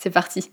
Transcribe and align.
C'est 0.00 0.10
parti 0.10 0.50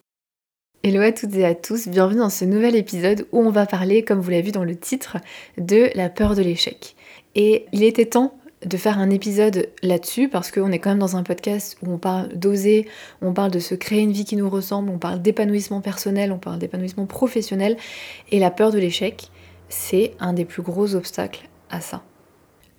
Hello 0.83 1.01
à 1.01 1.13
toutes 1.13 1.33
et 1.35 1.45
à 1.45 1.55
tous, 1.55 1.87
bienvenue 1.87 2.19
dans 2.19 2.29
ce 2.29 2.43
nouvel 2.43 2.75
épisode 2.75 3.27
où 3.31 3.39
on 3.39 3.49
va 3.49 3.65
parler, 3.65 4.03
comme 4.03 4.19
vous 4.19 4.29
l'avez 4.29 4.41
vu 4.41 4.51
dans 4.51 4.65
le 4.65 4.75
titre, 4.75 5.17
de 5.57 5.89
la 5.95 6.09
peur 6.09 6.35
de 6.35 6.41
l'échec. 6.41 6.95
Et 7.35 7.65
il 7.71 7.83
était 7.83 8.05
temps 8.05 8.37
de 8.65 8.77
faire 8.77 8.99
un 8.99 9.09
épisode 9.09 9.69
là-dessus 9.81 10.27
parce 10.27 10.51
qu'on 10.51 10.71
est 10.71 10.79
quand 10.79 10.89
même 10.89 10.99
dans 10.99 11.15
un 11.15 11.23
podcast 11.23 11.77
où 11.81 11.93
on 11.93 11.97
parle 11.97 12.27
d'oser, 12.37 12.87
on 13.21 13.33
parle 13.33 13.51
de 13.51 13.59
se 13.59 13.73
créer 13.73 14.01
une 14.01 14.11
vie 14.11 14.25
qui 14.25 14.35
nous 14.35 14.49
ressemble, 14.49 14.89
on 14.89 14.99
parle 14.99 15.21
d'épanouissement 15.21 15.79
personnel, 15.79 16.33
on 16.33 16.39
parle 16.39 16.59
d'épanouissement 16.59 17.05
professionnel 17.05 17.77
et 18.31 18.39
la 18.39 18.51
peur 18.51 18.71
de 18.71 18.79
l'échec, 18.79 19.29
c'est 19.69 20.11
un 20.19 20.33
des 20.33 20.45
plus 20.45 20.61
gros 20.61 20.93
obstacles 20.93 21.47
à 21.69 21.79
ça. 21.79 22.03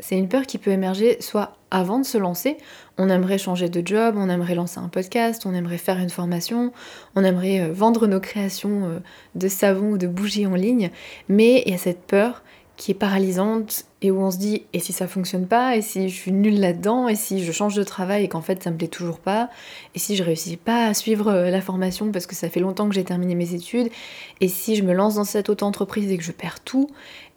C'est 0.01 0.17
une 0.17 0.29
peur 0.29 0.47
qui 0.47 0.59
peut 0.59 0.71
émerger 0.71 1.21
soit 1.21 1.57
avant 1.71 1.99
de 1.99 2.05
se 2.05 2.17
lancer, 2.19 2.57
on 2.99 3.11
aimerait 3.11 3.39
changer 3.39 3.69
de 3.69 3.87
job, 3.87 4.15
on 4.17 4.29
aimerait 4.29 4.55
lancer 4.55 4.79
un 4.79 4.89
podcast, 4.89 5.45
on 5.45 5.55
aimerait 5.55 5.79
faire 5.79 5.99
une 5.99 6.09
formation, 6.09 6.73
on 7.17 7.25
aimerait 7.25 7.61
euh, 7.61 7.73
vendre 7.73 8.07
nos 8.07 8.21
créations 8.21 8.85
euh, 8.85 8.99
de 9.35 9.49
savon 9.49 9.91
ou 9.91 9.99
de 9.99 10.07
bougies 10.07 10.47
en 10.47 10.55
ligne, 10.55 10.91
mais 11.29 11.63
il 11.67 11.73
y 11.73 11.75
a 11.75 11.79
cette 11.79 12.03
peur 12.03 12.43
qui 12.79 12.93
est 12.93 12.95
paralysante 12.95 13.87
et 14.03 14.13
où 14.13 14.21
on 14.21 14.31
se 14.31 14.39
dit 14.39 14.63
et 14.73 14.79
si 14.79 14.93
ça 14.93 15.09
fonctionne 15.09 15.49
pas 15.49 15.77
et 15.77 15.83
si 15.83 16.09
je 16.09 16.15
suis 16.15 16.31
nulle 16.31 16.61
là-dedans 16.61 17.09
et 17.09 17.17
si 17.17 17.45
je 17.45 17.51
change 17.51 17.75
de 17.75 17.83
travail 17.83 18.25
et 18.25 18.29
qu'en 18.29 18.41
fait 18.41 18.63
ça 18.63 18.71
me 18.71 18.77
plaît 18.77 18.87
toujours 18.87 19.19
pas 19.19 19.51
et 19.97 19.99
si 19.99 20.15
je 20.15 20.23
réussis 20.23 20.57
pas 20.57 20.87
à 20.87 20.95
suivre 20.95 21.27
euh, 21.27 21.51
la 21.51 21.61
formation 21.61 22.13
parce 22.13 22.27
que 22.27 22.37
ça 22.37 22.49
fait 22.49 22.61
longtemps 22.61 22.89
que 22.89 22.95
j'ai 22.95 23.03
terminé 23.03 23.35
mes 23.35 23.53
études 23.53 23.91
et 24.41 24.47
si 24.47 24.77
je 24.77 24.85
me 24.85 24.95
lance 24.95 25.17
dans 25.17 25.25
cette 25.25 25.49
auto-entreprise 25.49 26.11
et 26.13 26.17
que 26.17 26.23
je 26.23 26.31
perds 26.31 26.61
tout 26.61 26.89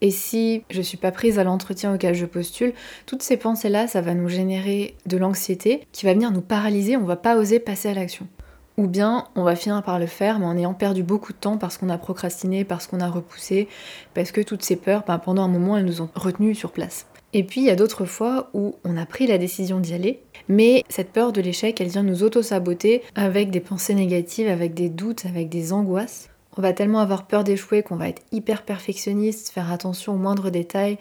et 0.02 0.12
si 0.12 0.64
je 0.70 0.82
suis 0.84 0.98
pas 0.98 1.12
prise 1.12 1.40
à 1.40 1.44
l'entretien 1.44 1.96
auquel 1.96 2.14
je 2.14 2.28
postule 2.28 2.74
toutes 3.08 3.24
ces 3.24 3.36
pensées 3.36 3.70
là 3.70 3.88
ça 3.88 4.02
va 4.02 4.14
nous 4.14 4.30
générer 4.30 4.94
de 5.08 5.18
l'anxiété 5.18 5.88
qui 5.92 6.06
va 6.06 6.14
venir 6.14 6.32
nous 6.32 6.42
paralyser 6.42 6.98
on 6.98 7.04
va 7.04 7.16
pas 7.16 7.36
oser 7.36 7.60
passer 7.60 7.90
à 7.90 7.96
l'action 7.96 8.28
ou 8.78 8.88
bien 8.88 9.26
on 9.36 9.44
va 9.44 9.56
finir 9.56 9.82
par 9.84 10.00
le 10.00 10.08
faire, 10.08 10.40
mais 10.40 10.46
en 10.46 10.58
ayant 10.58 10.74
perdu 10.74 11.04
beaucoup 11.04 11.34
de 11.34 11.38
temps 11.38 11.58
parce 11.58 11.78
qu'on 11.78 11.90
a 11.90 11.98
procrastiné, 11.98 12.64
parce 12.64 12.88
qu'on 12.88 13.00
a 13.00 13.10
repoussé, 13.10 13.68
parce 14.14 14.32
que 14.32 14.42
toutes 14.42 14.64
ces 14.64 14.76
peurs, 14.76 15.04
ben, 15.06 15.20
pendant 15.20 15.44
un 15.44 15.48
moment, 15.48 15.78
elles 15.78 15.86
nous 15.86 16.02
ont 16.02 16.10
retenus 16.16 16.58
sur 16.58 16.72
place. 16.72 17.06
Et 17.34 17.44
puis 17.44 17.62
il 17.62 17.68
y 17.68 17.70
a 17.70 17.76
d'autres 17.76 18.06
fois 18.06 18.50
où 18.54 18.76
on 18.84 18.98
a 18.98 19.06
pris 19.06 19.26
la 19.28 19.38
décision 19.38 19.80
d'y 19.80 19.94
aller, 19.94 20.22
mais 20.50 20.84
cette 20.90 21.12
peur 21.12 21.32
de 21.32 21.42
l'échec, 21.42 21.80
elle 21.80 21.88
vient 21.88 22.04
nous 22.04 22.24
auto-saboter 22.24 23.04
avec 23.16 23.52
des 23.52 23.62
pensées 23.62 23.96
négatives, 23.96 24.50
avec 24.50 24.74
des 24.74 24.90
doutes, 24.90 25.26
avec 25.26 25.48
des 25.48 25.72
angoisses. 25.72 26.31
On 26.58 26.62
va 26.62 26.74
tellement 26.74 27.00
avoir 27.00 27.28
peur 27.28 27.46
d'échouer 27.46 27.82
qu'on 27.82 27.96
va 27.96 28.10
être 28.10 28.22
hyper 28.34 28.64
perfectionniste, 28.64 29.52
faire 29.52 29.72
attention 29.72 30.14
aux 30.14 30.18
moindres 30.18 30.52
détails, 30.52 30.98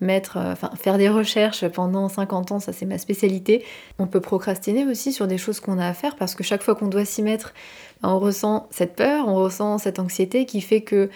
mettre, 0.00 0.38
euh, 0.38 0.54
faire 0.76 0.96
des 0.96 1.10
recherches 1.10 1.68
pendant 1.68 2.08
50 2.08 2.52
ans, 2.52 2.60
ça 2.60 2.72
c'est 2.72 2.86
ma 2.86 2.96
spécialité. 2.96 3.64
On 3.98 4.06
peut 4.06 4.20
procrastiner 4.20 4.86
aussi 4.86 5.12
sur 5.12 5.26
des 5.26 5.36
choses 5.36 5.60
qu'on 5.60 5.78
a 5.78 5.86
à 5.86 5.92
faire 5.92 6.16
parce 6.16 6.34
que 6.34 6.42
chaque 6.42 6.62
fois 6.62 6.74
qu'on 6.74 6.88
doit 6.88 7.04
s'y 7.04 7.22
mettre, 7.22 7.52
ben, 8.02 8.10
on 8.10 8.18
ressent 8.18 8.66
cette 8.70 8.96
peur, 8.96 9.28
on 9.28 9.34
ressent 9.34 9.76
cette 9.76 9.98
anxiété 9.98 10.46
qui 10.46 10.62
fait 10.62 10.80
que, 10.80 11.10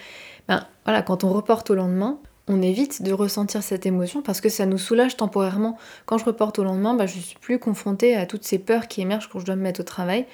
ben, 0.49 0.67
quand 1.07 1.25
on 1.25 1.33
reporte 1.33 1.71
au 1.71 1.75
lendemain, 1.75 2.19
on 2.47 2.61
évite 2.61 3.03
de 3.03 3.13
ressentir 3.13 3.63
cette 3.63 3.87
émotion 3.87 4.23
parce 4.23 4.41
que 4.41 4.49
ça 4.49 4.67
nous 4.67 4.79
soulage 4.79 5.17
temporairement. 5.17 5.79
Quand 6.07 6.19
je 6.19 6.25
reporte 6.25 6.59
au 6.59 6.65
lendemain, 6.65 6.95
ben, 6.95 7.07
je 7.07 7.19
suis 7.19 7.39
plus 7.39 7.59
confrontée 7.59 8.17
à 8.17 8.27
toutes 8.27 8.45
ces 8.45 8.59
peurs 8.59 8.87
qui 8.87 9.01
émergent 9.01 9.29
quand 9.29 9.39
je 9.39 9.47
dois 9.47 9.57
me 9.57 9.63
mettre 9.63 9.81
au 9.81 9.85
travail. 9.85 10.27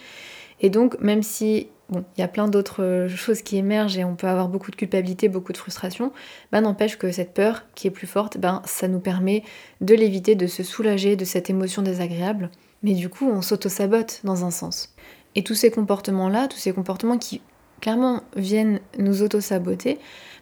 Et 0.61 0.71
donc, 0.71 0.99
même 1.01 1.23
si 1.23 1.69
bon, 1.89 2.05
il 2.17 2.21
y 2.21 2.25
a 2.25 2.29
plein 2.29 2.49
d'autres 2.49 2.83
euh, 2.83 3.09
choses 3.09 3.43
qui 3.43 3.57
émergent 3.57 3.99
et 3.99 4.05
on 4.05 4.17
peut 4.17 4.27
avoir 4.27 4.49
beaucoup 4.49 4.71
de 4.71 4.77
culpabilité, 4.77 5.29
beaucoup 5.29 5.53
de 5.53 5.59
frustration, 5.59 6.13
ben 6.53 6.63
n'empêche 6.63 6.97
que 6.99 7.11
cette 7.13 7.35
peur 7.35 7.65
qui 7.75 7.87
est 7.87 7.91
plus 7.91 8.07
forte, 8.07 8.39
ben 8.39 8.63
ça 8.65 8.89
nous 8.89 9.01
permet 9.01 9.43
de 9.81 9.95
l'éviter, 9.95 10.35
de 10.35 10.47
se 10.47 10.63
soulager 10.63 11.17
de 11.17 11.25
cette 11.25 11.51
émotion 11.51 11.83
désagréable. 11.83 12.51
Mais 12.83 12.93
du 12.93 13.09
coup, 13.09 13.29
on 13.29 13.43
s'auto-sabote 13.43 14.21
dans 14.25 14.45
un 14.45 14.51
sens. 14.51 14.95
Et 15.35 15.43
tous 15.43 15.55
ces 15.55 15.71
comportements-là, 15.71 16.49
tous 16.49 16.59
ces 16.59 16.73
comportements 16.73 17.19
qui 17.19 17.41
clairement 17.81 18.23
viennent 18.37 18.81
nous 18.99 19.23
auto-saboter, 19.23 19.99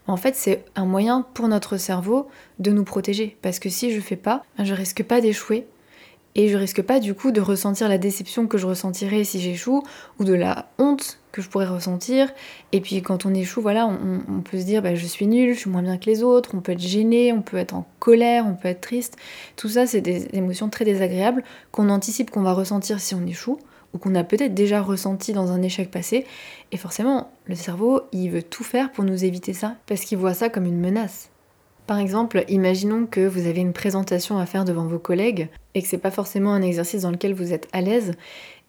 ben, 0.07 0.13
en 0.13 0.17
fait, 0.17 0.35
c'est 0.35 0.65
un 0.75 0.85
moyen 0.85 1.27
pour 1.35 1.49
notre 1.49 1.77
cerveau 1.77 2.29
de 2.59 2.71
nous 2.71 2.85
protéger. 2.85 3.37
Parce 3.43 3.59
que 3.59 3.69
si 3.69 3.93
je 3.93 4.01
fais 4.01 4.17
pas, 4.17 4.43
je 4.59 4.75
risque 4.75 5.03
pas 5.05 5.21
d'échouer, 5.21 5.67
et 6.35 6.49
je 6.49 6.57
risque 6.57 6.83
pas 6.83 7.01
du 7.01 7.15
coup 7.15 7.31
de 7.31 7.41
ressentir 7.41 7.89
la 7.89 7.99
déception 7.99 8.47
que 8.47 8.59
je 8.59 8.67
ressentirais 8.67 9.25
si 9.25 9.41
j'échoue 9.41 9.83
ou 10.19 10.25
de 10.25 10.33
la 10.33 10.67
honte 10.79 11.19
que 11.31 11.43
je 11.43 11.49
pourrais 11.49 11.67
ressentir. 11.67 12.31
Et 12.73 12.81
puis 12.81 13.03
quand 13.03 13.27
on 13.27 13.35
échoue, 13.35 13.61
voilà, 13.61 13.87
on, 13.87 14.41
peut 14.41 14.59
se 14.59 14.65
dire 14.65 14.83
bah, 14.83 14.95
je 14.95 15.07
suis 15.07 15.27
nul, 15.27 15.55
je 15.55 15.61
suis 15.61 15.71
moins 15.71 15.83
bien 15.83 15.99
que 15.99 16.07
les 16.07 16.23
autres, 16.23 16.51
on 16.55 16.61
peut 16.61 16.73
être 16.73 16.81
gêné, 16.81 17.33
on 17.33 17.43
peut 17.43 17.57
être 17.57 17.75
en 17.75 17.87
colère, 17.99 18.47
on 18.47 18.55
peut 18.55 18.69
être 18.69 18.81
triste. 18.81 19.17
Tout 19.57 19.69
ça, 19.69 19.87
c'est 19.87 20.01
des 20.01 20.29
émotions 20.33 20.69
très 20.69 20.85
désagréables 20.85 21.43
qu'on 21.71 21.89
anticipe 21.89 22.31
qu'on 22.31 22.43
va 22.43 22.53
ressentir 22.53 23.01
si 23.01 23.15
on 23.15 23.27
échoue 23.27 23.59
ou 23.95 23.99
qu'on 23.99 24.15
a 24.15 24.25
peut-être 24.25 24.55
déjà 24.55 24.81
ressenti 24.81 25.33
dans 25.33 25.53
un 25.53 25.61
échec 25.63 25.91
passé. 25.91 26.27
Et 26.71 26.77
forcément, 26.77 27.31
le 27.47 27.55
cerveau, 27.55 28.03
il 28.13 28.31
veut 28.31 28.43
tout 28.43 28.65
faire 28.65 28.91
pour 28.91 29.05
nous 29.05 29.25
éviter 29.25 29.53
ça 29.53 29.77
parce 29.87 30.03
qu'il 30.03 30.19
voit 30.19 30.35
ça 30.35 30.49
comme 30.49 30.65
une 30.65 30.81
menace. 30.81 31.32
Par 31.93 32.01
exemple, 32.01 32.47
imaginons 32.49 33.05
que 33.05 33.21
vous 33.21 33.47
avez 33.47 33.61
une 33.61 33.75
présentation 33.75 34.39
à 34.39 34.47
faire 34.47 34.65
devant 34.65 34.87
vos 34.87 34.99
collègues 34.99 35.51
et 35.75 35.83
que 35.83 35.89
c'est 35.89 35.99
pas 35.99 36.11
forcément 36.11 36.55
un 36.55 36.63
exercice 36.63 37.03
dans 37.03 37.11
lequel 37.11 37.35
vous 37.35 37.53
êtes 37.53 37.69
à 37.75 37.83
l'aise. 37.83 38.13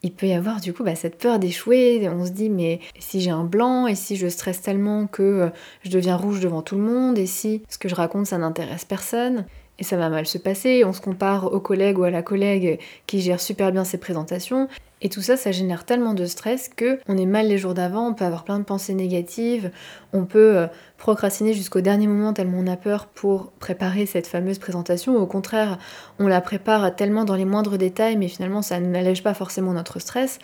Il 0.02 0.12
peut 0.12 0.26
y 0.26 0.34
avoir 0.34 0.60
du 0.60 0.74
coup 0.74 0.84
bah, 0.84 0.94
cette 0.94 1.16
peur 1.16 1.38
d'échouer. 1.38 2.06
On 2.10 2.26
se 2.26 2.32
dit 2.32 2.50
mais 2.50 2.80
si 2.98 3.22
j'ai 3.22 3.30
un 3.30 3.44
blanc 3.44 3.86
et 3.86 3.94
si 3.94 4.16
je 4.16 4.26
stresse 4.26 4.60
tellement 4.60 5.06
que 5.06 5.22
euh, 5.22 5.48
je 5.84 5.90
deviens 5.90 6.16
rouge 6.16 6.40
devant 6.40 6.60
tout 6.60 6.74
le 6.74 6.82
monde 6.82 7.16
et 7.16 7.24
si 7.24 7.62
ce 7.70 7.78
que 7.78 7.88
je 7.88 7.94
raconte 7.94 8.26
ça 8.26 8.36
n'intéresse 8.36 8.84
personne 8.84 9.46
et 9.78 9.84
ça 9.84 9.96
va 9.96 10.10
mal 10.10 10.26
se 10.26 10.36
passer. 10.36 10.84
On 10.84 10.92
se 10.92 11.00
compare 11.00 11.50
au 11.50 11.60
collègue 11.60 11.98
ou 11.98 12.04
à 12.04 12.10
la 12.10 12.20
collègue 12.20 12.78
qui 13.06 13.22
gère 13.22 13.40
super 13.40 13.72
bien 13.72 13.84
ses 13.84 13.96
présentations 13.96 14.68
et 15.04 15.10
tout 15.10 15.20
ça, 15.20 15.36
ça 15.36 15.52
génère 15.52 15.84
tellement 15.84 16.14
de 16.14 16.24
stress 16.24 16.70
que 16.74 16.98
on 17.08 17.18
est 17.18 17.26
mal 17.26 17.46
les 17.46 17.58
jours 17.58 17.74
d'avant, 17.74 18.08
on 18.08 18.14
peut 18.14 18.24
avoir 18.24 18.42
plein 18.42 18.58
de 18.58 18.64
pensées 18.64 18.94
négatives, 18.94 19.70
on 20.14 20.24
peut 20.24 20.56
euh, 20.56 20.66
procrastiner 20.96 21.52
jusqu'au 21.52 21.82
dernier 21.82 22.06
moment 22.06 22.32
tellement 22.32 22.56
on 22.58 22.66
a 22.66 22.78
peur 22.78 23.04
pour 23.06 23.50
préparer 23.52 24.06
cette 24.06 24.26
fameuse 24.26 24.58
présentation. 24.58 25.16
Au 25.16 25.26
contraire, 25.26 25.78
on 26.18 26.26
la 26.26 26.40
prépare 26.40 26.96
tellement 26.96 27.26
dans 27.26 27.34
les 27.34 27.44
moindres 27.44 27.76
détails, 27.76 28.16
mais 28.16 28.28
finalement 28.28 28.62
ça 28.62 28.80
n'allège 28.80 29.22
pas 29.22 29.34
forcément 29.34 29.74
notre 29.74 29.98
stress. 29.98 30.38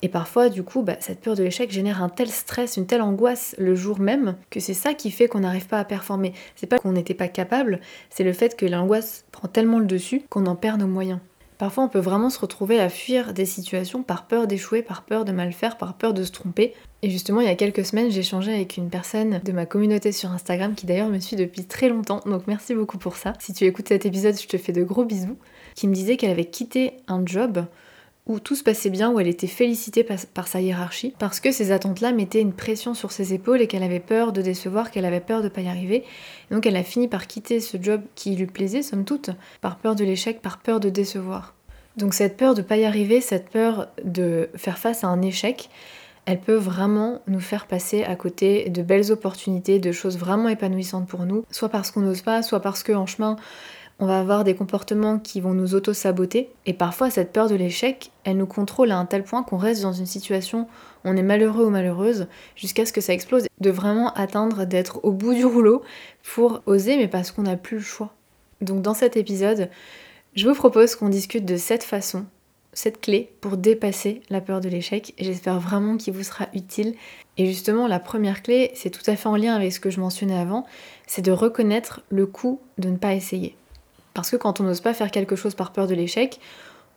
Et 0.00 0.08
parfois, 0.08 0.48
du 0.48 0.62
coup, 0.62 0.80
bah, 0.80 0.96
cette 1.00 1.20
peur 1.20 1.34
de 1.34 1.42
l'échec 1.42 1.70
génère 1.70 2.02
un 2.02 2.08
tel 2.08 2.28
stress, 2.28 2.78
une 2.78 2.86
telle 2.86 3.02
angoisse 3.02 3.54
le 3.58 3.74
jour 3.74 4.00
même, 4.00 4.36
que 4.48 4.60
c'est 4.60 4.72
ça 4.72 4.94
qui 4.94 5.10
fait 5.10 5.28
qu'on 5.28 5.40
n'arrive 5.40 5.66
pas 5.66 5.78
à 5.78 5.84
performer. 5.84 6.32
C'est 6.54 6.66
pas 6.66 6.78
qu'on 6.78 6.92
n'était 6.92 7.12
pas 7.12 7.28
capable, 7.28 7.80
c'est 8.08 8.24
le 8.24 8.32
fait 8.32 8.56
que 8.56 8.64
l'angoisse 8.64 9.26
prend 9.30 9.48
tellement 9.48 9.78
le 9.78 9.84
dessus 9.84 10.22
qu'on 10.30 10.46
en 10.46 10.56
perd 10.56 10.80
nos 10.80 10.86
moyens. 10.86 11.20
Parfois, 11.58 11.84
on 11.84 11.88
peut 11.88 11.98
vraiment 11.98 12.28
se 12.28 12.38
retrouver 12.38 12.78
à 12.80 12.88
fuir 12.88 13.32
des 13.32 13.46
situations 13.46 14.02
par 14.02 14.26
peur 14.26 14.46
d'échouer, 14.46 14.82
par 14.82 15.02
peur 15.04 15.24
de 15.24 15.32
mal 15.32 15.52
faire, 15.52 15.78
par 15.78 15.94
peur 15.94 16.12
de 16.12 16.22
se 16.22 16.32
tromper. 16.32 16.74
Et 17.02 17.10
justement, 17.10 17.40
il 17.40 17.46
y 17.46 17.50
a 17.50 17.54
quelques 17.54 17.84
semaines, 17.84 18.10
j'ai 18.10 18.22
avec 18.36 18.76
une 18.76 18.90
personne 18.90 19.40
de 19.42 19.52
ma 19.52 19.64
communauté 19.64 20.12
sur 20.12 20.30
Instagram 20.32 20.74
qui 20.74 20.86
d'ailleurs 20.86 21.08
me 21.08 21.18
suit 21.18 21.36
depuis 21.36 21.64
très 21.64 21.88
longtemps, 21.88 22.20
donc 22.26 22.46
merci 22.46 22.74
beaucoup 22.74 22.98
pour 22.98 23.16
ça. 23.16 23.32
Si 23.38 23.52
tu 23.52 23.64
écoutes 23.64 23.88
cet 23.88 24.04
épisode, 24.04 24.38
je 24.38 24.46
te 24.46 24.58
fais 24.58 24.72
de 24.72 24.82
gros 24.82 25.04
bisous. 25.04 25.38
Qui 25.74 25.88
me 25.88 25.94
disait 25.94 26.16
qu'elle 26.16 26.30
avait 26.30 26.46
quitté 26.46 26.94
un 27.06 27.24
job 27.24 27.64
où 28.26 28.40
tout 28.40 28.56
se 28.56 28.64
passait 28.64 28.90
bien, 28.90 29.10
où 29.10 29.20
elle 29.20 29.28
était 29.28 29.46
félicitée 29.46 30.04
par, 30.34 30.48
sa 30.48 30.60
hiérarchie, 30.60 31.14
parce 31.18 31.38
que 31.38 31.52
ces 31.52 31.70
attentes-là 31.70 32.12
mettaient 32.12 32.40
une 32.40 32.52
pression 32.52 32.94
sur 32.94 33.12
ses 33.12 33.34
épaules 33.34 33.60
et 33.60 33.66
qu'elle 33.68 33.84
avait 33.84 34.00
peur 34.00 34.32
de 34.32 34.42
décevoir, 34.42 34.90
qu'elle 34.90 35.04
avait 35.04 35.20
peur 35.20 35.42
de 35.42 35.48
pas 35.48 35.60
y 35.60 35.68
arriver. 35.68 36.04
donc 36.50 36.66
elle 36.66 36.76
a 36.76 36.82
fini 36.82 37.08
par 37.08 37.26
quitter 37.26 37.60
ce 37.60 37.76
job 37.80 38.02
qui 38.14 38.34
lui 38.34 38.46
plaisait, 38.46 38.82
somme 38.82 39.04
toute, 39.04 39.30
par 39.60 39.76
peur 39.76 39.94
de 39.94 40.04
l'échec, 40.04 40.42
par 40.42 40.58
peur 40.58 40.80
de 40.80 40.90
décevoir. 40.90 41.54
Donc 41.96 42.14
cette 42.14 42.36
peur 42.36 42.54
de 42.54 42.62
pas 42.62 42.76
y 42.76 42.84
arriver, 42.84 43.20
cette 43.20 43.48
peur 43.48 43.88
de 44.04 44.50
faire 44.56 44.78
face 44.78 45.04
à 45.04 45.08
un 45.08 45.22
échec, 45.22 45.70
elle 46.26 46.40
peut 46.40 46.56
vraiment 46.56 47.22
nous 47.28 47.40
faire 47.40 47.66
passer 47.66 48.02
à 48.02 48.16
côté 48.16 48.68
de 48.68 48.82
belles 48.82 49.12
opportunités, 49.12 49.78
de 49.78 49.92
choses 49.92 50.18
vraiment 50.18 50.48
épanouissantes 50.48 51.06
pour 51.06 51.24
nous, 51.24 51.44
soit 51.52 51.68
parce 51.68 51.92
qu'on 51.92 52.00
n'ose 52.00 52.22
pas, 52.22 52.42
soit 52.42 52.60
parce 52.60 52.82
qu'en 52.82 53.06
chemin, 53.06 53.36
on 53.98 54.06
va 54.06 54.18
avoir 54.18 54.44
des 54.44 54.54
comportements 54.54 55.18
qui 55.18 55.40
vont 55.40 55.54
nous 55.54 55.74
auto-saboter. 55.74 56.50
Et 56.66 56.74
parfois, 56.74 57.08
cette 57.08 57.32
peur 57.32 57.48
de 57.48 57.54
l'échec, 57.54 58.10
elle 58.24 58.36
nous 58.36 58.46
contrôle 58.46 58.90
à 58.90 58.98
un 58.98 59.06
tel 59.06 59.24
point 59.24 59.42
qu'on 59.42 59.56
reste 59.56 59.82
dans 59.82 59.92
une 59.92 60.06
situation 60.06 60.66
on 61.04 61.16
est 61.16 61.22
malheureux 61.22 61.66
ou 61.66 61.70
malheureuse 61.70 62.26
jusqu'à 62.56 62.84
ce 62.84 62.92
que 62.92 63.00
ça 63.00 63.12
explose. 63.12 63.46
De 63.60 63.70
vraiment 63.70 64.12
atteindre 64.14 64.64
d'être 64.64 65.00
au 65.04 65.12
bout 65.12 65.34
du 65.34 65.44
rouleau 65.44 65.82
pour 66.22 66.62
oser, 66.66 66.96
mais 66.96 67.08
parce 67.08 67.30
qu'on 67.30 67.42
n'a 67.42 67.56
plus 67.56 67.76
le 67.76 67.82
choix. 67.82 68.12
Donc 68.60 68.82
dans 68.82 68.94
cet 68.94 69.16
épisode, 69.16 69.70
je 70.34 70.48
vous 70.48 70.54
propose 70.54 70.96
qu'on 70.96 71.08
discute 71.08 71.44
de 71.44 71.56
cette 71.56 71.84
façon 71.84 72.26
cette 72.72 73.00
clé 73.00 73.32
pour 73.40 73.56
dépasser 73.56 74.20
la 74.28 74.42
peur 74.42 74.60
de 74.60 74.68
l'échec 74.68 75.14
j'espère 75.18 75.58
vraiment 75.58 75.96
qu'il 75.96 76.12
vous 76.12 76.22
sera 76.22 76.48
utile. 76.54 76.94
Et 77.38 77.46
justement, 77.46 77.86
la 77.86 77.98
première 77.98 78.42
clé, 78.42 78.70
c'est 78.74 78.90
tout 78.90 79.08
à 79.10 79.16
fait 79.16 79.28
en 79.28 79.36
lien 79.36 79.54
avec 79.54 79.72
ce 79.72 79.80
que 79.80 79.88
je 79.88 79.98
mentionnais 79.98 80.38
avant, 80.38 80.66
c'est 81.06 81.22
de 81.22 81.32
reconnaître 81.32 82.02
le 82.10 82.26
coût 82.26 82.60
de 82.76 82.90
ne 82.90 82.96
pas 82.96 83.14
essayer. 83.14 83.56
Parce 84.16 84.30
que 84.30 84.36
quand 84.36 84.60
on 84.60 84.64
n'ose 84.64 84.80
pas 84.80 84.94
faire 84.94 85.10
quelque 85.10 85.36
chose 85.36 85.54
par 85.54 85.72
peur 85.72 85.86
de 85.86 85.94
l'échec, 85.94 86.40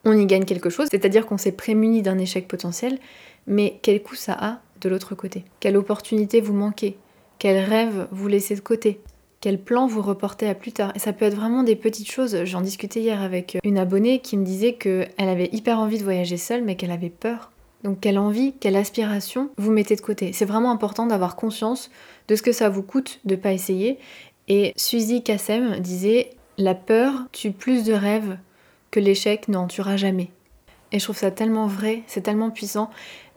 on 0.06 0.16
y 0.16 0.24
gagne 0.24 0.46
quelque 0.46 0.70
chose, 0.70 0.88
c'est-à-dire 0.90 1.26
qu'on 1.26 1.36
s'est 1.36 1.52
prémuni 1.52 2.00
d'un 2.00 2.16
échec 2.16 2.48
potentiel, 2.48 2.98
mais 3.46 3.78
quel 3.82 4.02
coût 4.02 4.14
ça 4.14 4.32
a 4.32 4.60
de 4.80 4.88
l'autre 4.88 5.14
côté? 5.14 5.44
Quelle 5.60 5.76
opportunité 5.76 6.40
vous 6.40 6.54
manquez? 6.54 6.96
Quel 7.38 7.62
rêve 7.62 8.08
vous 8.10 8.26
laissez 8.26 8.54
de 8.54 8.60
côté? 8.60 9.02
Quel 9.42 9.60
plan 9.60 9.86
vous 9.86 10.00
reportez 10.00 10.48
à 10.48 10.54
plus 10.54 10.72
tard? 10.72 10.92
Et 10.94 10.98
ça 10.98 11.12
peut 11.12 11.26
être 11.26 11.36
vraiment 11.36 11.62
des 11.62 11.76
petites 11.76 12.10
choses. 12.10 12.44
J'en 12.44 12.62
discutais 12.62 13.00
hier 13.00 13.20
avec 13.20 13.58
une 13.64 13.76
abonnée 13.76 14.20
qui 14.20 14.38
me 14.38 14.44
disait 14.44 14.72
qu'elle 14.72 15.10
avait 15.18 15.50
hyper 15.52 15.78
envie 15.78 15.98
de 15.98 16.04
voyager 16.04 16.38
seule, 16.38 16.64
mais 16.64 16.76
qu'elle 16.76 16.90
avait 16.90 17.10
peur. 17.10 17.50
Donc 17.84 18.00
quelle 18.00 18.18
envie, 18.18 18.54
quelle 18.60 18.76
aspiration 18.76 19.50
vous 19.58 19.72
mettez 19.72 19.94
de 19.94 20.00
côté? 20.00 20.32
C'est 20.32 20.46
vraiment 20.46 20.70
important 20.70 21.04
d'avoir 21.04 21.36
conscience 21.36 21.90
de 22.28 22.34
ce 22.34 22.40
que 22.40 22.52
ça 22.52 22.70
vous 22.70 22.82
coûte 22.82 23.20
de 23.26 23.36
pas 23.36 23.52
essayer. 23.52 23.98
Et 24.48 24.72
Suzy 24.76 25.22
Kassem 25.22 25.80
disait 25.80 26.30
La 26.60 26.74
peur 26.74 27.14
tue 27.32 27.52
plus 27.52 27.84
de 27.84 27.94
rêves 27.94 28.36
que 28.90 29.00
l'échec 29.00 29.48
n'en 29.48 29.66
tuera 29.66 29.96
jamais. 29.96 30.28
Et 30.92 30.98
je 30.98 31.04
trouve 31.04 31.16
ça 31.16 31.30
tellement 31.30 31.66
vrai, 31.66 32.02
c'est 32.06 32.20
tellement 32.20 32.50
puissant. 32.50 32.90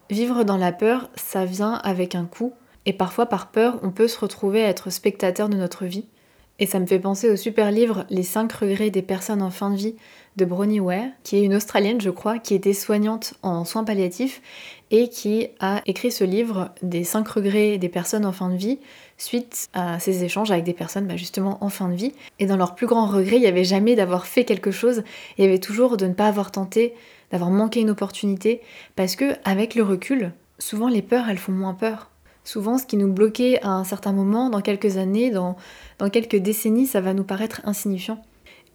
Vivre 0.09 0.43
dans 0.43 0.57
la 0.57 0.73
peur, 0.73 1.09
ça 1.15 1.45
vient 1.45 1.75
avec 1.85 2.15
un 2.15 2.25
coût, 2.25 2.51
et 2.85 2.91
parfois, 2.91 3.27
par 3.27 3.47
peur, 3.47 3.79
on 3.81 3.91
peut 3.91 4.09
se 4.09 4.19
retrouver 4.19 4.61
à 4.65 4.67
être 4.67 4.89
spectateur 4.89 5.47
de 5.47 5.55
notre 5.55 5.85
vie. 5.85 6.03
Et 6.59 6.65
ça 6.65 6.81
me 6.81 6.85
fait 6.85 6.99
penser 6.99 7.29
au 7.29 7.37
super 7.37 7.71
livre 7.71 8.05
Les 8.09 8.23
5 8.23 8.51
regrets 8.51 8.89
des 8.89 9.01
personnes 9.01 9.41
en 9.41 9.51
fin 9.51 9.69
de 9.69 9.77
vie 9.77 9.95
de 10.35 10.45
Bronnie 10.45 10.79
Ware, 10.79 11.09
qui 11.23 11.37
est 11.37 11.43
une 11.43 11.55
Australienne, 11.55 12.01
je 12.01 12.09
crois, 12.09 12.39
qui 12.39 12.55
était 12.55 12.73
soignante 12.73 13.35
en 13.43 13.65
soins 13.65 13.83
palliatifs 13.83 14.41
et 14.89 15.09
qui 15.09 15.47
a 15.59 15.81
écrit 15.85 16.11
ce 16.11 16.23
livre 16.23 16.71
des 16.81 17.03
5 17.03 17.27
regrets 17.27 17.77
des 17.77 17.89
personnes 17.89 18.25
en 18.25 18.31
fin 18.31 18.49
de 18.49 18.55
vie 18.55 18.79
suite 19.17 19.69
à 19.73 19.99
ses 19.99 20.23
échanges 20.23 20.51
avec 20.51 20.63
des 20.63 20.73
personnes 20.73 21.07
bah, 21.07 21.17
justement 21.17 21.63
en 21.63 21.69
fin 21.69 21.87
de 21.87 21.95
vie. 21.95 22.13
Et 22.39 22.45
dans 22.45 22.57
leur 22.57 22.75
plus 22.75 22.87
grand 22.87 23.07
regret, 23.07 23.37
il 23.37 23.41
n'y 23.41 23.47
avait 23.47 23.63
jamais 23.63 23.95
d'avoir 23.95 24.25
fait 24.25 24.43
quelque 24.43 24.71
chose, 24.71 25.03
il 25.37 25.45
y 25.45 25.47
avait 25.47 25.59
toujours 25.59 25.97
de 25.97 26.07
ne 26.07 26.13
pas 26.13 26.27
avoir 26.27 26.51
tenté, 26.51 26.93
d'avoir 27.31 27.51
manqué 27.51 27.81
une 27.81 27.89
opportunité, 27.91 28.61
parce 28.95 29.15
que 29.15 29.35
avec 29.45 29.75
le 29.75 29.83
recul, 29.83 30.31
souvent 30.59 30.89
les 30.89 31.01
peurs, 31.01 31.29
elles 31.29 31.37
font 31.37 31.51
moins 31.51 31.73
peur. 31.73 32.09
Souvent, 32.43 32.77
ce 32.77 32.85
qui 32.85 32.97
nous 32.97 33.11
bloquait 33.11 33.61
à 33.61 33.69
un 33.69 33.85
certain 33.85 34.11
moment, 34.11 34.49
dans 34.49 34.61
quelques 34.61 34.97
années, 34.97 35.31
dans, 35.31 35.55
dans 35.99 36.09
quelques 36.09 36.35
décennies, 36.35 36.87
ça 36.87 36.99
va 36.99 37.13
nous 37.13 37.23
paraître 37.23 37.61
insignifiant. 37.63 38.21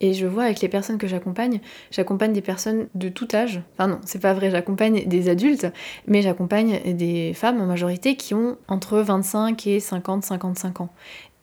Et 0.00 0.14
je 0.14 0.26
vois 0.26 0.44
avec 0.44 0.60
les 0.60 0.68
personnes 0.68 0.98
que 0.98 1.06
j'accompagne, 1.06 1.60
j'accompagne 1.90 2.32
des 2.32 2.40
personnes 2.40 2.88
de 2.94 3.08
tout 3.08 3.28
âge. 3.34 3.62
Enfin 3.74 3.88
non, 3.88 4.00
c'est 4.04 4.20
pas 4.20 4.32
vrai, 4.32 4.50
j'accompagne 4.50 5.06
des 5.06 5.28
adultes, 5.28 5.66
mais 6.06 6.22
j'accompagne 6.22 6.80
des 6.94 7.34
femmes 7.34 7.60
en 7.60 7.66
majorité 7.66 8.16
qui 8.16 8.34
ont 8.34 8.56
entre 8.68 8.98
25 8.98 9.66
et 9.66 9.80
50, 9.80 10.24
55 10.24 10.80
ans. 10.80 10.90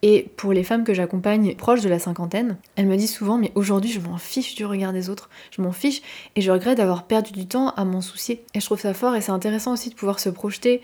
Et 0.02 0.30
pour 0.36 0.52
les 0.52 0.62
femmes 0.62 0.84
que 0.84 0.94
j'accompagne 0.94 1.54
proches 1.56 1.80
de 1.80 1.88
la 1.88 1.98
cinquantaine, 1.98 2.58
elles 2.76 2.86
me 2.86 2.96
disent 2.96 3.14
souvent 3.14 3.38
mais 3.38 3.50
aujourd'hui 3.54 3.90
je 3.90 4.00
m'en 4.00 4.18
fiche 4.18 4.54
du 4.54 4.64
regard 4.66 4.92
des 4.92 5.08
autres, 5.08 5.30
je 5.50 5.62
m'en 5.62 5.72
fiche 5.72 6.02
et 6.36 6.42
je 6.42 6.50
regrette 6.50 6.78
d'avoir 6.78 7.04
perdu 7.04 7.32
du 7.32 7.46
temps 7.46 7.70
à 7.70 7.84
m'en 7.84 8.00
soucier. 8.00 8.44
Et 8.54 8.60
je 8.60 8.66
trouve 8.66 8.80
ça 8.80 8.94
fort 8.94 9.16
et 9.16 9.20
c'est 9.20 9.32
intéressant 9.32 9.72
aussi 9.72 9.90
de 9.90 9.94
pouvoir 9.94 10.20
se 10.20 10.28
projeter 10.28 10.82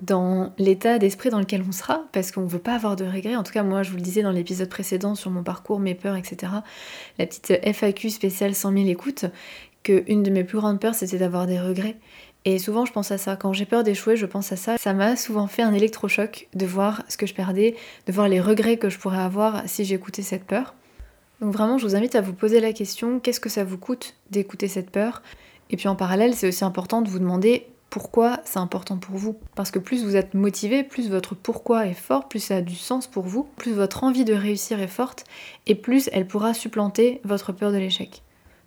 dans 0.00 0.52
l'état 0.58 0.98
d'esprit 0.98 1.30
dans 1.30 1.38
lequel 1.38 1.64
on 1.66 1.72
sera, 1.72 2.04
parce 2.12 2.32
qu'on 2.32 2.42
ne 2.42 2.48
veut 2.48 2.58
pas 2.58 2.74
avoir 2.74 2.96
de 2.96 3.04
regrets. 3.04 3.36
En 3.36 3.42
tout 3.42 3.52
cas, 3.52 3.62
moi, 3.62 3.82
je 3.82 3.90
vous 3.90 3.96
le 3.96 4.02
disais 4.02 4.22
dans 4.22 4.32
l'épisode 4.32 4.68
précédent 4.68 5.14
sur 5.14 5.30
mon 5.30 5.42
parcours, 5.42 5.78
mes 5.78 5.94
peurs, 5.94 6.16
etc. 6.16 6.52
La 7.18 7.26
petite 7.26 7.52
FAQ 7.62 8.10
spéciale 8.10 8.54
100 8.54 8.72
000 8.72 8.86
écoutes, 8.88 9.26
qu'une 9.82 10.22
de 10.22 10.30
mes 10.30 10.44
plus 10.44 10.58
grandes 10.58 10.80
peurs, 10.80 10.94
c'était 10.94 11.18
d'avoir 11.18 11.46
des 11.46 11.60
regrets. 11.60 11.96
Et 12.46 12.58
souvent, 12.58 12.84
je 12.84 12.92
pense 12.92 13.10
à 13.10 13.18
ça. 13.18 13.36
Quand 13.36 13.52
j'ai 13.52 13.64
peur 13.64 13.84
d'échouer, 13.84 14.16
je 14.16 14.26
pense 14.26 14.52
à 14.52 14.56
ça. 14.56 14.76
Ça 14.76 14.92
m'a 14.92 15.16
souvent 15.16 15.46
fait 15.46 15.62
un 15.62 15.72
électrochoc 15.72 16.48
de 16.54 16.66
voir 16.66 17.02
ce 17.08 17.16
que 17.16 17.26
je 17.26 17.34
perdais, 17.34 17.74
de 18.06 18.12
voir 18.12 18.28
les 18.28 18.40
regrets 18.40 18.76
que 18.76 18.90
je 18.90 18.98
pourrais 18.98 19.20
avoir 19.20 19.62
si 19.66 19.84
j'écoutais 19.84 20.22
cette 20.22 20.44
peur. 20.44 20.74
Donc 21.40 21.52
vraiment, 21.52 21.78
je 21.78 21.86
vous 21.86 21.96
invite 21.96 22.14
à 22.14 22.20
vous 22.20 22.34
poser 22.34 22.60
la 22.60 22.72
question, 22.72 23.18
qu'est-ce 23.18 23.40
que 23.40 23.48
ça 23.48 23.64
vous 23.64 23.78
coûte 23.78 24.14
d'écouter 24.30 24.68
cette 24.68 24.90
peur? 24.90 25.22
Et 25.70 25.76
puis 25.76 25.88
en 25.88 25.96
parallèle, 25.96 26.34
c'est 26.34 26.48
aussi 26.48 26.64
important 26.64 27.00
de 27.00 27.08
vous 27.08 27.18
demander 27.18 27.66
pourquoi 27.94 28.40
c'est 28.44 28.58
important 28.58 28.96
pour 28.96 29.14
vous. 29.14 29.36
Parce 29.54 29.70
que 29.70 29.78
plus 29.78 30.02
vous 30.02 30.16
êtes 30.16 30.34
motivé, 30.34 30.82
plus 30.82 31.08
votre 31.08 31.36
pourquoi 31.36 31.86
est 31.86 31.94
fort, 31.94 32.26
plus 32.26 32.40
ça 32.40 32.56
a 32.56 32.60
du 32.60 32.74
sens 32.74 33.06
pour 33.06 33.22
vous, 33.22 33.46
plus 33.54 33.70
votre 33.70 34.02
envie 34.02 34.24
de 34.24 34.34
réussir 34.34 34.80
est 34.80 34.88
forte, 34.88 35.22
et 35.68 35.76
plus 35.76 36.10
elle 36.12 36.26
pourra 36.26 36.54
supplanter 36.54 37.20
votre 37.22 37.52
peur 37.52 37.70
de 37.70 37.76
l'échec. 37.76 38.22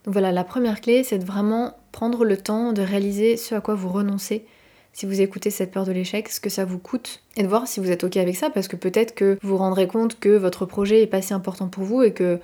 Donc 0.05 0.13
voilà, 0.13 0.31
la 0.31 0.45
première 0.45 0.79
clé, 0.79 1.03
c'est 1.03 1.19
de 1.19 1.25
vraiment 1.25 1.73
prendre 1.91 2.23
le 2.23 2.37
temps 2.37 2.71
de 2.71 2.81
réaliser 2.81 3.35
ce 3.35 3.53
à 3.53 3.59
quoi 3.59 3.75
vous 3.75 3.89
renoncez 3.89 4.45
si 4.93 5.05
vous 5.05 5.19
écoutez 5.19 5.49
cette 5.49 5.71
peur 5.71 5.83
de 5.83 5.91
l'échec, 5.91 6.29
ce 6.29 6.39
que 6.39 6.49
ça 6.49 6.63
vous 6.63 6.79
coûte, 6.79 7.21
et 7.35 7.43
de 7.43 7.49
voir 7.49 7.67
si 7.67 7.81
vous 7.81 7.91
êtes 7.91 8.05
ok 8.05 8.15
avec 8.15 8.37
ça, 8.37 8.49
parce 8.49 8.69
que 8.69 8.77
peut-être 8.77 9.13
que 9.13 9.37
vous 9.41 9.49
vous 9.49 9.57
rendrez 9.57 9.87
compte 9.87 10.17
que 10.17 10.37
votre 10.37 10.65
projet 10.65 11.01
est 11.01 11.07
pas 11.07 11.21
si 11.21 11.33
important 11.33 11.67
pour 11.67 11.83
vous 11.83 12.01
et 12.01 12.13
que 12.13 12.39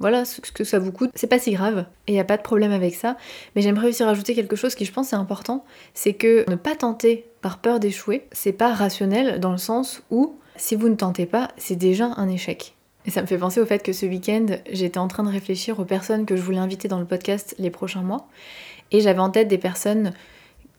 voilà 0.00 0.24
ce 0.24 0.40
que 0.40 0.64
ça 0.64 0.78
vous 0.78 0.92
coûte. 0.92 1.10
C'est 1.14 1.26
pas 1.26 1.38
si 1.38 1.52
grave 1.52 1.86
et 2.06 2.12
il 2.12 2.14
n'y 2.14 2.20
a 2.20 2.24
pas 2.24 2.36
de 2.36 2.42
problème 2.42 2.72
avec 2.72 2.94
ça. 2.94 3.16
Mais 3.54 3.62
j'aimerais 3.62 3.88
aussi 3.88 4.04
rajouter 4.04 4.34
quelque 4.34 4.56
chose 4.56 4.74
qui 4.74 4.84
je 4.84 4.92
pense 4.92 5.12
est 5.12 5.16
important, 5.16 5.64
c'est 5.94 6.14
que 6.14 6.48
ne 6.48 6.56
pas 6.56 6.76
tenter 6.76 7.26
par 7.40 7.58
peur 7.58 7.80
d'échouer, 7.80 8.26
c'est 8.32 8.52
pas 8.52 8.72
rationnel 8.72 9.40
dans 9.40 9.52
le 9.52 9.58
sens 9.58 10.02
où 10.10 10.38
si 10.56 10.74
vous 10.74 10.88
ne 10.88 10.96
tentez 10.96 11.26
pas, 11.26 11.48
c'est 11.56 11.76
déjà 11.76 12.12
un 12.16 12.28
échec. 12.28 12.74
Et 13.06 13.10
ça 13.10 13.22
me 13.22 13.26
fait 13.26 13.38
penser 13.38 13.60
au 13.60 13.66
fait 13.66 13.82
que 13.82 13.92
ce 13.92 14.06
week-end, 14.06 14.46
j'étais 14.70 14.98
en 14.98 15.08
train 15.08 15.22
de 15.22 15.30
réfléchir 15.30 15.78
aux 15.78 15.84
personnes 15.84 16.26
que 16.26 16.36
je 16.36 16.42
voulais 16.42 16.58
inviter 16.58 16.88
dans 16.88 16.98
le 16.98 17.06
podcast 17.06 17.54
les 17.58 17.70
prochains 17.70 18.02
mois. 18.02 18.28
Et 18.90 19.00
j'avais 19.00 19.20
en 19.20 19.30
tête 19.30 19.48
des 19.48 19.58
personnes 19.58 20.12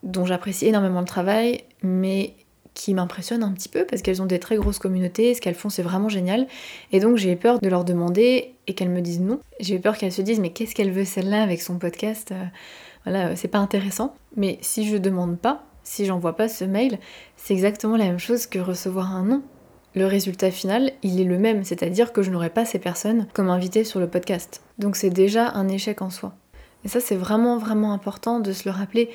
dont 0.02 0.26
j'apprécie 0.26 0.66
énormément 0.66 1.00
le 1.00 1.06
travail, 1.06 1.64
mais 1.82 2.34
qui 2.74 2.94
m'impressionnent 2.94 3.42
un 3.42 3.52
petit 3.52 3.68
peu 3.68 3.84
parce 3.84 4.02
qu'elles 4.02 4.22
ont 4.22 4.26
des 4.26 4.38
très 4.38 4.56
grosses 4.56 4.78
communautés, 4.78 5.34
ce 5.34 5.40
qu'elles 5.40 5.54
font 5.54 5.68
c'est 5.68 5.82
vraiment 5.82 6.08
génial. 6.08 6.46
Et 6.92 7.00
donc 7.00 7.16
j'ai 7.16 7.36
peur 7.36 7.60
de 7.60 7.68
leur 7.68 7.84
demander 7.84 8.54
et 8.66 8.74
qu'elles 8.74 8.90
me 8.90 9.00
disent 9.00 9.20
non. 9.20 9.40
J'ai 9.58 9.78
peur 9.78 9.96
qu'elles 9.96 10.12
se 10.12 10.22
disent 10.22 10.40
mais 10.40 10.50
qu'est-ce 10.50 10.74
qu'elle 10.74 10.92
veut 10.92 11.04
celle-là 11.04 11.42
avec 11.42 11.62
son 11.62 11.78
podcast 11.78 12.32
euh, 12.32 12.44
Voilà, 13.04 13.36
c'est 13.36 13.48
pas 13.48 13.58
intéressant. 13.58 14.14
Mais 14.36 14.58
si 14.60 14.88
je 14.88 14.96
demande 14.96 15.38
pas, 15.38 15.64
si 15.82 16.06
j'envoie 16.06 16.36
pas 16.36 16.48
ce 16.48 16.64
mail, 16.64 16.98
c'est 17.36 17.54
exactement 17.54 17.96
la 17.96 18.04
même 18.04 18.18
chose 18.18 18.46
que 18.46 18.58
recevoir 18.58 19.14
un 19.14 19.24
non. 19.24 19.42
Le 19.94 20.06
résultat 20.06 20.52
final, 20.52 20.92
il 21.02 21.20
est 21.20 21.24
le 21.24 21.38
même, 21.38 21.64
c'est-à-dire 21.64 22.12
que 22.12 22.22
je 22.22 22.30
n'aurai 22.30 22.50
pas 22.50 22.64
ces 22.64 22.78
personnes 22.78 23.26
comme 23.32 23.50
invitées 23.50 23.82
sur 23.82 23.98
le 23.98 24.08
podcast. 24.08 24.62
Donc 24.78 24.94
c'est 24.94 25.10
déjà 25.10 25.50
un 25.50 25.66
échec 25.68 26.00
en 26.00 26.10
soi. 26.10 26.34
Et 26.84 26.88
ça 26.88 27.00
c'est 27.00 27.16
vraiment 27.16 27.58
vraiment 27.58 27.92
important 27.92 28.40
de 28.40 28.52
se 28.52 28.68
le 28.68 28.74
rappeler. 28.74 29.10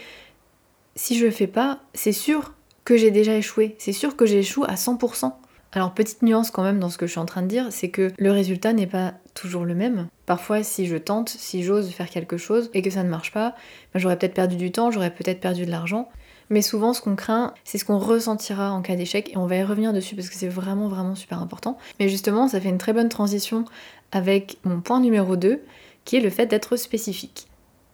Si 0.95 1.17
je 1.17 1.25
le 1.25 1.31
fais 1.31 1.47
pas, 1.47 1.79
c'est 1.93 2.11
sûr 2.11 2.53
que 2.85 2.95
j'ai 2.95 3.11
déjà 3.11 3.35
échoué. 3.35 3.75
C'est 3.79 3.91
sûr 3.91 4.15
que 4.15 4.25
j'échoue 4.25 4.63
à 4.63 4.75
100%. 4.75 5.33
Alors 5.71 5.93
petite 5.93 6.21
nuance 6.21 6.51
quand 6.51 6.63
même 6.63 6.79
dans 6.79 6.89
ce 6.89 6.97
que 6.97 7.05
je 7.05 7.11
suis 7.11 7.19
en 7.19 7.25
train 7.25 7.41
de 7.41 7.47
dire, 7.47 7.67
c'est 7.69 7.89
que 7.89 8.13
le 8.17 8.31
résultat 8.31 8.71
n'est 8.71 8.87
pas 8.87 9.13
toujours 9.33 9.65
le 9.65 9.75
même. 9.75 10.07
Parfois 10.25 10.63
si 10.63 10.85
je 10.85 10.95
tente, 10.95 11.27
si 11.27 11.63
j'ose 11.63 11.89
faire 11.89 12.09
quelque 12.09 12.37
chose 12.37 12.69
et 12.73 12.81
que 12.81 12.89
ça 12.89 13.03
ne 13.03 13.09
marche 13.09 13.33
pas, 13.33 13.55
ben, 13.93 13.99
j'aurais 13.99 14.17
peut-être 14.17 14.33
perdu 14.33 14.55
du 14.55 14.71
temps, 14.71 14.89
j'aurais 14.89 15.13
peut-être 15.13 15.41
perdu 15.41 15.65
de 15.65 15.71
l'argent. 15.71 16.07
Mais 16.49 16.61
souvent 16.61 16.93
ce 16.93 17.01
qu'on 17.01 17.17
craint, 17.17 17.53
c'est 17.65 17.77
ce 17.77 17.83
qu'on 17.83 17.97
ressentira 17.97 18.71
en 18.71 18.81
cas 18.81 18.95
d'échec 18.95 19.31
et 19.33 19.37
on 19.37 19.47
va 19.47 19.57
y 19.57 19.63
revenir 19.63 19.91
dessus 19.91 20.15
parce 20.15 20.29
que 20.29 20.35
c'est 20.35 20.47
vraiment 20.47 20.87
vraiment 20.87 21.15
super 21.15 21.41
important. 21.41 21.77
Mais 21.99 22.07
justement 22.07 22.47
ça 22.47 22.61
fait 22.61 22.69
une 22.69 22.77
très 22.77 22.93
bonne 22.93 23.09
transition 23.09 23.65
avec 24.13 24.59
mon 24.63 24.79
point 24.79 25.01
numéro 25.01 25.35
2 25.35 25.59
qui 26.05 26.15
est 26.15 26.21
le 26.21 26.29
fait 26.29 26.45
d'être 26.45 26.77
spécifique. 26.77 27.47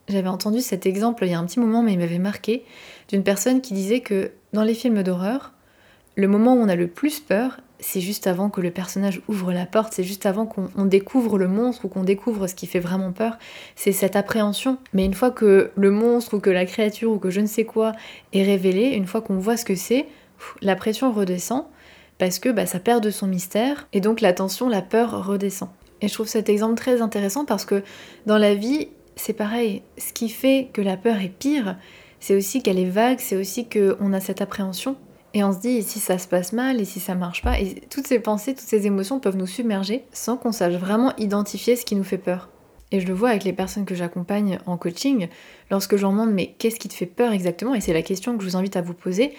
J'avais 0.08 0.28
entendu 0.28 0.60
cet 0.60 0.86
exemple 0.86 1.24
il 1.24 1.32
y 1.32 1.34
a 1.34 1.38
un 1.38 1.46
petit 1.46 1.58
moment 1.58 1.82
mais 1.82 1.94
il 1.94 1.98
m'avait 1.98 2.18
marqué 2.18 2.64
d'une 3.08 3.24
personne 3.24 3.60
qui 3.60 3.74
disait 3.74 4.00
que 4.00 4.30
dans 4.52 4.62
les 4.62 4.74
films 4.74 5.02
d'horreur, 5.02 5.52
le 6.16 6.28
moment 6.28 6.54
où 6.54 6.58
on 6.58 6.68
a 6.68 6.76
le 6.76 6.88
plus 6.88 7.20
peur, 7.20 7.58
c'est 7.80 8.00
juste 8.00 8.26
avant 8.26 8.50
que 8.50 8.60
le 8.60 8.70
personnage 8.70 9.22
ouvre 9.28 9.52
la 9.52 9.66
porte, 9.66 9.92
c'est 9.94 10.04
juste 10.04 10.26
avant 10.26 10.46
qu'on 10.46 10.84
découvre 10.84 11.38
le 11.38 11.48
monstre 11.48 11.86
ou 11.86 11.88
qu'on 11.88 12.04
découvre 12.04 12.46
ce 12.46 12.54
qui 12.54 12.66
fait 12.66 12.80
vraiment 12.80 13.12
peur. 13.12 13.38
C'est 13.76 13.92
cette 13.92 14.14
appréhension. 14.14 14.78
Mais 14.92 15.04
une 15.04 15.14
fois 15.14 15.30
que 15.30 15.70
le 15.74 15.90
monstre 15.90 16.34
ou 16.34 16.40
que 16.40 16.50
la 16.50 16.66
créature 16.66 17.10
ou 17.10 17.18
que 17.18 17.30
je 17.30 17.40
ne 17.40 17.46
sais 17.46 17.64
quoi 17.64 17.92
est 18.32 18.44
révélé, 18.44 18.90
une 18.90 19.06
fois 19.06 19.20
qu'on 19.20 19.38
voit 19.38 19.56
ce 19.56 19.64
que 19.64 19.74
c'est, 19.74 20.06
la 20.60 20.76
pression 20.76 21.12
redescend 21.12 21.64
parce 22.18 22.38
que 22.38 22.50
bah, 22.50 22.66
ça 22.66 22.78
perd 22.78 23.02
de 23.02 23.10
son 23.10 23.26
mystère 23.26 23.88
et 23.92 24.00
donc 24.00 24.20
la 24.20 24.32
tension, 24.32 24.68
la 24.68 24.82
peur 24.82 25.26
redescend. 25.26 25.70
Et 26.02 26.08
je 26.08 26.14
trouve 26.14 26.28
cet 26.28 26.48
exemple 26.48 26.74
très 26.74 27.00
intéressant 27.00 27.44
parce 27.44 27.64
que 27.64 27.82
dans 28.26 28.38
la 28.38 28.54
vie, 28.54 28.88
c'est 29.16 29.32
pareil. 29.32 29.82
Ce 29.98 30.12
qui 30.12 30.28
fait 30.28 30.68
que 30.72 30.82
la 30.82 30.96
peur 30.96 31.16
est 31.20 31.32
pire, 31.36 31.76
c'est 32.22 32.36
aussi 32.36 32.62
qu'elle 32.62 32.78
est 32.78 32.88
vague, 32.88 33.18
c'est 33.18 33.36
aussi 33.36 33.68
qu'on 33.68 34.12
a 34.12 34.20
cette 34.20 34.40
appréhension. 34.40 34.94
Et 35.34 35.42
on 35.42 35.52
se 35.52 35.58
dit, 35.58 35.78
et 35.78 35.82
si 35.82 35.98
ça 35.98 36.18
se 36.18 36.28
passe 36.28 36.52
mal, 36.52 36.80
et 36.80 36.84
si 36.84 37.00
ça 37.00 37.16
marche 37.16 37.42
pas, 37.42 37.58
et 37.58 37.82
toutes 37.90 38.06
ces 38.06 38.20
pensées, 38.20 38.54
toutes 38.54 38.68
ces 38.68 38.86
émotions 38.86 39.18
peuvent 39.18 39.36
nous 39.36 39.48
submerger 39.48 40.04
sans 40.12 40.36
qu'on 40.36 40.52
sache 40.52 40.74
vraiment 40.74 41.16
identifier 41.16 41.74
ce 41.74 41.84
qui 41.84 41.96
nous 41.96 42.04
fait 42.04 42.18
peur. 42.18 42.48
Et 42.92 43.00
je 43.00 43.08
le 43.08 43.12
vois 43.12 43.30
avec 43.30 43.42
les 43.42 43.52
personnes 43.52 43.86
que 43.86 43.96
j'accompagne 43.96 44.60
en 44.66 44.76
coaching, 44.76 45.26
lorsque 45.68 45.96
je 45.96 46.02
leur 46.02 46.12
demande 46.12 46.30
mais 46.30 46.54
qu'est-ce 46.58 46.78
qui 46.78 46.86
te 46.86 46.94
fait 46.94 47.06
peur 47.06 47.32
exactement? 47.32 47.74
Et 47.74 47.80
c'est 47.80 47.92
la 47.92 48.02
question 48.02 48.36
que 48.36 48.44
je 48.44 48.50
vous 48.50 48.56
invite 48.56 48.76
à 48.76 48.82
vous 48.82 48.94
poser. 48.94 49.32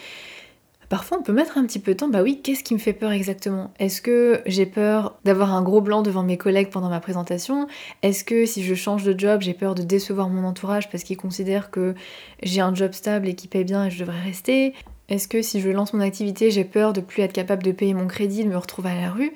Parfois, 0.90 1.18
on 1.20 1.24
peut 1.24 1.34
mettre 1.34 1.58
un 1.58 1.66
petit 1.66 1.80
peu 1.80 1.94
de 1.94 1.98
temps. 1.98 2.08
Bah 2.08 2.22
oui, 2.22 2.42
qu'est-ce 2.44 2.63
qui 2.63 2.74
me 2.74 2.80
fait 2.80 2.94
peur 2.94 3.12
exactement? 3.12 3.74
Est-ce 3.80 4.02
que 4.02 4.42
j'ai 4.46 4.66
peur 4.66 5.18
d'avoir 5.24 5.54
un 5.54 5.62
gros 5.62 5.82
blanc 5.82 6.02
devant 6.02 6.24
mes 6.24 6.38
collègues 6.38 6.70
pendant 6.70 6.90
ma 6.90 7.00
présentation? 7.00 7.68
Est-ce 8.02 8.24
que 8.24 8.46
si 8.46 8.63
je 8.63 8.75
change 8.75 9.04
de 9.04 9.18
job, 9.18 9.42
j'ai 9.42 9.54
peur 9.54 9.75
de 9.75 9.84
décevoir 9.84 10.30
mon 10.30 10.44
entourage 10.44 10.90
parce 10.90 11.04
qu'ils 11.04 11.18
considèrent 11.18 11.72
que 11.72 11.96
j'ai 12.42 12.62
un 12.62 12.75
job 12.75 12.94
stable 12.94 13.28
et 13.28 13.36
qui 13.36 13.48
paye 13.48 13.63
bien 13.63 13.86
et 13.86 13.92
je 13.92 14.00
devrais 14.00 14.22
rester? 14.22 14.74
Est-ce 15.10 15.28
que 15.28 15.42
si 15.42 15.60
je 15.60 15.70
lance 15.70 15.94
mon 15.94 16.00
activité, 16.00 16.50
j'ai 16.50 16.63
peur 16.63 16.94
de 16.94 17.02
plus 17.02 17.24
être 17.24 17.34
capable 17.34 17.63
de 17.63 17.72
payer 17.72 17.94
mon 17.94 18.08
crédit, 18.08 18.44
de 18.44 18.50
me 18.50 18.58
retrouver 18.58 18.92
à 18.92 19.02
la 19.02 19.10
rue? 19.12 19.34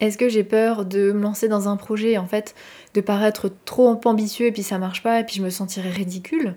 Est-ce 0.00 0.18
que 0.18 0.28
j'ai 0.28 0.44
peur 0.44 0.84
de 0.84 1.12
me 1.12 1.22
lancer 1.22 1.48
dans 1.48 1.68
un 1.68 1.76
projet 1.76 2.12
et 2.12 2.18
en 2.18 2.26
fait 2.26 2.54
de 2.94 3.00
paraître 3.00 3.50
trop 3.64 3.98
ambitieux 4.04 4.46
et 4.46 4.52
puis 4.52 4.62
ça 4.62 4.78
marche 4.78 5.02
pas 5.02 5.20
et 5.20 5.24
puis 5.24 5.36
je 5.36 5.42
me 5.42 5.50
sentirais 5.50 5.90
ridicule? 5.90 6.54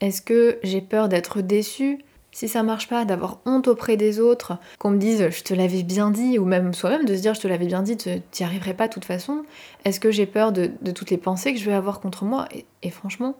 Est-ce 0.00 0.22
que 0.22 0.58
j'ai 0.62 0.80
peur 0.80 1.08
d'être 1.08 1.42
déçue? 1.42 1.98
Si 2.32 2.48
ça 2.48 2.62
marche 2.62 2.88
pas, 2.88 3.04
d'avoir 3.04 3.38
honte 3.44 3.68
auprès 3.68 3.96
des 3.96 4.20
autres, 4.20 4.56
qu'on 4.78 4.90
me 4.90 4.98
dise 4.98 5.30
je 5.30 5.42
te 5.42 5.54
l'avais 5.54 5.82
bien 5.82 6.10
dit, 6.10 6.38
ou 6.38 6.44
même 6.44 6.74
soi-même 6.74 7.04
de 7.04 7.14
se 7.14 7.20
dire 7.20 7.34
je 7.34 7.40
te 7.40 7.48
l'avais 7.48 7.66
bien 7.66 7.82
dit, 7.82 7.96
tu 7.96 8.08
n'y 8.08 8.46
arriverais 8.46 8.74
pas 8.74 8.88
de 8.88 8.92
toute 8.92 9.04
façon, 9.04 9.44
est-ce 9.84 10.00
que 10.00 10.10
j'ai 10.10 10.26
peur 10.26 10.52
de, 10.52 10.70
toutes 10.94 11.10
les 11.10 11.18
pensées 11.18 11.52
que 11.52 11.60
je 11.60 11.64
vais 11.64 11.74
avoir 11.74 12.00
contre 12.00 12.24
moi? 12.24 12.48
Et, 12.82 12.90
franchement, 12.90 13.36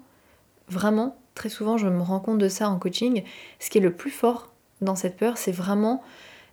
vraiment, 0.69 1.17
très 1.35 1.49
souvent 1.49 1.79
je 1.79 1.87
me 1.87 2.03
rends 2.03 2.21
compte 2.21 2.39
de 2.39 2.49
ça 2.49 2.69
en 2.69 2.79
coaching, 2.79 3.23
ce 3.59 3.71
qui 3.71 3.79
est 3.79 3.83
le 3.83 3.93
plus 3.93 4.11
fort 4.11 4.53
dans 4.81 4.97
cette 4.97 5.17
peur, 5.17 5.39
c'est 5.39 5.53
vraiment 5.53 6.03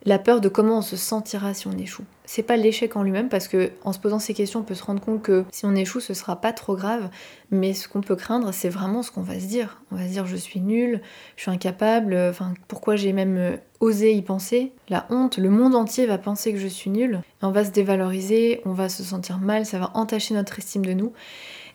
la 0.08 0.20
peur 0.20 0.40
de 0.40 0.48
comment 0.48 0.78
on 0.78 0.82
se 0.82 0.96
sentira 0.96 1.54
si 1.54 1.68
on 1.68 1.78
échoue. 1.78 2.06
C'est 2.24 2.42
pas 2.42 2.56
l'échec 2.56 2.96
en 2.96 3.04
lui-même 3.04 3.28
parce 3.28 3.50
que 3.50 3.72
en 3.84 3.92
se 3.92 4.00
posant 4.00 4.20
ces 4.20 4.34
questions, 4.34 4.62
on 4.62 4.64
peut 4.64 4.74
se 4.74 4.84
rendre 4.84 5.02
compte 5.02 5.22
que 5.22 5.44
si 5.52 5.66
on 5.66 5.76
échoue, 5.76 6.00
ce 6.00 6.14
sera 6.14 6.40
pas 6.40 6.54
trop 6.54 6.78
grave, 6.78 7.10
mais 7.52 7.74
ce 7.74 7.90
qu'on 7.90 8.00
peut 8.00 8.16
craindre, 8.16 8.54
c'est 8.54 8.70
vraiment 8.70 9.04
ce 9.04 9.12
qu'on 9.12 9.22
va 9.22 9.38
se 9.38 9.48
dire. 9.48 9.82
On 9.92 9.98
va 9.98 10.04
se 10.04 10.12
dire 10.14 10.26
je 10.26 10.38
suis 10.38 10.62
nul, 10.62 11.02
je 11.36 11.42
suis 11.42 11.52
incapable, 11.52 12.16
enfin 12.30 12.54
pourquoi 12.70 12.96
j'ai 12.96 13.12
même 13.12 13.36
euh, 13.38 13.58
osé 13.82 14.14
y 14.14 14.22
penser? 14.22 14.72
La 14.88 15.08
honte, 15.10 15.38
le 15.40 15.50
monde 15.50 15.76
entier 15.76 16.06
va 16.06 16.18
penser 16.18 16.54
que 16.54 16.60
je 16.60 16.68
suis 16.68 16.90
nul, 16.90 17.20
on 17.42 17.52
va 17.52 17.66
se 17.66 17.72
dévaloriser, 17.72 18.62
on 18.64 18.72
va 18.72 18.88
se 18.88 19.04
sentir 19.04 19.40
mal, 19.40 19.66
ça 19.66 19.78
va 19.78 19.92
entacher 19.94 20.34
notre 20.34 20.58
estime 20.58 20.86
de 20.86 20.94
nous. 20.94 21.12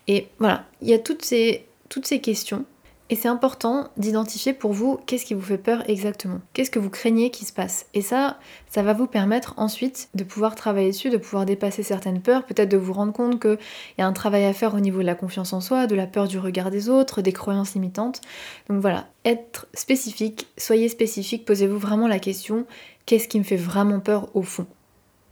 Et 0.08 0.28
voilà, 0.38 0.64
il 0.80 0.88
y 0.88 0.94
a 0.94 0.98
toutes 0.98 1.22
ces 1.22 1.66
toutes 1.90 2.06
ces 2.06 2.22
questions 2.22 2.64
et 3.12 3.14
c'est 3.14 3.28
important 3.28 3.90
d'identifier 3.98 4.54
pour 4.54 4.72
vous 4.72 4.98
qu'est-ce 5.04 5.26
qui 5.26 5.34
vous 5.34 5.42
fait 5.42 5.58
peur 5.58 5.82
exactement. 5.86 6.40
Qu'est-ce 6.54 6.70
que 6.70 6.78
vous 6.78 6.88
craignez 6.88 7.30
qui 7.30 7.44
se 7.44 7.52
passe. 7.52 7.84
Et 7.92 8.00
ça, 8.00 8.38
ça 8.70 8.82
va 8.82 8.94
vous 8.94 9.06
permettre 9.06 9.52
ensuite 9.58 10.08
de 10.14 10.24
pouvoir 10.24 10.54
travailler 10.54 10.92
dessus, 10.92 11.10
de 11.10 11.18
pouvoir 11.18 11.44
dépasser 11.44 11.82
certaines 11.82 12.22
peurs, 12.22 12.46
peut-être 12.46 12.70
de 12.70 12.78
vous 12.78 12.94
rendre 12.94 13.12
compte 13.12 13.38
qu'il 13.38 13.58
y 13.98 14.00
a 14.00 14.06
un 14.06 14.14
travail 14.14 14.46
à 14.46 14.54
faire 14.54 14.74
au 14.74 14.80
niveau 14.80 15.00
de 15.00 15.04
la 15.04 15.14
confiance 15.14 15.52
en 15.52 15.60
soi, 15.60 15.86
de 15.86 15.94
la 15.94 16.06
peur 16.06 16.26
du 16.26 16.38
regard 16.38 16.70
des 16.70 16.88
autres, 16.88 17.20
des 17.20 17.34
croyances 17.34 17.74
limitantes. 17.74 18.22
Donc 18.70 18.80
voilà, 18.80 19.08
être 19.26 19.66
spécifique, 19.74 20.46
soyez 20.56 20.88
spécifique, 20.88 21.44
posez-vous 21.44 21.78
vraiment 21.78 22.08
la 22.08 22.18
question 22.18 22.64
qu'est-ce 23.04 23.28
qui 23.28 23.38
me 23.38 23.44
fait 23.44 23.56
vraiment 23.56 24.00
peur 24.00 24.30
au 24.32 24.40
fond? 24.40 24.66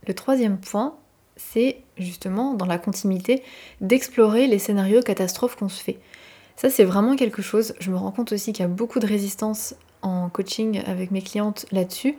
Le 0.06 0.12
troisième 0.12 0.58
point, 0.58 0.98
c'est 1.36 1.78
justement 1.96 2.52
dans 2.52 2.66
la 2.66 2.76
continuité 2.76 3.42
d'explorer 3.80 4.48
les 4.48 4.58
scénarios 4.58 5.00
catastrophes 5.00 5.56
qu'on 5.56 5.70
se 5.70 5.82
fait. 5.82 5.98
Ça, 6.60 6.68
c'est 6.68 6.84
vraiment 6.84 7.16
quelque 7.16 7.40
chose. 7.40 7.72
Je 7.80 7.90
me 7.90 7.96
rends 7.96 8.10
compte 8.10 8.32
aussi 8.32 8.52
qu'il 8.52 8.62
y 8.62 8.66
a 8.66 8.68
beaucoup 8.68 8.98
de 8.98 9.06
résistance 9.06 9.74
en 10.02 10.28
coaching 10.28 10.82
avec 10.84 11.10
mes 11.10 11.22
clientes 11.22 11.64
là-dessus. 11.72 12.18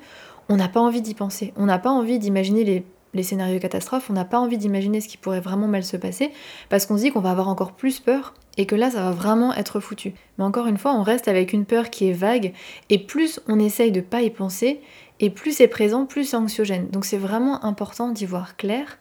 On 0.50 0.56
n'a 0.56 0.68
pas 0.68 0.80
envie 0.80 1.04
d'y 1.04 1.14
penser. 1.14 1.54
On 1.58 1.68
n'a 1.68 1.78
pas 1.78 1.92
envie 1.92 2.18
d'imaginer 2.18 2.84
les, 3.14 3.22
scénarios 3.22 3.60
catastrophes. 3.60 4.10
On 4.10 4.14
n'a 4.14 4.26
pas 4.26 4.40
envie 4.40 4.58
d'imaginer 4.58 5.00
ce 5.00 5.08
qui 5.08 5.18
pourrait 5.18 5.42
vraiment 5.42 5.68
mal 5.68 5.84
se 5.84 5.96
passer 5.96 6.32
parce 6.70 6.88
qu'on 6.88 6.98
se 6.98 7.04
dit 7.04 7.12
qu'on 7.12 7.20
va 7.20 7.30
avoir 7.30 7.50
encore 7.50 7.74
plus 7.74 8.00
peur 8.00 8.34
et 8.58 8.66
que 8.66 8.74
là, 8.74 8.90
ça 8.90 9.04
va 9.04 9.12
vraiment 9.12 9.54
être 9.54 9.80
foutu. 9.80 10.16
Mais 10.40 10.44
encore 10.44 10.66
une 10.66 10.80
fois, 10.80 10.96
on 10.96 11.04
reste 11.04 11.28
avec 11.28 11.54
une 11.54 11.66
peur 11.66 11.92
qui 11.92 12.10
est 12.10 12.14
vague 12.14 12.52
et 12.90 12.98
plus 12.98 13.42
on 13.48 13.60
essaye 13.60 13.92
de 13.92 14.02
pas 14.02 14.24
y 14.24 14.32
penser 14.32 14.82
et 15.20 15.30
plus 15.30 15.56
c'est 15.56 15.68
présent, 15.68 16.08
plus 16.08 16.24
c'est 16.24 16.38
anxiogène. 16.38 16.88
Donc 16.88 17.06
c'est 17.06 17.20
vraiment 17.20 17.64
important 17.64 18.10
d'y 18.10 18.26
voir 18.26 18.58
clair 18.58 18.98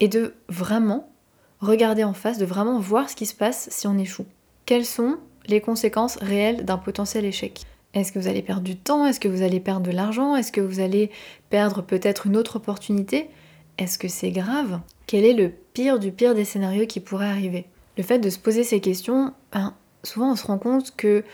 et 0.00 0.08
de 0.08 0.34
vraiment 0.48 1.08
regarder 1.60 2.02
en 2.02 2.12
face, 2.12 2.38
de 2.38 2.44
vraiment 2.44 2.80
voir 2.80 3.08
ce 3.08 3.14
qui 3.14 3.26
se 3.26 3.34
passe 3.36 3.68
si 3.70 3.86
on 3.86 3.96
échoue 3.96 4.26
quelles 4.70 4.86
sont 4.86 5.18
les 5.48 5.60
conséquences 5.60 6.14
réelles 6.18 6.64
d'un 6.64 6.78
potentiel 6.78 7.24
échec? 7.24 7.62
Est-ce 7.92 8.12
que 8.12 8.20
vous 8.20 8.28
allez 8.28 8.40
perdre 8.40 8.62
du 8.62 8.76
temps? 8.76 9.04
Est-ce 9.04 9.18
que 9.18 9.26
vous 9.26 9.42
allez 9.42 9.58
perdre 9.58 9.84
de 9.84 9.90
l'argent? 9.90 10.36
Est-ce 10.36 10.52
que 10.52 10.60
vous 10.60 10.78
allez 10.78 11.10
perdre 11.48 11.82
peut-être 11.82 12.28
une 12.28 12.36
autre 12.36 12.54
opportunité? 12.54 13.30
Est-ce 13.78 13.98
que 13.98 14.06
c'est 14.06 14.30
grave? 14.30 14.78
Quel 15.08 15.24
est 15.24 15.32
le 15.32 15.48
pire 15.48 15.98
du 15.98 16.12
pire 16.12 16.36
des 16.36 16.44
scénarios 16.44 16.86
qui 16.86 17.00
pourrait 17.00 17.26
arriver? 17.26 17.64
Le 17.96 18.04
fait 18.04 18.20
de 18.20 18.30
se 18.30 18.38
poser 18.38 18.62
ces 18.62 18.80
questions, 18.80 19.34
ben, 19.52 19.74
souvent 20.04 20.30
on 20.30 20.36
se 20.36 20.46
rend 20.46 20.58
compte 20.58 20.94
que 20.96 21.24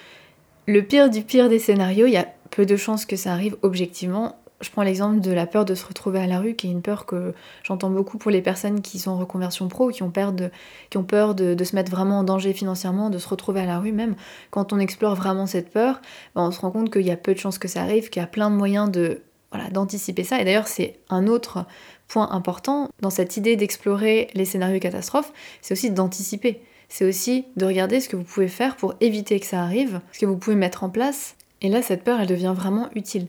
le 0.66 0.82
pire 0.82 1.10
du 1.10 1.20
pire 1.20 1.50
des 1.50 1.58
scénarios, 1.58 2.06
il 2.06 2.14
y 2.14 2.16
a 2.16 2.32
peu 2.48 2.64
de 2.64 2.76
chances 2.78 3.04
que 3.04 3.16
ça 3.16 3.34
arrive 3.34 3.58
objectivement 3.60 4.40
je 4.60 4.70
prends 4.70 4.82
l'exemple 4.82 5.20
de 5.20 5.32
la 5.32 5.46
peur 5.46 5.64
de 5.64 5.74
se 5.74 5.84
retrouver 5.86 6.18
à 6.20 6.26
la 6.26 6.40
rue, 6.40 6.54
qui 6.54 6.68
est 6.68 6.70
une 6.70 6.82
peur 6.82 7.04
que 7.04 7.34
j'entends 7.62 7.90
beaucoup 7.90 8.16
pour 8.16 8.30
les 8.30 8.40
personnes 8.40 8.80
qui 8.80 8.98
sont 8.98 9.10
en 9.10 9.18
reconversion 9.18 9.68
pro, 9.68 9.90
qui 9.90 10.02
ont 10.02 10.10
peur, 10.10 10.32
de, 10.32 10.50
se 10.94 11.74
mettre 11.74 11.90
vraiment 11.90 12.20
en 12.20 12.24
danger 12.24 12.52
financièrement, 12.52 13.10
de 13.10 13.18
se 13.18 13.28
retrouver 13.28 13.60
à 13.60 13.66
la 13.66 13.78
rue 13.78 13.92
même. 13.92 14.14
Quand 14.50 14.72
on 14.72 14.78
explore 14.78 15.14
vraiment 15.14 15.46
cette 15.46 15.70
peur, 15.70 16.00
ben, 16.34 16.42
on 16.42 16.50
se 16.50 16.60
rend 16.60 16.70
compte 16.70 16.90
qu'il 16.90 17.02
y 17.02 17.10
a 17.10 17.16
peu 17.16 17.34
de 17.34 17.38
chances 17.38 17.58
que 17.58 17.68
ça 17.68 17.82
arrive, 17.82 18.08
qu'il 18.08 18.20
y 18.20 18.24
a 18.24 18.28
plein 18.28 18.50
de 18.50 18.56
moyens 18.56 18.90
de 18.90 19.22
voilà, 19.52 19.68
d'anticiper 19.70 20.24
ça. 20.24 20.40
Et 20.40 20.44
d'ailleurs, 20.44 20.68
c'est 20.68 20.98
un 21.10 21.26
autre 21.26 21.66
point 22.08 22.30
important 22.30 22.88
dans 23.00 23.10
cette 23.10 23.36
idée 23.36 23.56
d'explorer 23.56 24.28
les 24.34 24.44
scénarios 24.44 24.80
catastrophes, 24.80 25.32
c'est 25.60 25.72
aussi 25.72 25.90
d'anticiper. 25.90 26.62
C'est 26.88 27.04
aussi 27.04 27.46
de 27.56 27.66
regarder 27.66 28.00
ce 28.00 28.08
que 28.08 28.16
vous 28.16 28.24
pouvez 28.24 28.48
faire 28.48 28.76
pour 28.76 28.94
éviter 29.00 29.40
que 29.40 29.46
ça 29.46 29.60
arrive, 29.60 30.00
ce 30.12 30.20
que 30.20 30.26
vous 30.26 30.36
pouvez 30.36 30.56
mettre 30.56 30.84
en 30.84 30.88
place. 30.88 31.36
Et 31.62 31.68
là, 31.68 31.82
cette 31.82 32.04
peur, 32.04 32.20
elle 32.20 32.28
devient 32.28 32.54
vraiment 32.56 32.88
utile. 32.94 33.26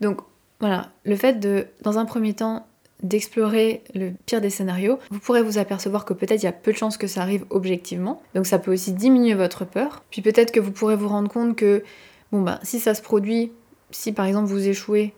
Donc, 0.00 0.20
voilà, 0.60 0.90
le 1.04 1.16
fait 1.16 1.40
de, 1.40 1.66
dans 1.82 1.98
un 1.98 2.04
premier 2.04 2.34
temps, 2.34 2.66
d'explorer 3.02 3.82
le 3.94 4.12
pire 4.26 4.40
des 4.40 4.50
scénarios, 4.50 4.98
vous 5.10 5.20
pourrez 5.20 5.42
vous 5.42 5.58
apercevoir 5.58 6.04
que 6.04 6.12
peut-être 6.12 6.42
il 6.42 6.44
y 6.44 6.48
a 6.48 6.52
peu 6.52 6.72
de 6.72 6.76
chances 6.76 6.96
que 6.96 7.06
ça 7.06 7.22
arrive 7.22 7.46
objectivement. 7.50 8.22
Donc 8.34 8.46
ça 8.46 8.58
peut 8.58 8.72
aussi 8.72 8.92
diminuer 8.92 9.34
votre 9.34 9.64
peur. 9.64 10.02
Puis 10.10 10.22
peut-être 10.22 10.52
que 10.52 10.60
vous 10.60 10.70
pourrez 10.70 10.96
vous 10.96 11.08
rendre 11.08 11.30
compte 11.30 11.56
que, 11.56 11.82
bon 12.30 12.42
ben, 12.42 12.58
si 12.62 12.78
ça 12.78 12.94
se 12.94 13.02
produit, 13.02 13.52
si 13.90 14.12
par 14.12 14.26
exemple 14.26 14.48
vous 14.48 14.68
échouez 14.68 15.14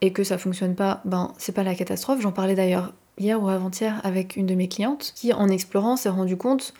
et 0.00 0.12
que 0.12 0.22
ça 0.22 0.38
fonctionne 0.38 0.74
pas, 0.74 1.00
ben 1.04 1.32
c'est 1.38 1.52
pas 1.52 1.62
la 1.62 1.74
catastrophe. 1.74 2.20
J'en 2.20 2.32
parlais 2.32 2.54
d'ailleurs 2.54 2.92
hier 3.18 3.42
ou 3.42 3.48
avant-hier 3.48 4.00
avec 4.04 4.36
une 4.36 4.46
de 4.46 4.54
mes 4.54 4.68
clientes 4.68 5.12
qui, 5.14 5.32
en 5.32 5.48
explorant, 5.48 5.96
s'est 5.96 6.10
rendu 6.10 6.36
compte 6.36 6.74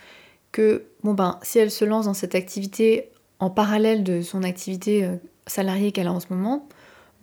que, 0.53 0.85
bon 1.03 1.15
ben, 1.15 1.39
si 1.43 1.59
elle 1.59 1.71
se 1.71 1.85
lance 1.85 2.05
dans 2.05 2.15
cette 2.15 2.35
activité 2.35 3.09
en 3.39 3.51
parallèle 3.51 4.05
de 4.05 4.21
son 4.21 4.43
activité 4.43 5.05
euh, 5.05 5.17
salariée 5.47 5.91
qu'elle 5.91 6.07
a 6.07 6.13
en 6.13 6.21
ce 6.21 6.27
moment, 6.31 6.69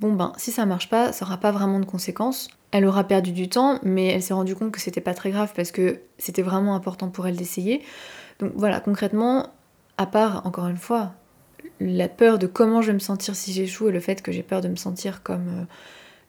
bon 0.01 0.13
ben 0.13 0.33
si 0.37 0.51
ça 0.51 0.65
marche 0.65 0.89
pas, 0.89 1.13
ça 1.13 1.25
aura 1.25 1.37
pas 1.37 1.51
vraiment 1.51 1.79
de 1.79 1.85
conséquences. 1.85 2.49
Elle 2.71 2.85
aura 2.85 3.03
perdu 3.03 3.31
du 3.31 3.47
temps, 3.49 3.79
mais 3.83 4.07
elle 4.07 4.23
s'est 4.23 4.33
rendue 4.33 4.55
compte 4.55 4.71
que 4.71 4.79
c'était 4.79 5.01
pas 5.01 5.13
très 5.13 5.29
grave 5.29 5.53
parce 5.55 5.71
que 5.71 5.99
c'était 6.17 6.41
vraiment 6.41 6.75
important 6.75 7.09
pour 7.09 7.27
elle 7.27 7.35
d'essayer. 7.35 7.81
Donc 8.39 8.51
voilà, 8.55 8.79
concrètement, 8.79 9.47
à 9.97 10.05
part 10.05 10.45
encore 10.45 10.67
une 10.67 10.77
fois 10.77 11.13
la 11.79 12.09
peur 12.09 12.39
de 12.39 12.47
comment 12.47 12.81
je 12.81 12.87
vais 12.87 12.93
me 12.93 12.99
sentir 12.99 13.35
si 13.35 13.53
j'échoue 13.53 13.89
et 13.89 13.91
le 13.91 13.99
fait 13.99 14.21
que 14.21 14.31
j'ai 14.31 14.43
peur 14.43 14.61
de 14.61 14.67
me 14.67 14.75
sentir 14.75 15.21
comme 15.23 15.47
euh, 15.47 15.63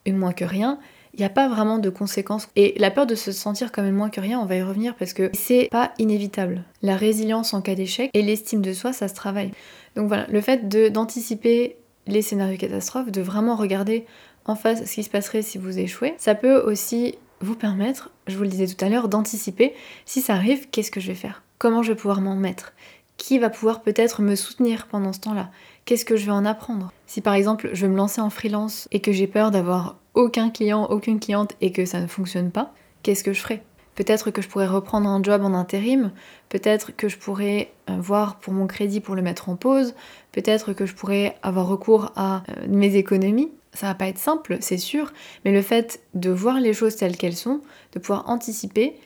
une 0.04 0.16
moins 0.16 0.32
que 0.32 0.44
rien, 0.44 0.78
il 1.14 1.20
n'y 1.20 1.26
a 1.26 1.30
pas 1.30 1.48
vraiment 1.48 1.78
de 1.78 1.90
conséquences. 1.90 2.48
Et 2.56 2.74
la 2.78 2.90
peur 2.90 3.06
de 3.06 3.14
se 3.14 3.32
sentir 3.32 3.70
comme 3.70 3.86
une 3.86 3.94
moins 3.94 4.10
que 4.10 4.20
rien, 4.20 4.40
on 4.40 4.46
va 4.46 4.56
y 4.56 4.62
revenir 4.62 4.94
parce 4.96 5.12
que 5.12 5.30
c'est 5.34 5.68
pas 5.70 5.92
inévitable. 5.98 6.64
La 6.82 6.96
résilience 6.96 7.54
en 7.54 7.60
cas 7.60 7.74
d'échec 7.74 8.10
et 8.14 8.22
l'estime 8.22 8.62
de 8.62 8.72
soi, 8.72 8.92
ça 8.92 9.08
se 9.08 9.14
travaille. 9.14 9.52
Donc 9.94 10.08
voilà, 10.08 10.26
le 10.28 10.40
fait 10.40 10.68
d'anticiper 10.90 11.76
les 12.06 12.22
scénarios 12.22 12.58
catastrophes, 12.58 13.10
de 13.10 13.20
vraiment 13.20 13.56
regarder 13.56 14.06
en 14.44 14.54
face 14.54 14.84
ce 14.84 14.94
qui 14.94 15.02
se 15.02 15.10
passerait 15.10 15.42
si 15.42 15.58
vous 15.58 15.78
échouez. 15.78 16.14
Ça 16.18 16.34
peut 16.34 16.56
aussi 16.56 17.16
vous 17.40 17.54
permettre, 17.56 18.10
je 18.26 18.36
vous 18.36 18.44
le 18.44 18.48
disais 18.48 18.66
tout 18.66 18.84
à 18.84 18.88
l'heure, 18.88 19.08
d'anticiper. 19.08 19.74
Si 20.04 20.20
ça 20.20 20.34
arrive, 20.34 20.68
qu'est-ce 20.70 20.90
que 20.90 21.00
je 21.00 21.08
vais 21.08 21.14
faire? 21.14 21.42
Comment 21.58 21.82
je 21.82 21.92
vais 21.92 21.96
pouvoir 21.96 22.20
m'en 22.20 22.36
mettre? 22.36 22.72
Qui 23.16 23.38
va 23.38 23.50
pouvoir 23.50 23.82
peut-être 23.82 24.22
me 24.22 24.34
soutenir 24.34 24.86
pendant 24.86 25.12
ce 25.12 25.20
temps-là? 25.20 25.50
Qu'est-ce 25.84 26.04
que 26.04 26.16
je 26.16 26.26
vais 26.26 26.32
en 26.32 26.44
apprendre? 26.44 26.92
Si 27.06 27.20
par 27.20 27.34
exemple 27.34 27.70
je 27.72 27.86
veux 27.86 27.92
me 27.92 27.96
lancer 27.96 28.20
en 28.20 28.30
freelance 28.30 28.88
et 28.92 29.00
que 29.00 29.12
j'ai 29.12 29.26
peur 29.26 29.50
d'avoir 29.50 29.98
aucun 30.14 30.50
client, 30.50 30.86
aucune 30.86 31.20
cliente 31.20 31.54
et 31.60 31.72
que 31.72 31.84
ça 31.84 32.00
ne 32.00 32.06
fonctionne 32.06 32.50
pas, 32.50 32.72
qu'est-ce 33.02 33.24
que 33.24 33.32
je 33.32 33.40
ferai? 33.40 33.62
Peut-être 33.94 34.30
que 34.30 34.40
je 34.40 34.48
pourrais 34.48 34.66
reprendre 34.66 35.08
un 35.08 35.22
job 35.22 35.42
en 35.44 35.52
intérim, 35.52 36.12
peut-être 36.48 36.96
que 36.96 37.08
je 37.08 37.18
pourrais 37.18 37.72
euh, 37.90 37.96
voir 37.98 38.36
pour 38.36 38.52
mon 38.52 38.66
crédit 38.66 39.00
pour 39.00 39.14
le 39.14 39.22
mettre 39.22 39.48
en 39.48 39.56
pause, 39.56 39.94
peut-être 40.32 40.72
que 40.72 40.86
je 40.86 40.94
pourrais 40.94 41.36
avoir 41.42 41.66
recours 41.68 42.10
à 42.16 42.36
euh, 42.48 42.66
mes 42.68 42.96
économies. 42.96 43.50
Ça 43.74 43.86
va 43.86 43.94
pas 43.94 44.08
être 44.08 44.18
simple, 44.18 44.58
c'est 44.60 44.78
sûr, 44.78 45.12
mais 45.44 45.52
le 45.52 45.62
fait 45.62 46.00
de 46.14 46.30
voir 46.30 46.60
les 46.60 46.72
choses 46.72 46.96
telles 46.96 47.16
qu'elles 47.16 47.36
sont, 47.36 47.60
de 47.92 47.98
pouvoir 47.98 48.28
anticiper, 48.28 48.96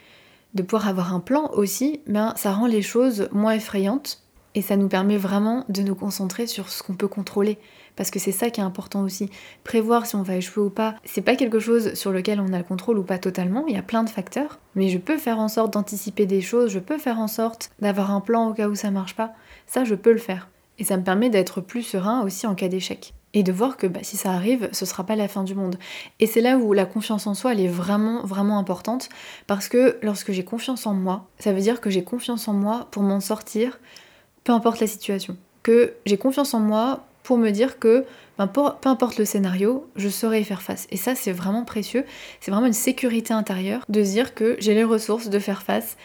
de 0.55 0.63
pouvoir 0.63 0.89
avoir 0.89 1.15
un 1.15 1.21
plan 1.21 1.51
aussi, 1.53 2.01
ben, 2.07 2.33
ça 2.37 2.53
rend 2.53 2.67
les 2.67 2.83
choses 2.83 3.29
moins 3.33 3.53
effrayantes. 3.53 4.23
Et 4.55 4.63
ça 4.63 4.77
nous 4.77 4.89
permet 4.89 5.19
vraiment 5.19 5.67
de 5.69 5.83
nous 5.83 5.95
concentrer 5.95 6.47
sur 6.47 6.71
ce 6.71 6.83
qu'on 6.83 6.95
peut 6.95 7.09
contrôler 7.09 7.59
parce 7.97 8.11
que 8.11 8.19
c'est 8.19 8.33
ça 8.33 8.51
qui 8.51 8.61
est 8.61 8.65
important 8.65 9.03
aussi. 9.03 9.31
Prévoir 9.65 10.07
si 10.07 10.15
on 10.17 10.23
va 10.23 10.37
échouer 10.37 10.63
ou 10.65 10.71
pas, 10.71 10.95
c'est 11.05 11.23
pas 11.23 11.35
quelque 11.35 11.59
chose 11.59 11.95
sur 11.95 12.13
lequel 12.13 12.41
on 12.41 12.53
a 12.53 12.59
le 12.59 12.65
contrôle 12.65 12.99
ou 12.99 13.03
pas 13.03 13.19
totalement, 13.19 13.65
il 13.67 13.75
y 13.75 13.79
a 13.79 13.83
plein 13.83 14.05
de 14.05 14.11
facteurs, 14.11 14.61
mais 14.75 14.89
je 14.89 14.99
peux 14.99 15.17
faire 15.19 15.39
en 15.39 15.49
sorte 15.49 15.73
d'anticiper 15.73 16.27
des 16.27 16.41
choses, 16.43 16.71
je 16.71 16.79
peux 16.79 16.99
faire 16.99 17.19
en 17.19 17.29
sorte 17.29 17.71
d'avoir 17.81 18.11
un 18.11 18.21
plan 18.21 18.49
au 18.49 18.55
cas 18.55 18.69
où 18.69 18.75
ça 18.75 18.91
marche 18.91 19.17
pas, 19.17 19.33
ça 19.67 19.85
je 19.85 19.95
peux 19.95 20.13
le 20.13 20.19
faire. 20.19 20.49
Et 20.79 20.85
ça 20.85 20.99
me 20.99 21.03
permet 21.03 21.31
d'être 21.31 21.63
plus 21.63 21.83
serein 21.83 22.23
aussi 22.23 22.47
en 22.47 22.55
cas 22.55 22.69
d'échec. 22.69 23.15
et 23.33 23.43
de 23.43 23.53
voir 23.53 23.77
que 23.77 23.87
bah, 23.87 24.01
si 24.03 24.17
ça 24.17 24.33
arrive, 24.33 24.71
ce 24.73 24.87
sera 24.87 25.05
pas 25.05 25.15
la 25.15 25.29
fin 25.29 25.45
du 25.45 25.55
monde. 25.55 25.77
Et 26.21 26.27
c'est 26.27 26.41
là 26.41 26.57
où 26.57 26.73
la 26.73 26.87
confiance 26.87 27.27
en 27.27 27.35
soi, 27.35 27.53
elle 27.53 27.61
est 27.61 27.69
vraiment, 27.69 28.25
vraiment 28.25 28.59
importante, 28.59 29.11
parce 29.47 29.69
que 29.69 29.99
lorsque 30.01 30.33
j'ai 30.33 30.45
confiance 30.45 30.87
en 30.87 30.95
moi, 30.95 31.29
ça 31.39 31.53
veut 31.53 31.61
dire 31.61 31.83
que 31.83 31.91
j'ai 31.91 32.03
confiance 32.03 32.49
en 32.49 32.55
moi 32.55 32.89
pour 32.93 33.03
m'en 33.03 33.21
sortir, 33.21 33.79
peu 34.43 34.53
importe 34.53 34.81
la 34.81 34.87
situation. 34.87 35.37
Que 35.63 35.93
j'ai 36.07 36.17
confiance 36.17 36.55
en 36.55 36.61
moi 36.61 37.05
pour 37.27 37.39
me 37.39 37.51
dire 37.51 37.81
que 37.81 38.05
ben, 38.39 38.47
peu 38.47 38.63
importe 38.85 39.19
le 39.19 39.25
scénario, 39.25 39.91
je 39.97 40.09
saurai 40.09 40.41
y 40.41 40.45
faire 40.45 40.63
face. 40.63 40.87
Et 40.93 40.97
ça, 40.97 41.17
c'est 41.17 41.33
vraiment 41.33 41.65
précieux. 41.65 42.05
C'est 42.41 42.53
vraiment 42.53 42.69
une 42.69 42.73
sécurité 42.73 43.35
intérieure 43.35 43.85
de 43.89 44.01
dire 44.01 44.33
que 44.33 44.57
j'ai 44.61 44.75
les 44.75 44.85
ressources 44.85 45.29
de 45.29 45.39
faire 45.41 45.63
face 45.63 45.97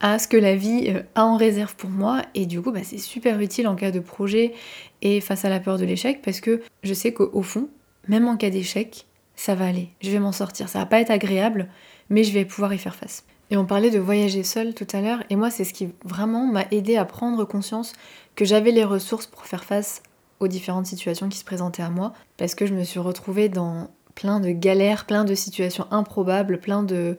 à 0.00 0.18
ce 0.18 0.26
que 0.26 0.38
la 0.38 0.56
vie 0.56 0.86
euh, 0.88 1.02
a 1.14 1.26
en 1.26 1.36
réserve 1.36 1.76
pour 1.76 1.90
moi. 1.90 2.22
Et 2.34 2.46
du 2.46 2.62
coup, 2.62 2.72
bah, 2.72 2.80
c'est 2.84 2.98
super 2.98 3.38
utile 3.40 3.68
en 3.68 3.76
cas 3.76 3.90
de 3.90 4.00
projet 4.00 4.54
et 5.02 5.20
face 5.20 5.44
à 5.44 5.50
la 5.50 5.60
peur 5.60 5.76
de 5.76 5.84
l'échec 5.84 6.22
parce 6.22 6.40
que 6.40 6.62
je 6.82 6.94
sais 6.94 7.12
qu'au 7.12 7.42
fond, 7.42 7.68
même 8.08 8.26
en 8.26 8.38
cas 8.38 8.48
d'échec, 8.48 9.06
ça 9.36 9.54
va 9.54 9.66
aller. 9.66 9.90
Je 10.00 10.10
vais 10.10 10.20
m'en 10.20 10.32
sortir. 10.32 10.70
Ça 10.70 10.78
va 10.78 10.86
pas 10.86 11.00
être 11.00 11.10
agréable, 11.10 11.68
mais 12.08 12.24
je 12.24 12.32
vais 12.32 12.46
pouvoir 12.46 12.72
y 12.72 12.78
faire 12.78 12.96
face. 12.96 13.24
Et 13.50 13.58
on 13.58 13.66
parlait 13.66 13.90
de 13.90 13.98
voyager 13.98 14.42
seul 14.42 14.72
tout 14.72 14.86
à 14.94 15.02
l'heure, 15.02 15.22
et 15.28 15.36
moi, 15.36 15.50
c'est 15.50 15.64
ce 15.64 15.74
qui 15.74 15.90
vraiment 16.06 16.46
m'a 16.46 16.64
aidé 16.70 16.96
à 16.96 17.04
prendre 17.04 17.44
conscience 17.44 17.92
que 18.34 18.46
j'avais 18.46 18.70
les 18.70 18.84
ressources 18.84 19.26
pour 19.26 19.44
faire 19.44 19.64
face 19.64 20.02
différentes 20.48 20.86
situations 20.86 21.28
qui 21.28 21.38
se 21.38 21.44
présentaient 21.44 21.82
à 21.82 21.90
moi, 21.90 22.12
parce 22.36 22.54
que 22.54 22.66
je 22.66 22.74
me 22.74 22.84
suis 22.84 23.00
retrouvée 23.00 23.48
dans 23.48 23.90
plein 24.14 24.40
de 24.40 24.50
galères, 24.50 25.06
plein 25.06 25.24
de 25.24 25.34
situations 25.34 25.86
improbables, 25.90 26.60
plein 26.60 26.82
de, 26.82 27.16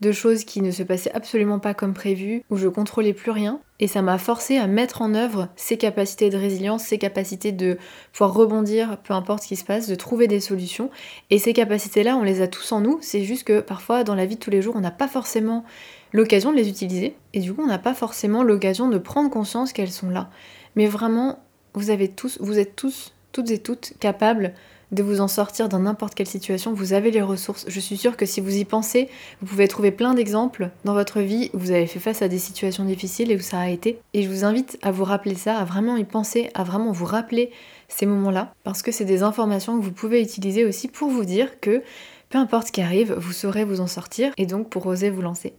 de 0.00 0.12
choses 0.12 0.44
qui 0.44 0.60
ne 0.60 0.70
se 0.70 0.82
passaient 0.82 1.12
absolument 1.12 1.58
pas 1.58 1.74
comme 1.74 1.94
prévu, 1.94 2.42
où 2.50 2.56
je 2.56 2.68
contrôlais 2.68 3.12
plus 3.12 3.30
rien. 3.30 3.60
Et 3.80 3.86
ça 3.86 4.02
m'a 4.02 4.18
forcé 4.18 4.56
à 4.56 4.66
mettre 4.66 5.02
en 5.02 5.14
œuvre 5.14 5.48
ces 5.56 5.76
capacités 5.76 6.30
de 6.30 6.36
résilience, 6.36 6.84
ces 6.84 6.98
capacités 6.98 7.52
de 7.52 7.78
pouvoir 8.12 8.34
rebondir, 8.34 8.98
peu 9.02 9.14
importe 9.14 9.42
ce 9.42 9.48
qui 9.48 9.56
se 9.56 9.64
passe, 9.64 9.88
de 9.88 9.94
trouver 9.94 10.28
des 10.28 10.40
solutions. 10.40 10.90
Et 11.30 11.38
ces 11.38 11.52
capacités-là, 11.52 12.16
on 12.16 12.22
les 12.22 12.40
a 12.40 12.48
tous 12.48 12.70
en 12.72 12.80
nous. 12.80 12.98
C'est 13.00 13.24
juste 13.24 13.44
que 13.44 13.60
parfois, 13.60 14.04
dans 14.04 14.14
la 14.14 14.26
vie 14.26 14.36
de 14.36 14.40
tous 14.40 14.50
les 14.50 14.62
jours, 14.62 14.76
on 14.76 14.80
n'a 14.80 14.90
pas 14.90 15.08
forcément 15.08 15.64
l'occasion 16.12 16.52
de 16.52 16.56
les 16.56 16.68
utiliser. 16.68 17.16
Et 17.32 17.40
du 17.40 17.52
coup, 17.52 17.62
on 17.62 17.66
n'a 17.66 17.78
pas 17.78 17.94
forcément 17.94 18.42
l'occasion 18.42 18.88
de 18.88 18.98
prendre 18.98 19.30
conscience 19.30 19.72
qu'elles 19.72 19.90
sont 19.90 20.10
là. 20.10 20.30
Mais 20.76 20.86
vraiment, 20.86 21.43
vous 21.74 21.90
avez 21.90 22.08
tous, 22.08 22.38
vous 22.40 22.58
êtes 22.58 22.76
tous, 22.76 23.12
toutes 23.32 23.50
et 23.50 23.58
toutes 23.58 23.94
capables 24.00 24.54
de 24.92 25.02
vous 25.02 25.20
en 25.20 25.28
sortir 25.28 25.68
dans 25.68 25.80
n'importe 25.80 26.14
quelle 26.14 26.26
situation. 26.26 26.72
Vous 26.72 26.92
avez 26.92 27.10
les 27.10 27.22
ressources. 27.22 27.64
Je 27.68 27.80
suis 27.80 27.96
sûre 27.96 28.16
que 28.16 28.26
si 28.26 28.40
vous 28.40 28.56
y 28.56 28.64
pensez, 28.64 29.08
vous 29.40 29.48
pouvez 29.48 29.68
trouver 29.68 29.90
plein 29.90 30.14
d'exemples 30.14 30.70
dans 30.84 30.94
votre 30.94 31.20
vie 31.20 31.50
où 31.52 31.58
vous 31.58 31.70
avez 31.72 31.86
fait 31.86 31.98
face 31.98 32.22
à 32.22 32.28
des 32.28 32.38
situations 32.38 32.84
difficiles 32.84 33.30
et 33.30 33.36
où 33.36 33.40
ça 33.40 33.58
a 33.58 33.68
été. 33.68 33.98
Et 34.12 34.22
je 34.22 34.28
vous 34.28 34.44
invite 34.44 34.78
à 34.82 34.92
vous 34.92 35.04
rappeler 35.04 35.34
ça, 35.34 35.58
à 35.58 35.64
vraiment 35.64 35.96
y 35.96 36.04
penser, 36.04 36.50
à 36.54 36.62
vraiment 36.62 36.92
vous 36.92 37.06
rappeler 37.06 37.50
ces 37.88 38.06
moments-là, 38.06 38.52
parce 38.62 38.82
que 38.82 38.92
c'est 38.92 39.04
des 39.04 39.22
informations 39.22 39.78
que 39.78 39.84
vous 39.84 39.92
pouvez 39.92 40.22
utiliser 40.22 40.64
aussi 40.64 40.88
pour 40.88 41.10
vous 41.10 41.24
dire 41.24 41.60
que 41.60 41.82
peu 42.30 42.38
importe 42.38 42.68
ce 42.68 42.72
qui 42.72 42.80
arrive, 42.80 43.14
vous 43.14 43.32
saurez 43.32 43.64
vous 43.64 43.80
en 43.80 43.86
sortir 43.86 44.32
et 44.38 44.46
donc 44.46 44.68
pour 44.68 44.86
oser 44.86 45.10
vous 45.10 45.22
lancer. 45.22 45.54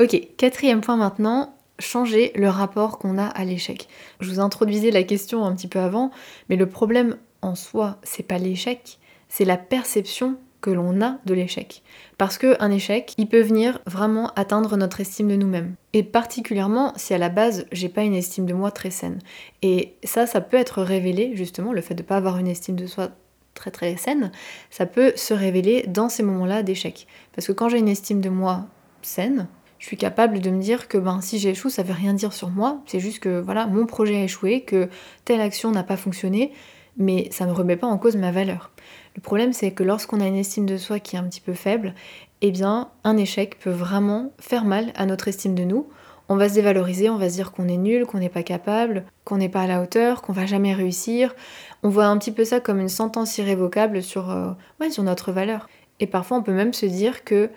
Ok, 0.00 0.20
quatrième 0.36 0.80
point 0.80 0.96
maintenant, 0.96 1.57
changer 1.78 2.32
le 2.34 2.48
rapport 2.48 2.98
qu'on 2.98 3.18
a 3.18 3.26
à 3.26 3.44
l'échec. 3.44 3.88
Je 4.20 4.30
vous 4.30 4.40
introduisais 4.40 4.90
la 4.90 5.02
question 5.02 5.44
un 5.44 5.54
petit 5.54 5.68
peu 5.68 5.78
avant, 5.78 6.10
mais 6.48 6.56
le 6.56 6.68
problème 6.68 7.16
en 7.42 7.54
soi, 7.54 7.98
c'est 8.02 8.22
pas 8.22 8.38
l'échec, 8.38 8.98
c'est 9.28 9.44
la 9.44 9.56
perception 9.56 10.38
que 10.60 10.70
l'on 10.70 11.00
a 11.02 11.18
de 11.24 11.34
l'échec. 11.34 11.82
Parce 12.16 12.36
qu'un 12.36 12.70
échec, 12.70 13.14
il 13.16 13.28
peut 13.28 13.40
venir 13.40 13.80
vraiment 13.86 14.32
atteindre 14.34 14.76
notre 14.76 15.00
estime 15.00 15.28
de 15.28 15.36
nous-mêmes. 15.36 15.74
Et 15.92 16.02
particulièrement 16.02 16.92
si 16.96 17.14
à 17.14 17.18
la 17.18 17.28
base, 17.28 17.66
j'ai 17.70 17.88
pas 17.88 18.02
une 18.02 18.14
estime 18.14 18.46
de 18.46 18.54
moi 18.54 18.70
très 18.70 18.90
saine. 18.90 19.20
Et 19.62 19.94
ça, 20.02 20.26
ça 20.26 20.40
peut 20.40 20.56
être 20.56 20.82
révélé, 20.82 21.36
justement, 21.36 21.72
le 21.72 21.80
fait 21.80 21.94
de 21.94 22.02
pas 22.02 22.16
avoir 22.16 22.38
une 22.38 22.48
estime 22.48 22.76
de 22.76 22.86
soi 22.86 23.10
très 23.54 23.70
très 23.70 23.96
saine, 23.96 24.30
ça 24.70 24.86
peut 24.86 25.12
se 25.16 25.34
révéler 25.34 25.84
dans 25.88 26.08
ces 26.08 26.22
moments-là 26.22 26.62
d'échec. 26.62 27.06
Parce 27.34 27.46
que 27.46 27.52
quand 27.52 27.68
j'ai 27.68 27.78
une 27.78 27.88
estime 27.88 28.20
de 28.20 28.28
moi 28.28 28.66
saine, 29.02 29.48
je 29.78 29.86
suis 29.86 29.96
capable 29.96 30.40
de 30.40 30.50
me 30.50 30.60
dire 30.60 30.88
que 30.88 30.98
ben, 30.98 31.20
si 31.20 31.38
j'échoue, 31.38 31.70
ça 31.70 31.82
veut 31.82 31.94
rien 31.94 32.12
dire 32.12 32.32
sur 32.32 32.50
moi, 32.50 32.82
c'est 32.86 33.00
juste 33.00 33.20
que 33.20 33.40
voilà, 33.40 33.66
mon 33.66 33.86
projet 33.86 34.16
a 34.16 34.24
échoué, 34.24 34.62
que 34.62 34.88
telle 35.24 35.40
action 35.40 35.70
n'a 35.70 35.84
pas 35.84 35.96
fonctionné, 35.96 36.52
mais 36.96 37.28
ça 37.30 37.44
ne 37.44 37.50
me 37.50 37.56
remet 37.56 37.76
pas 37.76 37.86
en 37.86 37.96
cause 37.96 38.16
ma 38.16 38.32
valeur. 38.32 38.70
Le 39.14 39.20
problème, 39.20 39.52
c'est 39.52 39.70
que 39.70 39.84
lorsqu'on 39.84 40.20
a 40.20 40.26
une 40.26 40.36
estime 40.36 40.66
de 40.66 40.76
soi 40.76 40.98
qui 40.98 41.16
est 41.16 41.18
un 41.18 41.24
petit 41.24 41.40
peu 41.40 41.54
faible, 41.54 41.94
eh 42.40 42.50
bien, 42.50 42.90
un 43.04 43.16
échec 43.16 43.58
peut 43.58 43.70
vraiment 43.70 44.32
faire 44.38 44.64
mal 44.64 44.92
à 44.96 45.06
notre 45.06 45.28
estime 45.28 45.54
de 45.54 45.64
nous. 45.64 45.88
On 46.28 46.36
va 46.36 46.48
se 46.48 46.54
dévaloriser, 46.54 47.08
on 47.08 47.16
va 47.16 47.30
se 47.30 47.34
dire 47.34 47.52
qu'on 47.52 47.68
est 47.68 47.78
nul, 47.78 48.04
qu'on 48.04 48.18
n'est 48.18 48.28
pas 48.28 48.42
capable, 48.42 49.04
qu'on 49.24 49.38
n'est 49.38 49.48
pas 49.48 49.62
à 49.62 49.66
la 49.66 49.80
hauteur, 49.80 50.22
qu'on 50.22 50.32
va 50.32 50.44
jamais 50.44 50.74
réussir. 50.74 51.34
On 51.82 51.88
voit 51.88 52.06
un 52.06 52.18
petit 52.18 52.32
peu 52.32 52.44
ça 52.44 52.60
comme 52.60 52.80
une 52.80 52.88
sentence 52.88 53.38
irrévocable 53.38 54.02
sur, 54.02 54.30
euh, 54.30 54.52
sur 54.90 55.02
notre 55.02 55.32
valeur. 55.32 55.68
Et 56.00 56.06
parfois, 56.06 56.36
on 56.36 56.42
peut 56.42 56.52
même 56.52 56.74
se 56.74 56.86
dire 56.86 57.24
que 57.24 57.50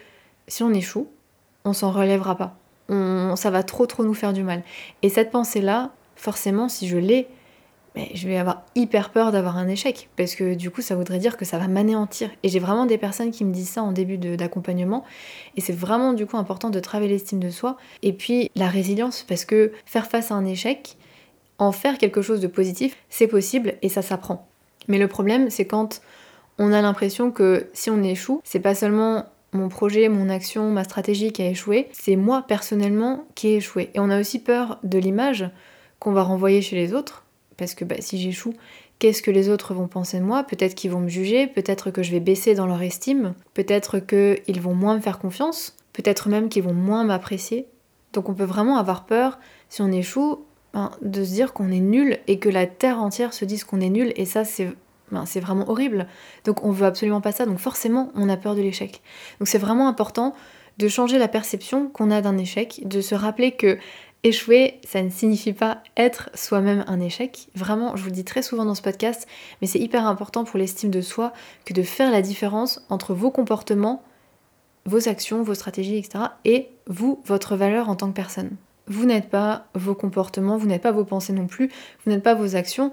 si 0.47 0.63
on 0.63 0.73
échoue, 0.73 1.07
on 1.65 1.73
s'en 1.73 1.91
relèvera 1.91 2.35
pas. 2.37 2.55
ça 2.89 3.49
va 3.49 3.63
trop 3.63 3.85
trop 3.85 4.03
nous 4.03 4.13
faire 4.13 4.33
du 4.33 4.43
mal. 4.43 4.63
Et 5.01 5.09
cette 5.09 5.31
pensée-là, 5.31 5.91
forcément, 6.15 6.69
si 6.69 6.87
je 6.87 6.97
l'ai, 6.97 7.27
mais 7.95 8.09
je 8.13 8.27
vais 8.27 8.37
avoir 8.37 8.63
hyper 8.75 9.09
peur 9.09 9.31
d'avoir 9.31 9.57
un 9.57 9.67
échec. 9.67 10.09
Parce 10.15 10.35
que 10.35 10.53
du 10.53 10.71
coup 10.71 10.81
ça 10.81 10.95
voudrait 10.95 11.19
dire 11.19 11.37
que 11.37 11.45
ça 11.45 11.57
va 11.57 11.67
m'anéantir. 11.67 12.29
Et 12.43 12.49
j'ai 12.49 12.59
vraiment 12.59 12.85
des 12.85 12.97
personnes 12.97 13.31
qui 13.31 13.43
me 13.43 13.53
disent 13.53 13.69
ça 13.69 13.83
en 13.83 13.91
début 13.91 14.17
d'accompagnement. 14.17 15.03
Et 15.57 15.61
c'est 15.61 15.73
vraiment 15.73 16.13
du 16.13 16.25
coup 16.25 16.37
important 16.37 16.69
de 16.69 16.79
travailler 16.79 17.11
l'estime 17.11 17.39
de 17.39 17.49
soi. 17.49 17.77
Et 18.01 18.13
puis 18.13 18.49
la 18.55 18.67
résilience. 18.67 19.23
Parce 19.27 19.45
que 19.45 19.71
faire 19.85 20.07
face 20.07 20.31
à 20.31 20.35
un 20.35 20.45
échec 20.45 20.97
en 21.57 21.71
faire 21.71 21.97
quelque 21.97 22.21
chose 22.21 22.39
de 22.39 22.47
positif 22.47 22.95
c'est 23.09 23.27
possible 23.27 23.75
et 23.81 23.89
ça 23.89 24.01
s'apprend. 24.01 24.47
Mais 24.87 24.97
le 24.97 25.07
problème 25.07 25.49
c'est 25.49 25.65
quand 25.65 26.01
on 26.57 26.71
a 26.71 26.81
l'impression 26.81 27.31
que 27.31 27.67
si 27.73 27.89
on 27.89 28.01
échoue 28.03 28.41
c'est 28.43 28.59
pas 28.59 28.73
seulement 28.73 29.25
mon 29.53 29.69
projet, 29.69 30.07
mon 30.09 30.29
action, 30.29 30.71
ma 30.71 30.83
stratégie 30.83 31.31
qui 31.31 31.41
a 31.41 31.49
échoué, 31.49 31.89
c'est 31.91 32.15
moi 32.15 32.43
personnellement 32.47 33.25
qui 33.35 33.49
ai 33.49 33.55
échoué. 33.57 33.89
Et 33.93 33.99
on 33.99 34.09
a 34.09 34.19
aussi 34.19 34.39
peur 34.39 34.79
de 34.83 34.97
l'image 34.97 35.49
qu'on 35.99 36.13
va 36.13 36.23
renvoyer 36.23 36.61
chez 36.61 36.75
les 36.75 36.93
autres, 36.93 37.25
parce 37.57 37.75
que 37.75 37.85
bah, 37.85 37.95
si 37.99 38.17
j'échoue, 38.17 38.53
qu'est-ce 38.99 39.21
que 39.21 39.31
les 39.31 39.49
autres 39.49 39.73
vont 39.73 39.87
penser 39.87 40.19
de 40.19 40.23
moi? 40.23 40.43
Peut-être 40.43 40.75
qu'ils 40.75 40.91
vont 40.91 41.01
me 41.01 41.09
juger, 41.09 41.47
peut-être 41.47 41.91
que 41.91 42.01
je 42.01 42.11
vais 42.11 42.19
baisser 42.19 42.55
dans 42.55 42.65
leur 42.65 42.81
estime, 42.81 43.33
peut-être 43.53 43.99
qu'ils 43.99 44.61
vont 44.61 44.73
moins 44.73 44.95
me 44.95 45.01
faire 45.01 45.19
confiance, 45.19 45.75
peut-être 45.93 46.29
même 46.29 46.49
qu'ils 46.49 46.63
vont 46.63 46.73
moins 46.73 47.03
m'apprécier. 47.03 47.67
Donc 48.13 48.29
on 48.29 48.33
peut 48.33 48.45
vraiment 48.45 48.77
avoir 48.77 49.05
peur, 49.05 49.39
si 49.69 49.81
on 49.81 49.91
échoue, 49.91 50.45
ben, 50.73 50.91
de 51.01 51.23
se 51.23 51.31
dire 51.31 51.53
qu'on 51.53 51.71
est 51.71 51.79
nul 51.79 52.19
et 52.27 52.39
que 52.39 52.49
la 52.49 52.65
terre 52.65 52.99
entière 52.99 53.33
se 53.33 53.45
dise 53.45 53.63
qu'on 53.63 53.81
est 53.81 53.89
nul, 53.89 54.13
et 54.15 54.25
ça 54.25 54.45
c'est 54.45 54.69
c'est 55.25 55.39
vraiment 55.39 55.69
horrible. 55.69 56.07
Donc 56.45 56.63
on 56.63 56.71
veut 56.71 56.85
absolument 56.85 57.21
pas 57.21 57.31
ça, 57.31 57.45
donc 57.45 57.59
forcément 57.59 58.11
on 58.15 58.29
a 58.29 58.37
peur 58.37 58.55
de 58.55 58.61
l'échec. 58.61 59.01
Donc 59.39 59.47
c'est 59.47 59.57
vraiment 59.57 59.87
important 59.87 60.33
de 60.77 60.87
changer 60.87 61.17
la 61.19 61.27
perception 61.27 61.89
qu'on 61.89 62.11
a 62.11 62.21
d'un 62.21 62.37
échec, 62.37 62.81
de 62.85 63.01
se 63.01 63.15
rappeler 63.15 63.51
que 63.51 63.77
Échouer, 64.23 64.79
ça 64.87 65.01
ne 65.01 65.09
signifie 65.09 65.53
pas 65.53 65.81
être 65.97 66.29
soi-même 66.35 66.83
un 66.87 66.99
échec. 66.99 67.47
Vraiment, 67.55 67.95
je 67.95 68.03
vous 68.03 68.09
le 68.09 68.15
dis 68.15 68.23
très 68.23 68.43
souvent 68.43 68.65
dans 68.65 68.75
ce 68.75 68.83
podcast, 68.83 69.27
mais 69.59 69.67
c'est 69.67 69.79
hyper 69.79 70.05
important 70.05 70.43
pour 70.43 70.59
l'estime 70.59 70.91
de 70.91 71.01
soi 71.01 71.33
que 71.65 71.73
de 71.73 71.81
faire 71.81 72.11
la 72.11 72.21
différence 72.21 72.85
entre 72.89 73.15
vos 73.15 73.31
comportements, 73.31 74.03
vos 74.85 75.09
actions, 75.09 75.41
vos 75.41 75.55
stratégies, 75.55 75.97
etc. 75.97 76.25
et 76.45 76.69
vous, 76.85 77.19
votre 77.25 77.55
valeur 77.55 77.89
en 77.89 77.95
tant 77.95 78.09
que 78.09 78.15
personne. 78.15 78.51
Vous 78.85 79.05
n'êtes 79.05 79.29
pas 79.29 79.65
vos 79.73 79.95
comportements, 79.95 80.57
vous 80.57 80.67
n'êtes 80.67 80.83
pas 80.83 80.91
vos 80.91 81.05
pensées 81.05 81.33
non 81.33 81.47
plus, 81.47 81.71
vous 82.05 82.11
n'êtes 82.11 82.23
pas 82.23 82.35
vos 82.35 82.55
actions. 82.55 82.91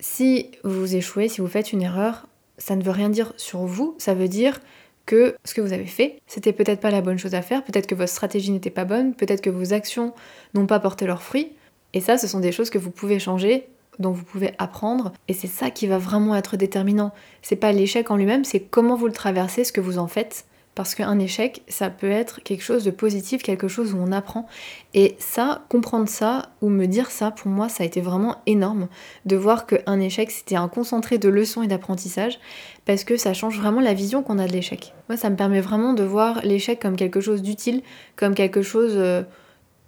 Si 0.00 0.50
vous 0.64 0.94
échouez, 0.94 1.28
si 1.28 1.40
vous 1.40 1.48
faites 1.48 1.72
une 1.72 1.82
erreur, 1.82 2.26
ça 2.56 2.76
ne 2.76 2.82
veut 2.82 2.90
rien 2.90 3.08
dire 3.08 3.32
sur 3.36 3.60
vous, 3.60 3.94
ça 3.98 4.14
veut 4.14 4.28
dire 4.28 4.60
que 5.06 5.34
ce 5.44 5.54
que 5.54 5.60
vous 5.60 5.72
avez 5.72 5.86
fait, 5.86 6.20
c'était 6.26 6.52
peut-être 6.52 6.80
pas 6.80 6.90
la 6.90 7.00
bonne 7.00 7.18
chose 7.18 7.34
à 7.34 7.42
faire, 7.42 7.64
peut-être 7.64 7.86
que 7.86 7.94
votre 7.94 8.12
stratégie 8.12 8.50
n'était 8.50 8.70
pas 8.70 8.84
bonne, 8.84 9.14
peut-être 9.14 9.40
que 9.40 9.50
vos 9.50 9.72
actions 9.72 10.12
n'ont 10.54 10.66
pas 10.66 10.80
porté 10.80 11.06
leurs 11.06 11.22
fruits. 11.22 11.52
Et 11.94 12.00
ça, 12.00 12.18
ce 12.18 12.26
sont 12.26 12.40
des 12.40 12.52
choses 12.52 12.70
que 12.70 12.78
vous 12.78 12.90
pouvez 12.90 13.18
changer, 13.18 13.66
dont 13.98 14.12
vous 14.12 14.24
pouvez 14.24 14.52
apprendre, 14.58 15.12
et 15.26 15.32
c'est 15.32 15.48
ça 15.48 15.70
qui 15.70 15.86
va 15.86 15.98
vraiment 15.98 16.36
être 16.36 16.56
déterminant. 16.56 17.12
C'est 17.42 17.56
pas 17.56 17.72
l'échec 17.72 18.10
en 18.10 18.16
lui-même, 18.16 18.44
c'est 18.44 18.60
comment 18.60 18.96
vous 18.96 19.06
le 19.06 19.12
traversez, 19.12 19.64
ce 19.64 19.72
que 19.72 19.80
vous 19.80 19.98
en 19.98 20.06
faites, 20.06 20.44
parce 20.78 20.94
qu'un 20.94 21.18
échec, 21.18 21.62
ça 21.66 21.90
peut 21.90 22.08
être 22.08 22.40
quelque 22.44 22.62
chose 22.62 22.84
de 22.84 22.92
positif, 22.92 23.42
quelque 23.42 23.66
chose 23.66 23.94
où 23.94 23.96
on 23.96 24.12
apprend. 24.12 24.46
Et 24.94 25.16
ça, 25.18 25.62
comprendre 25.68 26.08
ça, 26.08 26.50
ou 26.62 26.68
me 26.68 26.86
dire 26.86 27.10
ça, 27.10 27.32
pour 27.32 27.48
moi, 27.48 27.68
ça 27.68 27.82
a 27.82 27.86
été 27.86 28.00
vraiment 28.00 28.36
énorme 28.46 28.86
de 29.24 29.34
voir 29.34 29.66
qu'un 29.66 29.98
échec, 29.98 30.30
c'était 30.30 30.54
un 30.54 30.68
concentré 30.68 31.18
de 31.18 31.28
leçons 31.28 31.64
et 31.64 31.66
d'apprentissage, 31.66 32.38
parce 32.84 33.02
que 33.02 33.16
ça 33.16 33.34
change 33.34 33.58
vraiment 33.58 33.80
la 33.80 33.92
vision 33.92 34.22
qu'on 34.22 34.38
a 34.38 34.46
de 34.46 34.52
l'échec. 34.52 34.94
Moi, 35.08 35.16
ça 35.16 35.30
me 35.30 35.34
permet 35.34 35.60
vraiment 35.60 35.94
de 35.94 36.04
voir 36.04 36.42
l'échec 36.44 36.78
comme 36.78 36.94
quelque 36.94 37.20
chose 37.20 37.42
d'utile, 37.42 37.82
comme 38.14 38.36
quelque 38.36 38.62
chose... 38.62 38.92
Euh, 38.94 39.24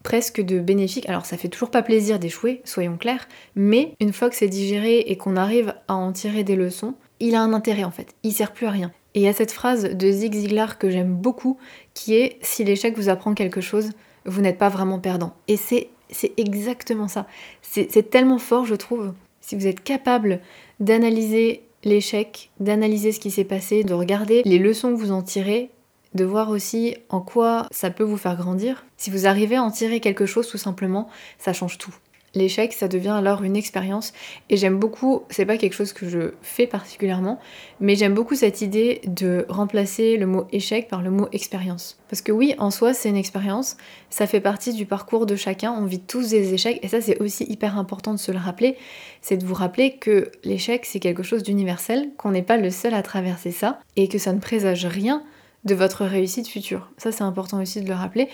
presque 0.02 0.40
de 0.40 0.60
bénéfique. 0.60 1.06
Alors 1.10 1.26
ça 1.26 1.36
fait 1.36 1.48
toujours 1.48 1.70
pas 1.70 1.82
plaisir 1.82 2.18
d'échouer, 2.18 2.62
soyons 2.64 2.96
clairs, 2.96 3.28
mais 3.54 3.92
une 4.00 4.14
fois 4.14 4.30
que 4.30 4.34
c'est 4.34 4.48
digéré 4.48 5.00
et 5.00 5.18
qu'on 5.18 5.36
arrive 5.36 5.74
à 5.88 5.94
en 5.94 6.10
tirer 6.10 6.42
des 6.42 6.56
leçons, 6.56 6.94
il 7.18 7.34
a 7.34 7.42
un 7.42 7.52
intérêt 7.52 7.84
en 7.84 7.90
fait, 7.90 8.14
il 8.22 8.32
sert 8.32 8.52
plus 8.52 8.66
à 8.66 8.70
rien. 8.70 8.92
Et 9.14 9.20
il 9.20 9.22
y 9.22 9.28
a 9.28 9.32
cette 9.32 9.52
phrase 9.52 9.84
de 9.84 10.10
Zig 10.10 10.34
Ziglar 10.34 10.78
que 10.78 10.90
j'aime 10.90 11.14
beaucoup 11.14 11.58
qui 11.94 12.14
est 12.14 12.38
si 12.42 12.64
l'échec 12.64 12.96
vous 12.96 13.08
apprend 13.08 13.34
quelque 13.34 13.60
chose, 13.60 13.90
vous 14.24 14.40
n'êtes 14.40 14.58
pas 14.58 14.68
vraiment 14.68 14.98
perdant. 14.98 15.34
Et 15.48 15.56
c'est 15.56 15.88
exactement 16.36 17.08
ça. 17.08 17.26
C'est 17.62 18.10
tellement 18.10 18.38
fort, 18.38 18.66
je 18.66 18.74
trouve. 18.74 19.12
Si 19.40 19.56
vous 19.56 19.66
êtes 19.66 19.82
capable 19.82 20.40
d'analyser 20.78 21.62
l'échec, 21.82 22.50
d'analyser 22.60 23.10
ce 23.10 23.20
qui 23.20 23.30
s'est 23.30 23.44
passé, 23.44 23.84
de 23.84 23.94
regarder 23.94 24.42
les 24.44 24.58
leçons 24.58 24.90
que 24.90 25.00
vous 25.00 25.12
en 25.12 25.22
tirez, 25.22 25.70
de 26.14 26.24
voir 26.24 26.50
aussi 26.50 26.96
en 27.08 27.20
quoi 27.20 27.66
ça 27.70 27.90
peut 27.90 28.04
vous 28.04 28.16
faire 28.16 28.36
grandir. 28.36 28.84
Si 28.96 29.10
vous 29.10 29.26
arrivez 29.26 29.56
à 29.56 29.62
en 29.62 29.70
tirer 29.70 30.00
quelque 30.00 30.26
chose 30.26 30.48
tout 30.48 30.58
simplement, 30.58 31.08
ça 31.38 31.52
change 31.52 31.78
tout. 31.78 31.94
L'échec, 32.34 32.72
ça 32.72 32.86
devient 32.86 33.08
alors 33.08 33.42
une 33.42 33.56
expérience 33.56 34.12
et 34.50 34.56
j'aime 34.56 34.78
beaucoup, 34.78 35.22
c'est 35.30 35.46
pas 35.46 35.56
quelque 35.56 35.72
chose 35.72 35.92
que 35.92 36.08
je 36.08 36.32
fais 36.42 36.68
particulièrement, 36.68 37.40
mais 37.80 37.96
j'aime 37.96 38.14
beaucoup 38.14 38.36
cette 38.36 38.60
idée 38.60 39.00
de 39.04 39.46
remplacer 39.48 40.16
le 40.16 40.26
mot 40.26 40.46
échec 40.52 40.86
par 40.86 41.02
le 41.02 41.10
mot 41.10 41.28
expérience. 41.32 41.98
Parce 42.08 42.22
que 42.22 42.30
oui, 42.30 42.54
en 42.58 42.70
soi, 42.70 42.94
c'est 42.94 43.08
une 43.08 43.16
expérience, 43.16 43.76
ça 44.10 44.28
fait 44.28 44.40
partie 44.40 44.72
du 44.72 44.86
parcours 44.86 45.26
de 45.26 45.34
chacun, 45.34 45.72
on 45.72 45.86
vit 45.86 46.00
tous 46.00 46.30
des 46.30 46.54
échecs 46.54 46.78
et 46.82 46.88
ça 46.88 47.00
c'est 47.00 47.20
aussi 47.20 47.44
hyper 47.48 47.76
important 47.76 48.14
de 48.14 48.18
se 48.18 48.30
le 48.30 48.38
rappeler, 48.38 48.76
c'est 49.22 49.36
de 49.36 49.44
vous 49.44 49.54
rappeler 49.54 49.96
que 49.96 50.30
l'échec 50.44 50.86
c'est 50.86 51.00
quelque 51.00 51.24
chose 51.24 51.42
d'universel, 51.42 52.10
qu'on 52.16 52.30
n'est 52.30 52.42
pas 52.42 52.58
le 52.58 52.70
seul 52.70 52.94
à 52.94 53.02
traverser 53.02 53.50
ça 53.50 53.80
et 53.96 54.06
que 54.06 54.18
ça 54.18 54.32
ne 54.32 54.38
présage 54.38 54.86
rien 54.86 55.24
de 55.64 55.74
votre 55.74 56.04
réussite 56.04 56.48
future. 56.48 56.90
Ça, 56.96 57.12
c'est 57.12 57.22
important 57.22 57.60
aussi 57.60 57.82
de 57.82 57.88
le 57.88 57.94
rappeler. 57.94 58.28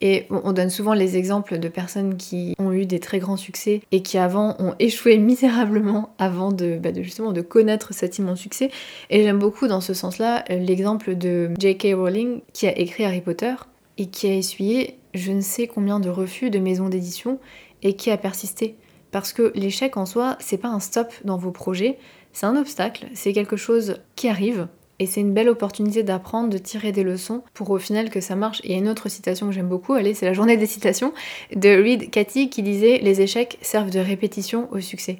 Et 0.00 0.26
on 0.30 0.52
donne 0.52 0.70
souvent 0.70 0.94
les 0.94 1.16
exemples 1.16 1.58
de 1.58 1.68
personnes 1.68 2.16
qui 2.16 2.54
ont 2.58 2.72
eu 2.72 2.86
des 2.86 3.00
très 3.00 3.18
grands 3.18 3.36
succès 3.36 3.80
et 3.90 4.02
qui 4.02 4.16
avant 4.16 4.56
ont 4.60 4.74
échoué 4.78 5.18
misérablement 5.18 6.14
avant 6.18 6.52
de, 6.52 6.78
bah, 6.78 6.90
justement 6.94 7.32
de 7.32 7.40
connaître 7.40 7.92
cet 7.92 8.18
immense 8.18 8.38
succès. 8.38 8.70
Et 9.10 9.22
j'aime 9.22 9.38
beaucoup 9.38 9.66
dans 9.66 9.80
ce 9.80 9.94
sens-là 9.94 10.44
l'exemple 10.48 11.16
de 11.16 11.50
J.K. 11.58 11.94
Rowling 11.94 12.40
qui 12.52 12.66
a 12.66 12.78
écrit 12.78 13.04
Harry 13.04 13.20
Potter 13.20 13.54
et 13.96 14.06
qui 14.06 14.28
a 14.28 14.34
essuyé 14.34 14.98
je 15.14 15.32
ne 15.32 15.40
sais 15.40 15.66
combien 15.66 16.00
de 16.00 16.10
refus 16.10 16.50
de 16.50 16.58
maisons 16.58 16.88
d'édition 16.88 17.38
et 17.82 17.94
qui 17.94 18.10
a 18.10 18.16
persisté. 18.16 18.76
Parce 19.10 19.32
que 19.32 19.52
l'échec 19.54 19.96
en 19.96 20.06
soi, 20.06 20.36
c'est 20.38 20.58
pas 20.58 20.68
un 20.68 20.80
stop 20.80 21.12
dans 21.24 21.38
vos 21.38 21.50
projets, 21.50 21.98
c'est 22.32 22.46
un 22.46 22.56
obstacle, 22.56 23.06
c'est 23.14 23.32
quelque 23.32 23.56
chose 23.56 23.96
qui 24.16 24.28
arrive, 24.28 24.68
et 24.98 25.06
c'est 25.06 25.20
une 25.20 25.32
belle 25.32 25.48
opportunité 25.48 26.02
d'apprendre, 26.02 26.50
de 26.50 26.58
tirer 26.58 26.92
des 26.92 27.04
leçons 27.04 27.42
pour 27.54 27.70
au 27.70 27.78
final 27.78 28.10
que 28.10 28.20
ça 28.20 28.34
marche. 28.36 28.60
il 28.64 28.72
y 28.72 28.74
a 28.74 28.78
une 28.78 28.88
autre 28.88 29.08
citation 29.08 29.46
que 29.46 29.52
j'aime 29.52 29.68
beaucoup, 29.68 29.92
allez, 29.92 30.14
c'est 30.14 30.26
la 30.26 30.32
journée 30.32 30.56
des 30.56 30.66
citations 30.66 31.12
de 31.54 31.68
Reed 31.68 32.10
Cathy 32.10 32.50
qui 32.50 32.62
disait 32.62 32.98
Les 32.98 33.20
échecs 33.20 33.58
servent 33.62 33.90
de 33.90 34.00
répétition 34.00 34.68
au 34.72 34.80
succès. 34.80 35.18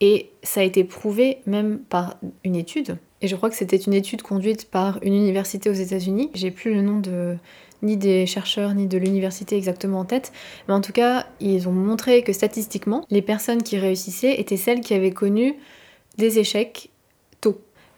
Et 0.00 0.30
ça 0.42 0.60
a 0.60 0.64
été 0.64 0.84
prouvé 0.84 1.38
même 1.46 1.78
par 1.78 2.16
une 2.44 2.54
étude. 2.54 2.98
Et 3.22 3.28
je 3.28 3.36
crois 3.36 3.48
que 3.48 3.56
c'était 3.56 3.76
une 3.76 3.94
étude 3.94 4.22
conduite 4.22 4.70
par 4.70 4.98
une 5.02 5.14
université 5.14 5.70
aux 5.70 5.74
États-Unis. 5.74 6.30
J'ai 6.34 6.50
plus 6.50 6.74
le 6.74 6.82
nom 6.82 7.00
ni 7.82 7.96
des 7.96 8.26
chercheurs 8.26 8.74
ni 8.74 8.86
de 8.86 8.98
l'université 8.98 9.56
exactement 9.56 10.00
en 10.00 10.04
tête, 10.04 10.32
mais 10.66 10.74
en 10.74 10.80
tout 10.80 10.92
cas, 10.92 11.26
ils 11.40 11.68
ont 11.68 11.72
montré 11.72 12.22
que 12.22 12.32
statistiquement, 12.32 13.04
les 13.10 13.22
personnes 13.22 13.62
qui 13.62 13.78
réussissaient 13.78 14.40
étaient 14.40 14.56
celles 14.56 14.80
qui 14.80 14.94
avaient 14.94 15.12
connu 15.12 15.56
des 16.16 16.38
échecs 16.38 16.90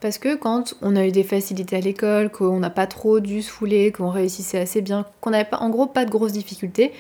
parce 0.01 0.19
que 0.19 0.37
quand 0.37 0.75
on 0.83 0.97
a 0.97 1.07
eu 1.07 1.13
des 1.13 1.25
facilités 1.25 1.77
à 1.77 1.81
l'école, 1.81 2.31
qu'on 2.31 2.59
n'a 2.59 2.71
pas 2.71 2.87
trop 2.87 3.21
dû 3.21 3.43
se 3.43 3.51
fouler, 3.51 3.93
qu'on 3.93 4.11
réussissait 4.11 4.59
assez 4.59 4.81
bien, 4.81 5.07
qu'on 5.21 5.31
n'avait 5.31 5.49
pas, 5.49 5.59
en 5.59 5.71
gros, 5.71 5.87
pas 5.87 6.05
de 6.05 6.11
grosses 6.11 6.33
difficultés, 6.33 6.93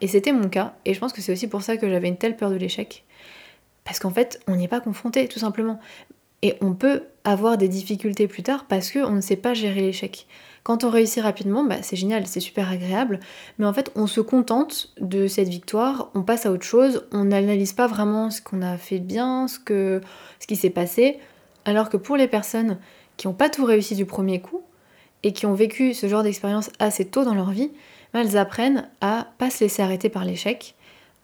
et 0.00 0.08
c'était 0.08 0.32
mon 0.32 0.48
cas, 0.48 0.74
et 0.84 0.94
je 0.94 1.00
pense 1.00 1.12
que 1.12 1.20
c'est 1.20 1.32
aussi 1.32 1.48
pour 1.48 1.62
ça 1.62 1.76
que 1.76 1.88
j'avais 1.88 2.08
une 2.08 2.16
telle 2.16 2.36
peur 2.36 2.50
de 2.50 2.56
l'échec, 2.56 3.04
parce 3.84 3.98
qu'en 3.98 4.10
fait, 4.10 4.40
on 4.48 4.56
n'y 4.56 4.64
est 4.64 4.68
pas 4.68 4.80
confronté, 4.80 5.28
tout 5.28 5.38
simplement. 5.38 5.78
Et 6.42 6.54
on 6.60 6.74
peut 6.74 7.04
avoir 7.24 7.56
des 7.56 7.68
difficultés 7.68 8.28
plus 8.28 8.42
tard 8.42 8.66
parce 8.68 8.92
qu'on 8.92 9.12
ne 9.12 9.20
sait 9.20 9.36
pas 9.36 9.54
gérer 9.54 9.80
l'échec. 9.80 10.26
Quand 10.64 10.84
on 10.84 10.90
réussit 10.90 11.22
rapidement, 11.22 11.64
bah, 11.64 11.76
c'est 11.82 11.96
génial, 11.96 12.26
c'est 12.26 12.40
super 12.40 12.70
agréable, 12.70 13.20
mais 13.58 13.66
en 13.66 13.72
fait, 13.72 13.92
on 13.94 14.06
se 14.06 14.20
contente 14.20 14.92
de 15.00 15.28
cette 15.28 15.48
victoire, 15.48 16.10
on 16.14 16.22
passe 16.22 16.44
à 16.44 16.50
autre 16.50 16.64
chose, 16.64 17.06
on 17.12 17.24
n'analyse 17.24 17.72
pas 17.72 17.86
vraiment 17.86 18.30
ce 18.30 18.42
qu'on 18.42 18.62
a 18.62 18.76
fait 18.76 18.98
bien, 18.98 19.48
ce, 19.48 19.58
que, 19.58 20.00
ce 20.40 20.46
qui 20.46 20.56
s'est 20.56 20.70
passé, 20.70 21.18
alors 21.66 21.90
que 21.90 21.98
pour 21.98 22.16
les 22.16 22.28
personnes 22.28 22.78
qui 23.18 23.26
n'ont 23.26 23.34
pas 23.34 23.50
tout 23.50 23.64
réussi 23.64 23.94
du 23.94 24.06
premier 24.06 24.40
coup 24.40 24.62
et 25.22 25.32
qui 25.32 25.44
ont 25.44 25.54
vécu 25.54 25.92
ce 25.92 26.06
genre 26.08 26.22
d'expérience 26.22 26.70
assez 26.78 27.04
tôt 27.04 27.24
dans 27.24 27.34
leur 27.34 27.50
vie, 27.50 27.72
ben, 28.14 28.20
elles 28.20 28.38
apprennent 28.38 28.88
à 29.00 29.26
pas 29.36 29.50
se 29.50 29.64
laisser 29.64 29.82
arrêter 29.82 30.08
par 30.08 30.24
l'échec, 30.24 30.76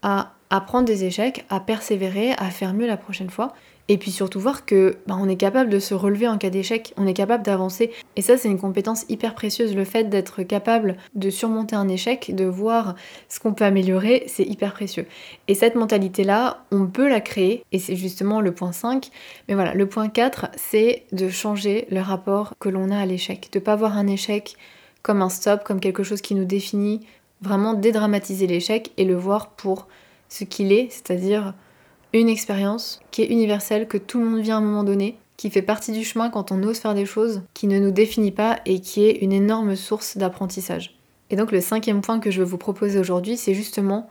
à 0.03 0.33
apprendre 0.51 0.85
des 0.85 1.05
échecs, 1.05 1.47
à 1.49 1.61
persévérer, 1.61 2.33
à 2.33 2.51
faire 2.51 2.75
mieux 2.75 2.87
la 2.87 2.97
prochaine 2.97 3.31
fois. 3.31 3.55
Et 3.89 3.99
puis 3.99 4.11
surtout 4.11 4.41
voir 4.41 4.65
que 4.65 4.97
bah, 5.07 5.17
on 5.19 5.29
est 5.29 5.37
capable 5.37 5.69
de 5.69 5.79
se 5.79 5.95
relever 5.95 6.29
en 6.29 6.39
cas 6.39 6.51
d'échec, 6.51 6.95
on 6.97 7.07
est 7.07 7.15
capable 7.15 7.43
d'avancer. 7.43 7.91
Et 8.17 8.23
ça, 8.23 8.37
c'est 8.37 8.49
une 8.49 8.59
compétence 8.59 9.05
hyper 9.09 9.35
précieuse. 9.35 9.75
Le 9.75 9.85
fait 9.85 10.05
d'être 10.05 10.43
capable 10.45 10.97
de 11.15 11.31
surmonter 11.31 11.75
un 11.75 11.89
échec, 11.89 12.35
de 12.35 12.45
voir 12.45 12.95
ce 13.29 13.41
qu'on 13.41 13.55
peut 13.55 13.65
améliorer, 13.65 14.25
c'est 14.29 14.45
hyper 14.45 14.73
précieux. 14.73 15.07
Et 15.49 15.55
cette 15.55 15.75
mentalité-là, 15.75 16.65
on 16.71 16.87
peut 16.87 17.09
la 17.09 17.21
créer, 17.21 17.65
et 17.73 17.79
c'est 17.79 17.97
justement 17.97 18.41
le 18.41 18.53
point 18.53 18.73
5. 18.73 19.11
Mais 19.49 19.55
voilà, 19.55 19.75
le 19.75 19.87
point 19.87 20.09
4, 20.09 20.47
c'est 20.57 21.05
de 21.13 21.29
changer 21.29 21.87
le 21.91 22.01
rapport 22.01 22.55
que 22.61 22.69
l'on 22.69 22.91
a 22.91 22.99
à 22.99 23.07
l'échec. 23.07 23.49
De 23.53 23.59
pas 23.59 23.77
voir 23.77 23.99
un 23.99 24.07
échec 24.07 24.57
comme 25.03 25.23
un 25.23 25.29
stop, 25.29 25.65
comme 25.65 25.81
quelque 25.81 26.05
chose 26.05 26.21
qui 26.21 26.35
nous 26.35 26.45
définit. 26.45 27.01
Vraiment 27.41 27.75
dédramatiser 27.75 28.47
l'échec 28.47 28.93
et 28.97 29.05
le 29.05 29.17
voir 29.17 29.51
pour 29.51 29.89
ce 30.29 30.45
qu'il 30.45 30.73
est, 30.73 30.87
c'est-à-dire 30.91 31.55
une 32.13 32.29
expérience 32.29 33.01
qui 33.11 33.23
est 33.23 33.27
universelle, 33.27 33.89
que 33.89 33.99
tout 33.99 34.19
le 34.19 34.27
monde 34.27 34.41
vit 34.41 34.51
à 34.51 34.57
un 34.57 34.61
moment 34.61 34.85
donné, 34.85 35.17
qui 35.37 35.51
fait 35.51 35.63
partie 35.63 35.93
du 35.93 36.05
chemin 36.05 36.31
quand 36.31 36.53
on 36.53 36.63
ose 36.63 36.79
faire 36.79 36.95
des 36.95 37.07
choses, 37.07 37.43
qui 37.55 37.67
ne 37.67 37.79
nous 37.79 37.91
définit 37.91 38.31
pas 38.31 38.61
et 38.67 38.81
qui 38.81 39.05
est 39.05 39.23
une 39.23 39.33
énorme 39.33 39.77
source 39.77 40.17
d'apprentissage. 40.17 40.95
Et 41.31 41.37
donc 41.37 41.53
le 41.53 41.61
cinquième 41.61 42.03
point 42.03 42.21
que 42.21 42.31
je 42.31 42.41
veux 42.41 42.47
vous 42.47 42.59
proposer 42.59 42.99
aujourd'hui, 42.99 43.37
c'est 43.37 43.55
justement, 43.55 44.11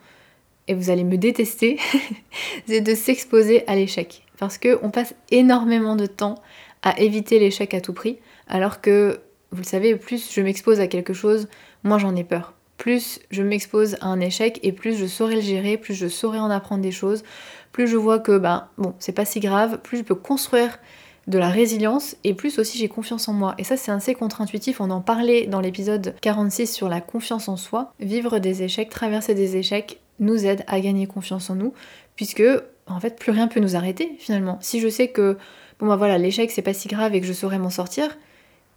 et 0.67 0.73
vous 0.73 0.89
allez 0.89 1.03
me 1.03 1.17
détester, 1.17 1.77
c'est 2.67 2.81
de 2.81 2.95
s'exposer 2.95 3.67
à 3.67 3.75
l'échec. 3.75 4.23
Parce 4.37 4.57
qu'on 4.57 4.89
passe 4.89 5.13
énormément 5.29 5.95
de 5.95 6.07
temps 6.07 6.35
à 6.81 6.99
éviter 6.99 7.37
l'échec 7.37 7.73
à 7.75 7.81
tout 7.81 7.93
prix, 7.93 8.17
alors 8.47 8.81
que, 8.81 9.19
vous 9.51 9.59
le 9.61 9.67
savez, 9.67 9.95
plus 9.95 10.33
je 10.33 10.41
m'expose 10.41 10.79
à 10.79 10.87
quelque 10.87 11.13
chose, 11.13 11.47
moins 11.83 11.99
j'en 11.99 12.15
ai 12.15 12.23
peur 12.23 12.53
plus 12.81 13.19
je 13.29 13.43
m'expose 13.43 13.95
à 14.01 14.07
un 14.07 14.19
échec 14.19 14.59
et 14.63 14.71
plus 14.71 14.97
je 14.97 15.05
saurai 15.05 15.35
le 15.35 15.41
gérer, 15.41 15.77
plus 15.77 15.93
je 15.93 16.07
saurai 16.07 16.39
en 16.39 16.49
apprendre 16.49 16.81
des 16.81 16.91
choses, 16.91 17.21
plus 17.71 17.87
je 17.87 17.97
vois 17.97 18.19
que 18.19 18.37
ben 18.37 18.67
bon, 18.77 18.93
c'est 18.99 19.11
pas 19.11 19.25
si 19.25 19.39
grave, 19.39 19.79
plus 19.81 19.99
je 19.99 20.03
peux 20.03 20.15
construire 20.15 20.77
de 21.27 21.37
la 21.37 21.49
résilience 21.49 22.15
et 22.23 22.33
plus 22.33 22.59
aussi 22.59 22.77
j'ai 22.77 22.87
confiance 22.87 23.27
en 23.27 23.33
moi. 23.33 23.55
Et 23.57 23.63
ça 23.63 23.77
c'est 23.77 23.91
assez 23.91 24.15
contre-intuitif, 24.15 24.81
on 24.81 24.89
en 24.89 25.01
parlait 25.01 25.47
dans 25.47 25.61
l'épisode 25.61 26.15
46 26.21 26.67
sur 26.67 26.89
la 26.89 27.01
confiance 27.01 27.47
en 27.47 27.57
soi. 27.57 27.93
Vivre 27.99 28.39
des 28.39 28.63
échecs, 28.63 28.89
traverser 28.89 29.35
des 29.35 29.57
échecs 29.57 29.99
nous 30.19 30.45
aide 30.45 30.63
à 30.67 30.79
gagner 30.79 31.07
confiance 31.07 31.49
en 31.49 31.55
nous 31.55 31.73
puisque 32.15 32.43
en 32.87 32.99
fait 32.99 33.17
plus 33.17 33.31
rien 33.31 33.47
peut 33.47 33.59
nous 33.59 33.75
arrêter 33.75 34.15
finalement. 34.19 34.57
Si 34.61 34.79
je 34.79 34.89
sais 34.89 35.09
que 35.09 35.37
bon 35.79 35.87
bah 35.87 35.95
voilà, 35.95 36.17
l'échec 36.17 36.51
c'est 36.51 36.61
pas 36.61 36.73
si 36.73 36.87
grave 36.87 37.15
et 37.15 37.21
que 37.21 37.27
je 37.27 37.33
saurais 37.33 37.59
m'en 37.59 37.69
sortir, 37.69 38.17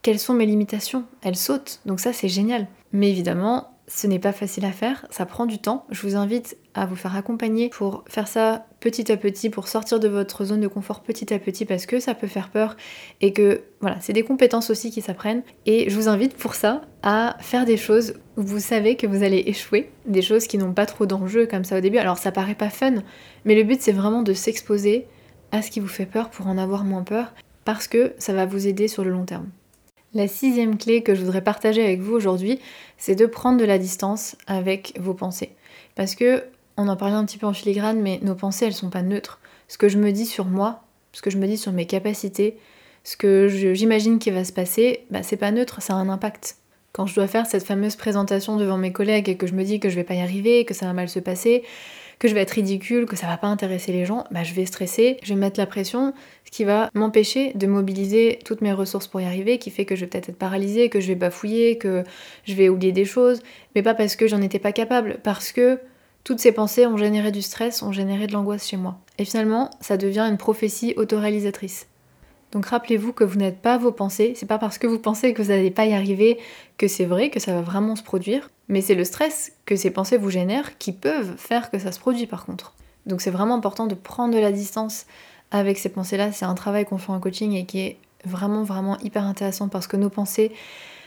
quelles 0.03 0.19
sont 0.19 0.35
mes 0.35 0.47
limitations? 0.47 1.05
Elles 1.23 1.37
sautent. 1.37 1.81
Donc 1.87 2.01
ça 2.01 2.13
c'est 2.13 2.29
génial. 2.29 2.67
Mais 2.93 3.11
évidemment, 3.11 3.71
ce 3.89 4.07
n'est 4.07 4.19
pas 4.19 4.33
facile 4.33 4.65
à 4.65 4.73
faire, 4.73 5.07
ça 5.11 5.27
prend 5.27 5.47
du 5.47 5.59
temps. 5.59 5.85
Je 5.91 6.03
vous 6.03 6.17
invite 6.17 6.57
à 6.75 6.87
vous 6.87 6.97
faire 6.97 7.17
accompagner 7.17 7.69
pour 7.69 8.05
faire 8.07 8.29
ça 8.29 8.67
petit 8.85 9.11
à 9.11 9.17
petit, 9.17 9.49
pour 9.49 9.67
sortir 9.67 9.99
de 9.99 10.09
votre 10.09 10.45
zone 10.45 10.61
de 10.61 10.69
confort 10.69 11.01
petit 11.01 11.33
à 11.33 11.39
petit 11.39 11.65
parce 11.65 11.87
que 11.87 12.01
ça 12.01 12.15
peut 12.15 12.27
faire 12.27 12.51
peur 12.51 12.77
et 13.23 13.33
que 13.33 13.63
voilà, 13.81 13.97
c'est 14.03 14.13
des 14.13 14.25
compétences 14.25 14.69
aussi 14.69 14.91
qui 14.91 15.01
s'apprennent. 15.01 15.43
Et 15.65 15.89
je 15.89 15.97
vous 15.97 16.07
invite 16.07 16.37
pour 16.37 16.55
ça 16.55 16.83
à 17.03 17.39
faire 17.41 17.65
des 17.65 17.79
choses 17.79 18.13
où 18.37 18.43
vous 18.43 18.61
savez 18.61 18.97
que 18.97 19.07
vous 19.07 19.23
allez 19.23 19.43
échouer, 19.47 19.91
des 20.05 20.21
choses 20.21 20.47
qui 20.47 20.59
n'ont 20.59 20.75
pas 20.75 20.85
trop 20.85 21.07
d'enjeux 21.07 21.47
comme 21.47 21.65
ça 21.65 21.79
au 21.79 21.81
début. 21.81 21.97
Alors 21.97 22.19
ça 22.19 22.31
paraît 22.31 22.55
pas 22.55 22.69
fun, 22.69 22.97
mais 23.47 23.55
le 23.55 23.63
but 23.63 23.81
c'est 23.81 23.93
vraiment 23.93 24.21
de 24.21 24.35
s'exposer 24.35 25.07
à 25.51 25.63
ce 25.63 25.71
qui 25.71 25.81
vous 25.81 25.89
fait 25.89 26.05
peur 26.05 26.29
pour 26.29 26.47
en 26.47 26.59
avoir 26.59 26.85
moins 26.85 27.05
peur 27.05 27.33
parce 27.65 27.89
que 27.89 28.13
ça 28.19 28.35
va 28.35 28.45
vous 28.45 28.67
aider 28.67 28.87
sur 28.87 29.03
le 29.03 29.13
long 29.13 29.25
terme. 29.25 29.49
La 30.13 30.29
sixième 30.29 30.77
clé 30.77 31.03
que 31.03 31.15
je 31.15 31.23
voudrais 31.23 31.43
partager 31.43 31.83
avec 31.83 32.01
vous 32.01 32.13
aujourd'hui, 32.13 32.61
c'est 32.99 33.15
de 33.15 33.25
prendre 33.25 33.59
de 33.59 33.65
la 33.65 33.79
distance 33.79 34.37
avec 34.47 34.93
vos 35.01 35.15
pensées. 35.15 35.53
Parce 35.95 36.15
que, 36.15 36.45
on 36.77 36.89
en 36.89 36.97
parlait 36.97 37.15
un 37.15 37.25
petit 37.25 37.39
peu 37.39 37.47
en 37.47 37.53
filigrane, 37.53 38.01
mais 38.01 38.19
nos 38.23 38.35
pensées, 38.35 38.67
elles 38.67 38.75
sont 38.75 38.91
pas 38.91 39.03
neutres. 39.03 39.41
Ce 39.69 39.79
que 39.79 39.89
je 39.89 39.99
me 39.99 40.13
dis 40.13 40.27
sur 40.27 40.45
moi, 40.47 40.83
ce 41.13 41.23
que 41.23 41.31
je 41.31 41.39
me 41.39 41.47
dis 41.47 41.57
sur 41.57 41.73
mes 41.73 41.87
capacités, 41.87 42.59
ce 43.05 43.17
que 43.17 43.49
j'imagine 43.49 44.19
qui 44.19 44.31
va 44.31 44.45
se 44.45 44.53
passer, 44.53 45.05
bah, 45.11 45.23
c'est 45.23 45.37
pas 45.37 45.51
neutre, 45.51 45.83
ça 45.83 45.95
a 45.95 45.97
un 45.97 46.09
impact. 46.09 46.57
Quand 46.93 47.07
je 47.07 47.15
dois 47.15 47.27
faire 47.27 47.47
cette 47.47 47.65
fameuse 47.65 47.97
présentation 47.97 48.57
devant 48.57 48.79
mes 48.79 48.93
collègues 48.93 49.29
et 49.29 49.37
que 49.37 49.47
je 49.47 49.55
me 49.55 49.65
dis 49.65 49.81
que 49.81 49.89
je 49.89 49.97
vais 49.97 50.05
pas 50.05 50.15
y 50.15 50.21
arriver, 50.21 50.65
que 50.65 50.75
ça 50.75 50.87
va 50.87 50.93
mal 50.93 51.09
se 51.09 51.19
passer, 51.19 51.65
que 52.19 52.29
je 52.29 52.35
vais 52.35 52.41
être 52.41 52.53
ridicule, 52.53 53.07
que 53.07 53.17
ça 53.17 53.27
va 53.27 53.37
pas 53.37 53.49
intéresser 53.49 53.93
les 53.93 54.05
gens, 54.07 54.25
bah, 54.31 54.45
je 54.45 54.55
vais 54.55 54.65
stresser, 54.65 55.19
je 55.23 55.35
vais 55.35 55.41
mettre 55.41 55.59
la 55.59 55.67
pression, 55.67 56.15
ce 56.45 56.51
qui 56.51 56.65
va 56.65 56.89
m'empêcher 56.95 57.53
de 57.55 57.67
mobiliser 57.67 58.39
toutes 58.45 58.61
mes 58.61 58.73
ressources 58.73 59.07
pour 59.07 59.21
y 59.21 59.25
arriver, 59.25 59.59
qui 59.59 59.71
fait 59.71 59.85
que 59.85 59.97
je 59.97 60.03
vais 60.03 60.07
peut-être 60.07 60.31
être 60.31 60.39
paralysée, 60.39 60.89
que 60.89 61.01
je 61.01 61.09
vais 61.09 61.15
bafouiller, 61.17 61.79
que 61.79 62.05
je 62.45 62.55
vais 62.55 62.69
oublier 62.69 62.93
des 62.93 63.05
choses, 63.05 63.43
mais 63.75 63.83
pas 63.83 63.95
parce 63.95 64.17
que 64.17 64.29
j'en 64.29 64.41
étais 64.41 64.61
pas 64.61 64.73
capable, 64.73 65.19
parce 65.23 65.53
que 65.53 65.81
toutes 66.25 66.41
ces 66.41 66.53
pensées 66.53 66.87
ont 66.87 66.97
généré 66.97 67.31
du 67.31 67.43
stress, 67.43 67.83
ont 67.83 67.93
généré 67.93 68.27
de 68.27 68.33
l'angoisse 68.33 68.67
chez 68.67 68.79
moi. 68.79 68.99
Et 69.19 69.25
finalement, 69.25 69.71
ça 69.81 69.97
devient 69.97 70.27
une 70.29 70.39
prophétie 70.39 70.95
autoréalisatrice. 70.97 71.87
Donc 72.53 72.67
rappelez-vous 72.67 73.13
que 73.13 73.25
vous 73.25 73.37
n'êtes 73.37 73.61
pas 73.61 73.79
vos 73.79 73.93
pensées, 73.93 74.33
c'est 74.37 74.47
pas 74.47 74.59
parce 74.59 74.79
que 74.79 74.87
vous 74.87 74.99
pensez 74.99 75.35
que 75.35 75.43
vous 75.43 75.49
n'allez 75.49 75.71
pas 75.73 75.87
y 75.87 75.93
arriver 75.93 76.39
que 76.79 76.89
c'est 76.89 77.05
vrai, 77.05 77.29
que 77.29 77.41
ça 77.41 77.53
va 77.53 77.63
vraiment 77.63 77.97
se 77.97 78.03
produire, 78.03 78.49
mais 78.69 78.81
c'est 78.81 78.95
le 78.95 79.05
stress 79.05 79.53
que 79.67 79.77
ces 79.77 79.91
pensées 79.91 80.17
vous 80.17 80.31
génèrent 80.31 80.79
qui 80.79 80.93
peuvent 80.93 81.35
faire 81.37 81.71
que 81.71 81.79
ça 81.79 81.91
se 81.91 81.99
produit 81.99 82.27
par 82.27 82.47
contre. 82.47 82.75
Donc 83.07 83.21
c'est 83.21 83.33
vraiment 83.33 83.57
important 83.57 83.87
de 83.87 83.95
prendre 83.95 84.35
de 84.35 84.39
la 84.39 84.53
distance 84.53 85.07
avec 85.51 85.79
ces 85.79 85.89
pensées-là, 85.89 86.33
c'est 86.33 86.45
un 86.45 86.55
travail 86.55 86.85
qu'on 86.85 86.99
fait 86.99 87.13
en 87.13 87.21
coaching 87.21 87.53
et 87.53 87.67
qui 87.67 87.81
est 87.81 87.99
vraiment, 88.25 88.63
vraiment 88.63 88.99
hyper 89.01 89.25
intéressant 89.25 89.69
parce 89.69 89.87
que 89.87 89.97
nos 89.97 90.09
pensées, 90.09 90.53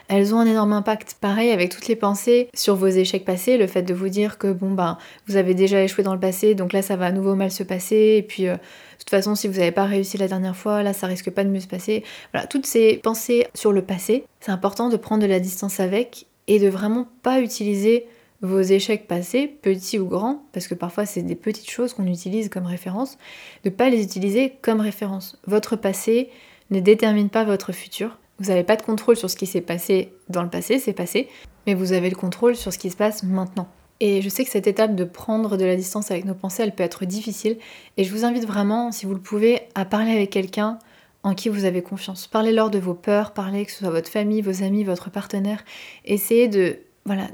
elles 0.08 0.34
ont 0.34 0.40
un 0.40 0.46
énorme 0.46 0.74
impact. 0.74 1.18
Pareil 1.20 1.52
avec 1.52 1.70
toutes 1.70 1.88
les 1.88 1.96
pensées 1.96 2.50
sur 2.54 2.76
vos 2.76 2.88
échecs 2.88 3.26
passés, 3.26 3.58
le 3.58 3.68
fait 3.68 3.82
de 3.82 3.94
vous 3.94 4.10
dire 4.10 4.38
que 4.38 4.52
bon 4.52 4.72
ben 4.72 4.98
vous 5.28 5.36
avez 5.36 5.54
déjà 5.54 5.84
échoué 5.84 6.04
dans 6.04 6.14
le 6.14 6.20
passé, 6.20 6.56
donc 6.56 6.74
là 6.74 6.82
ça 6.82 6.96
va 6.96 7.08
à 7.08 7.12
nouveau 7.12 7.36
mal 7.36 7.52
se 7.52 7.64
passer, 7.64 8.16
et 8.18 8.24
puis 8.24 8.48
euh, 8.48 8.54
de 8.54 8.60
toute 9.00 9.10
façon 9.10 9.36
si 9.36 9.48
vous 9.48 9.60
n'avez 9.60 9.72
pas 9.72 9.86
réussi 9.86 10.18
la 10.18 10.28
dernière 10.28 10.56
fois, 10.56 10.84
là 10.84 10.94
ça 10.94 11.08
risque 11.08 11.30
pas 11.32 11.44
de 11.44 11.50
mieux 11.50 11.60
se 11.60 11.68
passer. 11.68 12.04
Voilà, 12.34 12.48
toutes 12.48 12.66
ces 12.66 12.98
pensées 12.98 13.48
sur 13.54 13.72
le 13.72 13.82
passé, 13.82 14.24
c'est 14.40 14.52
important 14.52 14.90
de 14.90 14.98
prendre 14.98 15.22
de 15.22 15.28
la 15.28 15.40
distance 15.40 15.80
avec 15.80 16.28
et 16.48 16.60
de 16.60 16.70
vraiment 16.70 17.08
pas 17.24 17.42
utiliser 17.42 18.08
vos 18.42 18.62
échecs 18.62 19.08
passés, 19.08 19.48
petits 19.48 20.00
ou 20.00 20.06
grands, 20.06 20.44
parce 20.54 20.68
que 20.68 20.76
parfois 20.76 21.06
c'est 21.06 21.24
des 21.24 21.36
petites 21.36 21.70
choses 21.70 21.94
qu'on 21.94 22.06
utilise 22.06 22.50
comme 22.50 22.66
référence, 22.66 23.18
de 23.64 23.70
pas 23.70 23.90
les 23.90 24.04
utiliser 24.04 24.54
comme 24.62 24.80
référence. 24.80 25.40
Votre 25.48 25.76
passé 25.76 26.30
ne 26.70 26.80
détermine 26.80 27.30
pas 27.30 27.44
votre 27.44 27.72
futur. 27.72 28.18
Vous 28.40 28.50
n'avez 28.50 28.64
pas 28.64 28.76
de 28.76 28.84
contrôle 28.84 29.16
sur 29.16 29.30
ce 29.30 29.36
qui 29.36 29.48
s'est 29.48 29.62
passé 29.62 30.14
dans 30.30 30.44
le 30.44 30.50
passé, 30.50 30.80
c'est 30.80 30.94
passé, 30.94 31.28
mais 31.66 31.74
vous 31.74 31.92
avez 31.94 32.10
le 32.10 32.16
contrôle 32.16 32.56
sur 32.56 32.72
ce 32.72 32.78
qui 32.78 32.90
se 32.90 32.98
passe 32.98 33.24
maintenant. 33.24 33.68
Et 34.00 34.22
je 34.22 34.30
sais 34.30 34.44
que 34.44 34.52
cette 34.52 34.68
étape 34.68 34.96
de 34.96 35.04
prendre 35.04 35.58
de 35.58 35.66
la 35.66 35.76
distance 35.76 36.12
avec 36.12 36.26
nos 36.26 36.36
pensées, 36.36 36.62
elle 36.64 36.76
peut 36.76 36.84
être 36.84 37.06
difficile. 37.06 37.58
Et 37.98 38.04
je 38.04 38.14
vous 38.14 38.26
invite 38.26 38.46
vraiment, 38.46 38.92
si 38.92 39.08
vous 39.08 39.14
le 39.14 39.20
pouvez, 39.20 39.62
à 39.74 39.86
parler 39.86 40.12
avec 40.12 40.30
quelqu'un 40.30 40.78
en 41.24 41.34
qui 41.34 41.50
vous 41.50 41.66
avez 41.66 41.82
confiance. 41.82 42.28
Parlez-leur 42.28 42.70
de 42.70 42.78
vos 42.78 42.94
peurs, 42.94 43.34
parlez 43.34 43.66
que 43.66 43.72
ce 43.72 43.80
soit 43.80 43.90
votre 43.90 44.10
famille, 44.10 44.42
vos 44.42 44.64
amis, 44.64 44.84
votre 44.84 45.10
partenaire. 45.10 45.64
Essayez 46.06 46.48
de, 46.48 46.78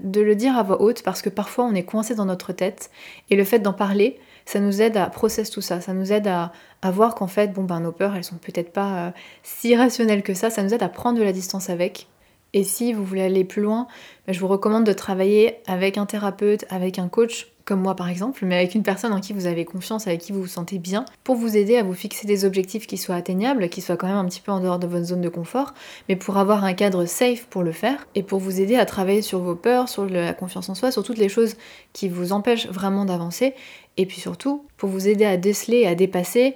de 0.04 0.22
le 0.22 0.36
dire 0.36 0.58
à 0.58 0.64
voix 0.64 0.82
haute 0.82 1.04
parce 1.04 1.22
que 1.22 1.30
parfois 1.30 1.66
on 1.66 1.76
est 1.76 1.84
coincé 1.84 2.16
dans 2.16 2.26
notre 2.26 2.54
tête. 2.54 2.92
Et 3.30 3.36
le 3.36 3.44
fait 3.44 3.60
d'en 3.60 3.74
parler, 3.74 4.20
ça 4.46 4.60
nous 4.60 4.82
aide 4.82 4.98
à 4.98 5.08
processer 5.08 5.52
tout 5.52 5.62
ça, 5.62 5.82
ça 5.82 5.94
nous 5.94 6.12
aide 6.12 6.28
à, 6.28 6.52
voir 6.92 7.16
qu'en 7.16 7.28
fait, 7.28 7.54
bon 7.54 7.64
ben 7.64 7.80
nos 7.80 7.92
peurs, 7.92 8.16
elles 8.16 8.24
sont 8.24 8.36
peut-être 8.36 8.74
pas 8.74 9.08
euh, 9.08 9.12
si 9.42 9.76
rationnelles 9.76 10.24
que 10.24 10.34
ça, 10.34 10.50
ça 10.50 10.64
nous 10.64 10.74
aide 10.74 10.84
à 10.84 10.90
prendre 10.90 11.18
de 11.18 11.24
la 11.24 11.32
distance 11.32 11.70
avec. 11.70 12.08
Et 12.54 12.64
si 12.64 12.94
vous 12.94 13.04
voulez 13.04 13.24
aller 13.24 13.44
plus 13.44 13.62
loin, 13.62 13.88
ben, 14.28 14.34
je 14.34 14.40
vous 14.40 14.48
recommande 14.48 14.84
de 14.84 14.94
travailler 14.94 15.58
avec 15.66 15.98
un 15.98 16.06
thérapeute, 16.06 16.66
avec 16.70 17.00
un 17.00 17.08
coach 17.08 17.53
comme 17.66 17.82
moi 17.82 17.96
par 17.96 18.10
exemple, 18.10 18.46
mais 18.46 18.56
avec 18.56 18.76
une 18.76 18.84
personne 18.84 19.14
en 19.14 19.22
qui 19.22 19.34
vous 19.34 19.46
avez 19.46 19.66
confiance, 19.66 20.08
avec 20.08 20.22
qui 20.22 20.32
vous 20.32 20.42
vous 20.42 20.48
sentez 20.48 20.80
bien, 20.80 21.06
pour 21.24 21.36
vous 21.36 21.56
aider 21.56 21.78
à 21.78 21.84
vous 21.84 21.94
fixer 21.94 22.28
des 22.28 22.46
objectifs 22.46 22.88
qui 22.88 22.98
soient 22.98 23.16
atteignables, 23.16 23.70
qui 23.70 23.82
soient 23.82 23.98
quand 23.98 24.08
même 24.08 24.18
un 24.18 24.26
petit 24.26 24.42
peu 24.42 24.52
en 24.52 24.60
dehors 24.60 24.80
de 24.80 24.88
votre 24.88 25.06
zone 25.06 25.22
de 25.22 25.30
confort, 25.30 25.74
mais 26.10 26.16
pour 26.16 26.38
avoir 26.38 26.64
un 26.64 26.74
cadre 26.74 27.06
safe 27.06 27.46
pour 27.46 27.64
le 27.64 27.72
faire, 27.72 28.08
et 28.16 28.24
pour 28.24 28.40
vous 28.40 28.60
aider 28.60 28.76
à 28.76 28.86
travailler 28.86 29.22
sur 29.22 29.40
vos 29.40 29.56
peurs, 29.56 29.90
sur 29.90 30.06
la 30.06 30.34
confiance 30.34 30.70
en 30.70 30.76
soi, 30.76 30.92
sur 30.92 31.04
toutes 31.04 31.18
les 31.18 31.30
choses 31.30 31.56
qui 31.94 32.10
vous 32.10 32.34
empêchent 32.34 32.68
vraiment 32.68 33.06
d'avancer, 33.06 33.54
et 33.98 34.06
puis 34.06 34.20
surtout 34.20 34.66
pour 34.78 34.90
vous 34.90 35.08
aider 35.08 35.26
à 35.26 35.38
déceler 35.38 35.86
à 35.86 35.96
dépasser 35.96 36.56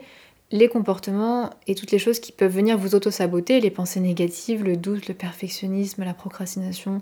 les 0.52 0.70
comportements 0.70 1.50
et 1.67 1.76
toutes 1.76 1.91
les 1.91 2.00
choses 2.00 2.20
qui 2.20 2.32
peuvent 2.32 2.52
venir 2.52 2.78
vous 2.78 2.96
auto-saboter, 2.96 3.60
les 3.60 3.70
pensées 3.70 4.00
négatives, 4.00 4.63
le 4.63 4.78
doute, 4.78 5.08
le 5.08 5.13
perfectionnisme, 5.13 6.04
la 6.04 6.13
procrastination, 6.13 7.02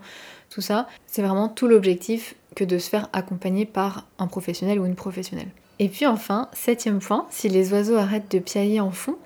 tout 0.49 0.61
ça, 0.61 0.87
c'est 1.05 1.21
vraiment 1.21 1.47
tout 1.47 1.67
l'objectif 1.67 2.35
que 2.55 2.63
de 2.63 2.77
se 2.77 2.89
faire 2.89 3.09
accompagner 3.13 3.65
par 3.65 4.07
un 4.17 4.27
professionnel 4.27 4.79
ou 4.79 4.85
une 4.85 4.95
professionnelle. 4.95 5.49
Et 5.79 5.89
puis 5.89 6.05
enfin, 6.05 6.47
septième 6.53 6.99
point, 6.99 7.27
si 7.29 7.49
les 7.49 7.73
oiseaux 7.73 7.97
arrêtent 7.97 8.31
de 8.31 8.39
piailler 8.39 8.79
en 8.79 8.91
fond, 8.91 9.17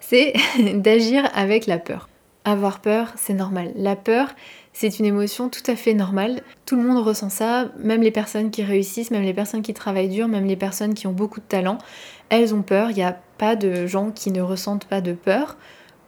c'est 0.00 0.34
d'agir 0.74 1.28
avec 1.34 1.66
la 1.66 1.78
peur. 1.78 2.08
Avoir 2.44 2.80
peur, 2.80 3.12
c'est 3.16 3.32
normal. 3.32 3.72
La 3.74 3.96
peur, 3.96 4.28
c'est 4.74 4.98
une 4.98 5.06
émotion 5.06 5.48
tout 5.48 5.62
à 5.66 5.76
fait 5.76 5.94
normale. 5.94 6.42
Tout 6.66 6.76
le 6.76 6.82
monde 6.82 7.02
ressent 7.02 7.30
ça, 7.30 7.68
même 7.78 8.02
les 8.02 8.10
personnes 8.10 8.50
qui 8.50 8.62
réussissent, 8.62 9.10
même 9.10 9.22
les 9.22 9.32
personnes 9.32 9.62
qui 9.62 9.72
travaillent 9.72 10.10
dur, 10.10 10.28
même 10.28 10.44
les 10.44 10.56
personnes 10.56 10.92
qui 10.92 11.06
ont 11.06 11.12
beaucoup 11.12 11.40
de 11.40 11.46
talent, 11.46 11.78
elles 12.28 12.54
ont 12.54 12.62
peur. 12.62 12.90
Il 12.90 12.96
n'y 12.96 13.02
a 13.02 13.18
pas 13.38 13.56
de 13.56 13.86
gens 13.86 14.10
qui 14.10 14.30
ne 14.30 14.42
ressentent 14.42 14.84
pas 14.84 15.00
de 15.00 15.14
peur, 15.14 15.56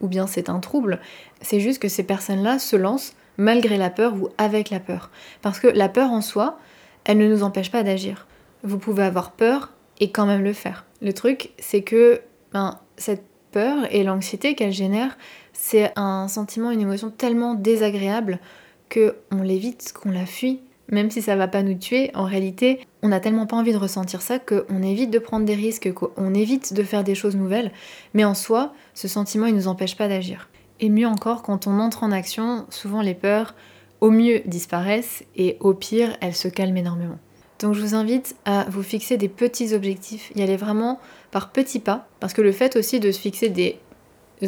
ou 0.02 0.08
bien 0.08 0.26
c'est 0.26 0.50
un 0.50 0.58
trouble. 0.58 1.00
C'est 1.40 1.60
juste 1.60 1.80
que 1.80 1.88
ces 1.88 2.02
personnes-là 2.02 2.58
se 2.58 2.76
lancent 2.76 3.14
malgré 3.38 3.78
la 3.78 3.88
peur 3.88 4.14
ou 4.14 4.28
avec 4.36 4.70
la 4.70 4.80
peur. 4.80 5.10
Parce 5.42 5.60
que 5.60 5.68
la 5.68 5.88
peur 5.88 6.10
en 6.10 6.20
soi, 6.20 6.58
elle 7.06 7.18
ne 7.18 7.28
nous 7.28 7.44
empêche 7.44 7.70
pas 7.70 7.84
d'agir. 7.84 8.26
Vous 8.64 8.78
pouvez 8.78 9.04
avoir 9.04 9.30
peur 9.30 9.72
et 10.00 10.10
quand 10.10 10.26
même 10.26 10.42
le 10.42 10.52
faire. 10.52 10.84
Le 11.00 11.12
truc, 11.12 11.50
c'est 11.58 11.82
que 11.82 12.20
ben, 12.52 12.78
cette 12.96 13.24
peur 13.52 13.86
et 13.90 14.02
l'anxiété 14.02 14.54
qu'elle 14.54 14.72
génère, 14.72 15.16
c'est 15.52 15.92
un 15.96 16.26
sentiment, 16.28 16.70
une 16.72 16.80
émotion 16.80 17.10
tellement 17.10 17.54
désagréable 17.54 18.40
que 18.88 19.16
on 19.30 19.42
l'évite, 19.42 19.92
qu'on 19.92 20.10
la 20.10 20.26
fuit. 20.26 20.60
Même 20.88 21.10
si 21.10 21.22
ça 21.22 21.36
va 21.36 21.48
pas 21.48 21.62
nous 21.62 21.74
tuer, 21.74 22.10
en 22.14 22.24
réalité, 22.24 22.80
on 23.02 23.08
n'a 23.08 23.20
tellement 23.20 23.46
pas 23.46 23.56
envie 23.56 23.72
de 23.72 23.78
ressentir 23.78 24.20
ça 24.20 24.38
qu'on 24.38 24.82
évite 24.82 25.10
de 25.10 25.18
prendre 25.18 25.46
des 25.46 25.54
risques, 25.54 25.92
qu'on 25.92 26.34
évite 26.34 26.74
de 26.74 26.82
faire 26.82 27.02
des 27.02 27.14
choses 27.14 27.36
nouvelles. 27.36 27.72
Mais 28.14 28.24
en 28.24 28.34
soi, 28.34 28.72
ce 28.94 29.08
sentiment, 29.08 29.46
il 29.46 29.54
nous 29.54 29.68
empêche 29.68 29.96
pas 29.96 30.08
d'agir. 30.08 30.48
Et 30.78 30.88
mieux 30.88 31.06
encore, 31.06 31.42
quand 31.42 31.66
on 31.66 31.78
entre 31.78 32.02
en 32.02 32.12
action, 32.12 32.66
souvent 32.70 33.00
les 33.00 33.14
peurs, 33.14 33.54
au 34.00 34.10
mieux, 34.10 34.42
disparaissent 34.46 35.24
et 35.36 35.56
au 35.60 35.74
pire, 35.74 36.16
elles 36.20 36.34
se 36.34 36.48
calment 36.48 36.78
énormément. 36.78 37.18
Donc 37.58 37.74
je 37.74 37.80
vous 37.80 37.94
invite 37.94 38.36
à 38.44 38.66
vous 38.68 38.82
fixer 38.82 39.16
des 39.16 39.28
petits 39.28 39.74
objectifs, 39.74 40.30
y 40.34 40.42
aller 40.42 40.56
vraiment 40.56 41.00
par 41.30 41.52
petits 41.52 41.80
pas, 41.80 42.06
parce 42.20 42.34
que 42.34 42.42
le 42.42 42.52
fait 42.52 42.76
aussi 42.76 43.00
de 43.00 43.10
se 43.10 43.18
fixer 43.18 43.48
des 43.48 43.78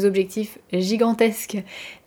objectifs 0.04 0.58
gigantesques, 0.72 1.58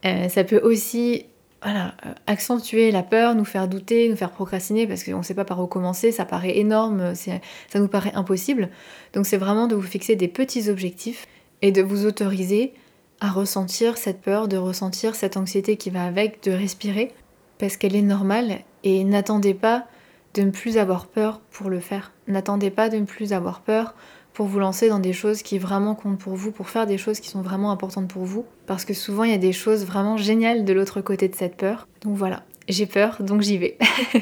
euh, 0.05 0.29
ça 0.29 0.43
peut 0.43 0.61
aussi 0.63 1.25
voilà, 1.63 1.95
euh, 2.05 2.13
accentuer 2.27 2.91
la 2.91 3.03
peur, 3.03 3.35
nous 3.35 3.45
faire 3.45 3.67
douter, 3.67 4.09
nous 4.09 4.15
faire 4.15 4.31
procrastiner 4.31 4.87
parce 4.87 5.03
qu'on 5.03 5.19
ne 5.19 5.23
sait 5.23 5.33
pas 5.33 5.45
par 5.45 5.59
où 5.59 5.67
commencer, 5.67 6.11
ça 6.11 6.25
paraît 6.25 6.57
énorme, 6.57 7.15
ça 7.15 7.39
nous 7.79 7.87
paraît 7.87 8.13
impossible. 8.13 8.69
Donc 9.13 9.25
c'est 9.25 9.37
vraiment 9.37 9.67
de 9.67 9.75
vous 9.75 9.81
fixer 9.81 10.15
des 10.15 10.27
petits 10.27 10.69
objectifs 10.69 11.27
et 11.61 11.71
de 11.71 11.81
vous 11.81 12.05
autoriser 12.05 12.73
à 13.19 13.29
ressentir 13.29 13.97
cette 13.97 14.21
peur, 14.21 14.47
de 14.47 14.57
ressentir 14.57 15.15
cette 15.15 15.37
anxiété 15.37 15.77
qui 15.77 15.91
va 15.91 16.03
avec, 16.03 16.43
de 16.43 16.51
respirer, 16.51 17.13
parce 17.61 17.77
qu'elle 17.77 17.95
est 17.95 18.01
normale, 18.01 18.61
et 18.83 19.03
n'attendez 19.03 19.53
pas 19.53 19.85
de 20.33 20.41
ne 20.41 20.49
plus 20.49 20.79
avoir 20.79 21.05
peur 21.05 21.41
pour 21.51 21.69
le 21.69 21.79
faire. 21.79 22.11
N'attendez 22.27 22.71
pas 22.71 22.89
de 22.89 22.97
ne 22.97 23.05
plus 23.05 23.33
avoir 23.33 23.61
peur 23.61 23.93
pour 24.33 24.47
vous 24.47 24.57
lancer 24.57 24.89
dans 24.89 24.97
des 24.97 25.13
choses 25.13 25.43
qui 25.43 25.59
vraiment 25.59 25.93
comptent 25.93 26.17
pour 26.17 26.33
vous, 26.33 26.51
pour 26.51 26.69
faire 26.69 26.87
des 26.87 26.97
choses 26.97 27.19
qui 27.19 27.29
sont 27.29 27.43
vraiment 27.43 27.69
importantes 27.69 28.07
pour 28.07 28.23
vous, 28.23 28.45
parce 28.65 28.83
que 28.83 28.95
souvent 28.95 29.25
il 29.25 29.29
y 29.29 29.35
a 29.35 29.37
des 29.37 29.53
choses 29.53 29.85
vraiment 29.85 30.17
géniales 30.17 30.65
de 30.65 30.73
l'autre 30.73 31.01
côté 31.01 31.27
de 31.27 31.35
cette 31.35 31.55
peur. 31.55 31.87
Donc 32.01 32.17
voilà, 32.17 32.43
j'ai 32.67 32.87
peur, 32.87 33.21
donc 33.21 33.41
j'y 33.41 33.57
vais. 33.57 33.77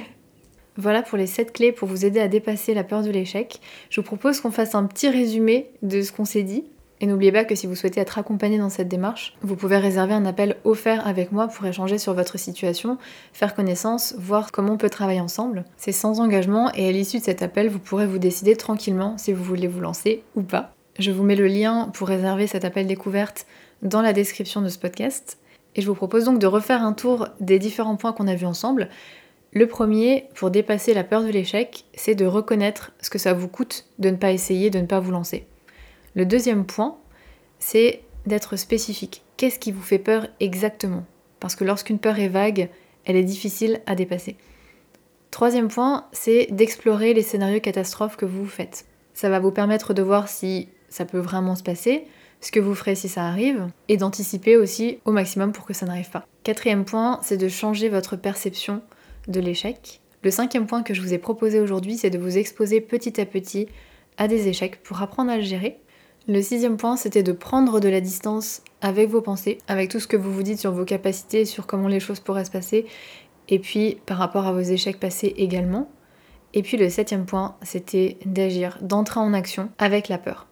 Voilà 0.78 1.02
pour 1.02 1.18
les 1.18 1.28
7 1.28 1.52
clés 1.52 1.74
pour 1.74 1.90
vous 1.90 2.06
aider 2.06 2.22
à 2.22 2.30
dépasser 2.30 2.74
la 2.74 2.86
peur 2.86 3.04
de 3.04 3.10
l'échec. 3.10 3.60
Je 3.90 4.00
vous 4.00 4.06
propose 4.06 4.40
qu'on 4.40 4.52
fasse 4.52 4.76
un 4.76 4.86
petit 4.86 5.10
résumé 5.10 5.72
de 5.82 6.02
ce 6.02 6.14
qu'on 6.14 6.24
s'est 6.24 6.44
dit 6.44 6.64
et 7.02 7.08
n'oubliez 7.08 7.32
pas 7.32 7.46
que 7.46 7.56
si 7.56 7.66
vous 7.66 7.76
souhaitez 7.76 8.02
être 8.02 8.18
accompagné 8.18 8.58
dans 8.58 8.70
cette 8.70 8.90
démarche, 8.90 9.38
vous 9.42 9.56
pouvez 9.56 9.78
réserver 9.78 10.14
un 10.14 10.26
appel 10.26 10.58
offert 10.66 11.08
avec 11.08 11.32
moi 11.32 11.48
pour 11.48 11.66
échanger 11.66 11.98
sur 11.98 12.14
votre 12.14 12.38
situation, 12.38 12.98
faire 13.32 13.56
connaissance, 13.56 14.16
voir 14.18 14.52
comment 14.52 14.74
on 14.74 14.78
peut 14.78 14.90
travailler 14.90 15.22
ensemble. 15.22 15.64
C'est 15.78 15.94
sans 15.94 16.20
engagement 16.20 16.72
et 16.74 16.90
à 16.90 16.92
l'issue 16.92 17.20
de 17.20 17.24
cet 17.24 17.42
appel, 17.42 17.70
vous 17.70 17.80
pourrez 17.80 18.06
vous 18.06 18.20
décider 18.20 18.56
tranquillement 18.56 19.18
si 19.18 19.32
vous 19.32 19.44
voulez 19.44 19.68
vous 19.68 19.80
lancer 19.80 20.24
ou 20.36 20.42
pas. 20.42 20.74
Je 21.00 21.12
vous 21.12 21.24
mets 21.24 21.38
le 21.38 21.48
lien 21.48 21.90
pour 21.94 22.10
réserver 22.10 22.48
cet 22.48 22.66
appel 22.66 22.86
découverte 22.86 23.46
dans 23.82 24.02
la 24.02 24.12
description 24.12 24.62
de 24.62 24.68
ce 24.68 24.78
podcast. 24.78 25.38
Et 25.76 25.82
je 25.82 25.88
vous 25.88 25.96
propose 25.96 26.26
donc 26.26 26.40
de 26.40 26.48
refaire 26.48 26.84
un 26.84 26.92
tour 26.92 27.30
des 27.40 27.60
différents 27.60 27.96
points 27.96 28.12
qu'on 28.12 28.28
a 28.28 28.36
vus 28.36 28.46
ensemble. 28.46 28.90
Le 29.54 29.68
premier, 29.68 30.26
pour 30.36 30.52
dépasser 30.52 30.94
la 30.94 31.06
peur 31.06 31.24
de 31.24 31.30
l'échec, 31.30 31.86
c'est 31.94 32.16
de 32.16 32.26
reconnaître 32.26 32.92
ce 33.02 33.10
que 33.10 33.18
ça 33.18 33.34
vous 33.34 33.48
coûte 33.48 33.86
de 34.00 34.10
ne 34.10 34.18
pas 34.18 34.32
essayer, 34.32 34.70
de 34.70 34.80
ne 34.80 34.86
pas 34.86 35.00
vous 35.00 35.12
lancer. 35.12 35.48
Le 36.20 36.26
deuxième 36.26 36.66
point, 36.66 36.98
c'est 37.60 38.02
d'être 38.26 38.58
spécifique. 38.58 39.24
Qu'est-ce 39.38 39.58
qui 39.58 39.72
vous 39.72 39.82
fait 39.82 40.00
peur 40.00 40.28
exactement? 40.42 41.06
Parce 41.40 41.56
que 41.56 41.64
lorsqu'une 41.64 41.98
peur 41.98 42.20
est 42.20 42.28
vague, 42.28 42.70
elle 43.06 43.16
est 43.16 43.24
difficile 43.24 43.80
à 43.86 43.96
dépasser. 43.96 44.36
Troisième 45.32 45.70
point, 45.70 46.08
c'est 46.12 46.48
d'explorer 46.52 47.14
les 47.14 47.22
scénarios 47.22 47.62
catastrophes 47.62 48.18
que 48.18 48.26
vous 48.26 48.46
faites. 48.46 48.86
Ça 49.14 49.30
va 49.30 49.40
vous 49.40 49.54
permettre 49.54 49.94
de 49.94 50.02
voir 50.02 50.28
si 50.28 50.68
ça 50.90 51.06
peut 51.06 51.20
vraiment 51.20 51.56
se 51.56 51.64
passer, 51.64 52.04
ce 52.42 52.52
que 52.52 52.60
vous 52.60 52.76
ferez 52.76 52.96
si 52.96 53.08
ça 53.08 53.26
arrive, 53.26 53.68
et 53.88 53.96
d'anticiper 53.96 54.58
aussi 54.58 55.00
au 55.06 55.14
maximum 55.14 55.54
pour 55.54 55.66
que 55.66 55.74
ça 55.74 55.86
n'arrive 55.86 56.10
pas. 56.10 56.28
Quatrième 56.44 56.84
point, 56.84 57.22
c'est 57.24 57.38
de 57.38 57.48
changer 57.48 57.88
votre 57.88 58.18
perception 58.18 58.82
de 59.30 59.40
l'échec. 59.40 60.02
Le 60.24 60.32
cinquième 60.32 60.68
point 60.68 60.84
que 60.84 60.94
je 60.94 61.02
vous 61.02 61.14
ai 61.14 61.18
proposé 61.18 61.62
aujourd'hui, 61.62 61.98
c'est 61.98 62.10
de 62.10 62.20
vous 62.20 62.38
exposer 62.38 62.82
petit 62.82 63.22
à 63.22 63.26
petit 63.26 63.70
à 64.18 64.28
des 64.28 64.50
échecs 64.50 64.84
pour 64.84 65.02
apprendre 65.02 65.32
à 65.32 65.38
le 65.38 65.44
gérer. 65.44 65.80
Le 66.30 66.44
sixième 66.44 66.78
point, 66.78 66.96
c'était 66.96 67.24
de 67.24 67.32
prendre 67.32 67.80
de 67.80 67.90
la 67.90 68.02
distance 68.02 68.62
avec 68.82 69.10
vos 69.10 69.20
pensées, 69.20 69.58
avec 69.68 69.90
tout 69.90 70.00
ce 70.00 70.06
que 70.06 70.16
vous 70.16 70.32
vous 70.32 70.44
dites 70.44 70.60
sur 70.60 70.72
vos 70.72 70.86
capacités, 70.86 71.44
sur 71.44 71.66
comment 71.66 71.88
les 71.88 72.00
choses 72.00 72.20
pourraient 72.20 72.46
se 72.46 72.52
passer, 72.52 72.86
et 73.48 73.58
puis 73.58 73.98
par 74.06 74.20
rapport 74.20 74.46
à 74.46 74.54
vos 74.54 74.60
échecs 74.60 75.00
passés 75.00 75.34
également. 75.38 75.90
Et 76.54 76.62
puis 76.62 76.78
le 76.78 76.88
septième 76.88 77.26
point, 77.26 77.56
c'était 77.64 78.20
d'agir, 78.28 78.78
d'entrer 78.82 79.20
en 79.20 79.34
action 79.34 79.72
avec 79.80 80.08
la 80.08 80.20
peur. 80.20 80.49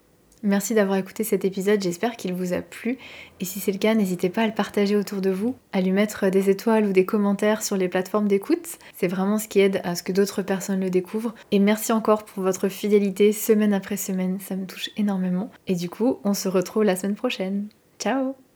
Merci 0.48 0.74
d'avoir 0.74 0.98
écouté 0.98 1.26
cet 1.26 1.44
épisode, 1.44 1.84
j'espère 1.84 2.16
qu'il 2.16 2.34
vous 2.34 2.54
a 2.54 2.62
plu. 2.62 2.98
Et 3.42 3.46
si 3.46 3.60
c'est 3.60 3.74
le 3.74 3.78
cas, 3.80 3.94
n'hésitez 3.96 4.30
pas 4.30 4.44
à 4.44 4.48
le 4.48 4.54
partager 4.54 4.96
autour 4.96 5.20
de 5.20 5.30
vous, 5.30 5.58
à 5.74 5.82
lui 5.82 5.92
mettre 5.92 6.30
des 6.30 6.50
étoiles 6.50 6.86
ou 6.86 6.94
des 6.94 7.06
commentaires 7.06 7.62
sur 7.62 7.76
les 7.76 7.90
plateformes 7.90 8.30
d'écoute. 8.30 8.78
C'est 8.96 9.10
vraiment 9.10 9.40
ce 9.40 9.50
qui 9.50 9.60
aide 9.60 9.82
à 9.84 9.94
ce 9.96 10.04
que 10.04 10.14
d'autres 10.14 10.44
personnes 10.44 10.80
le 10.80 10.90
découvrent. 10.90 11.36
Et 11.52 11.60
merci 11.60 11.92
encore 11.92 12.24
pour 12.24 12.44
votre 12.44 12.70
fidélité 12.70 13.34
semaine 13.34 13.74
après 13.74 13.98
semaine, 13.98 14.40
ça 14.40 14.56
me 14.56 14.66
touche 14.66 14.90
énormément. 14.96 15.52
Et 15.68 15.76
du 15.76 15.90
coup, 15.90 16.20
on 16.24 16.34
se 16.34 16.48
retrouve 16.48 16.86
la 16.86 16.96
semaine 16.96 17.16
prochaine. 17.16 17.68
Ciao 18.00 18.47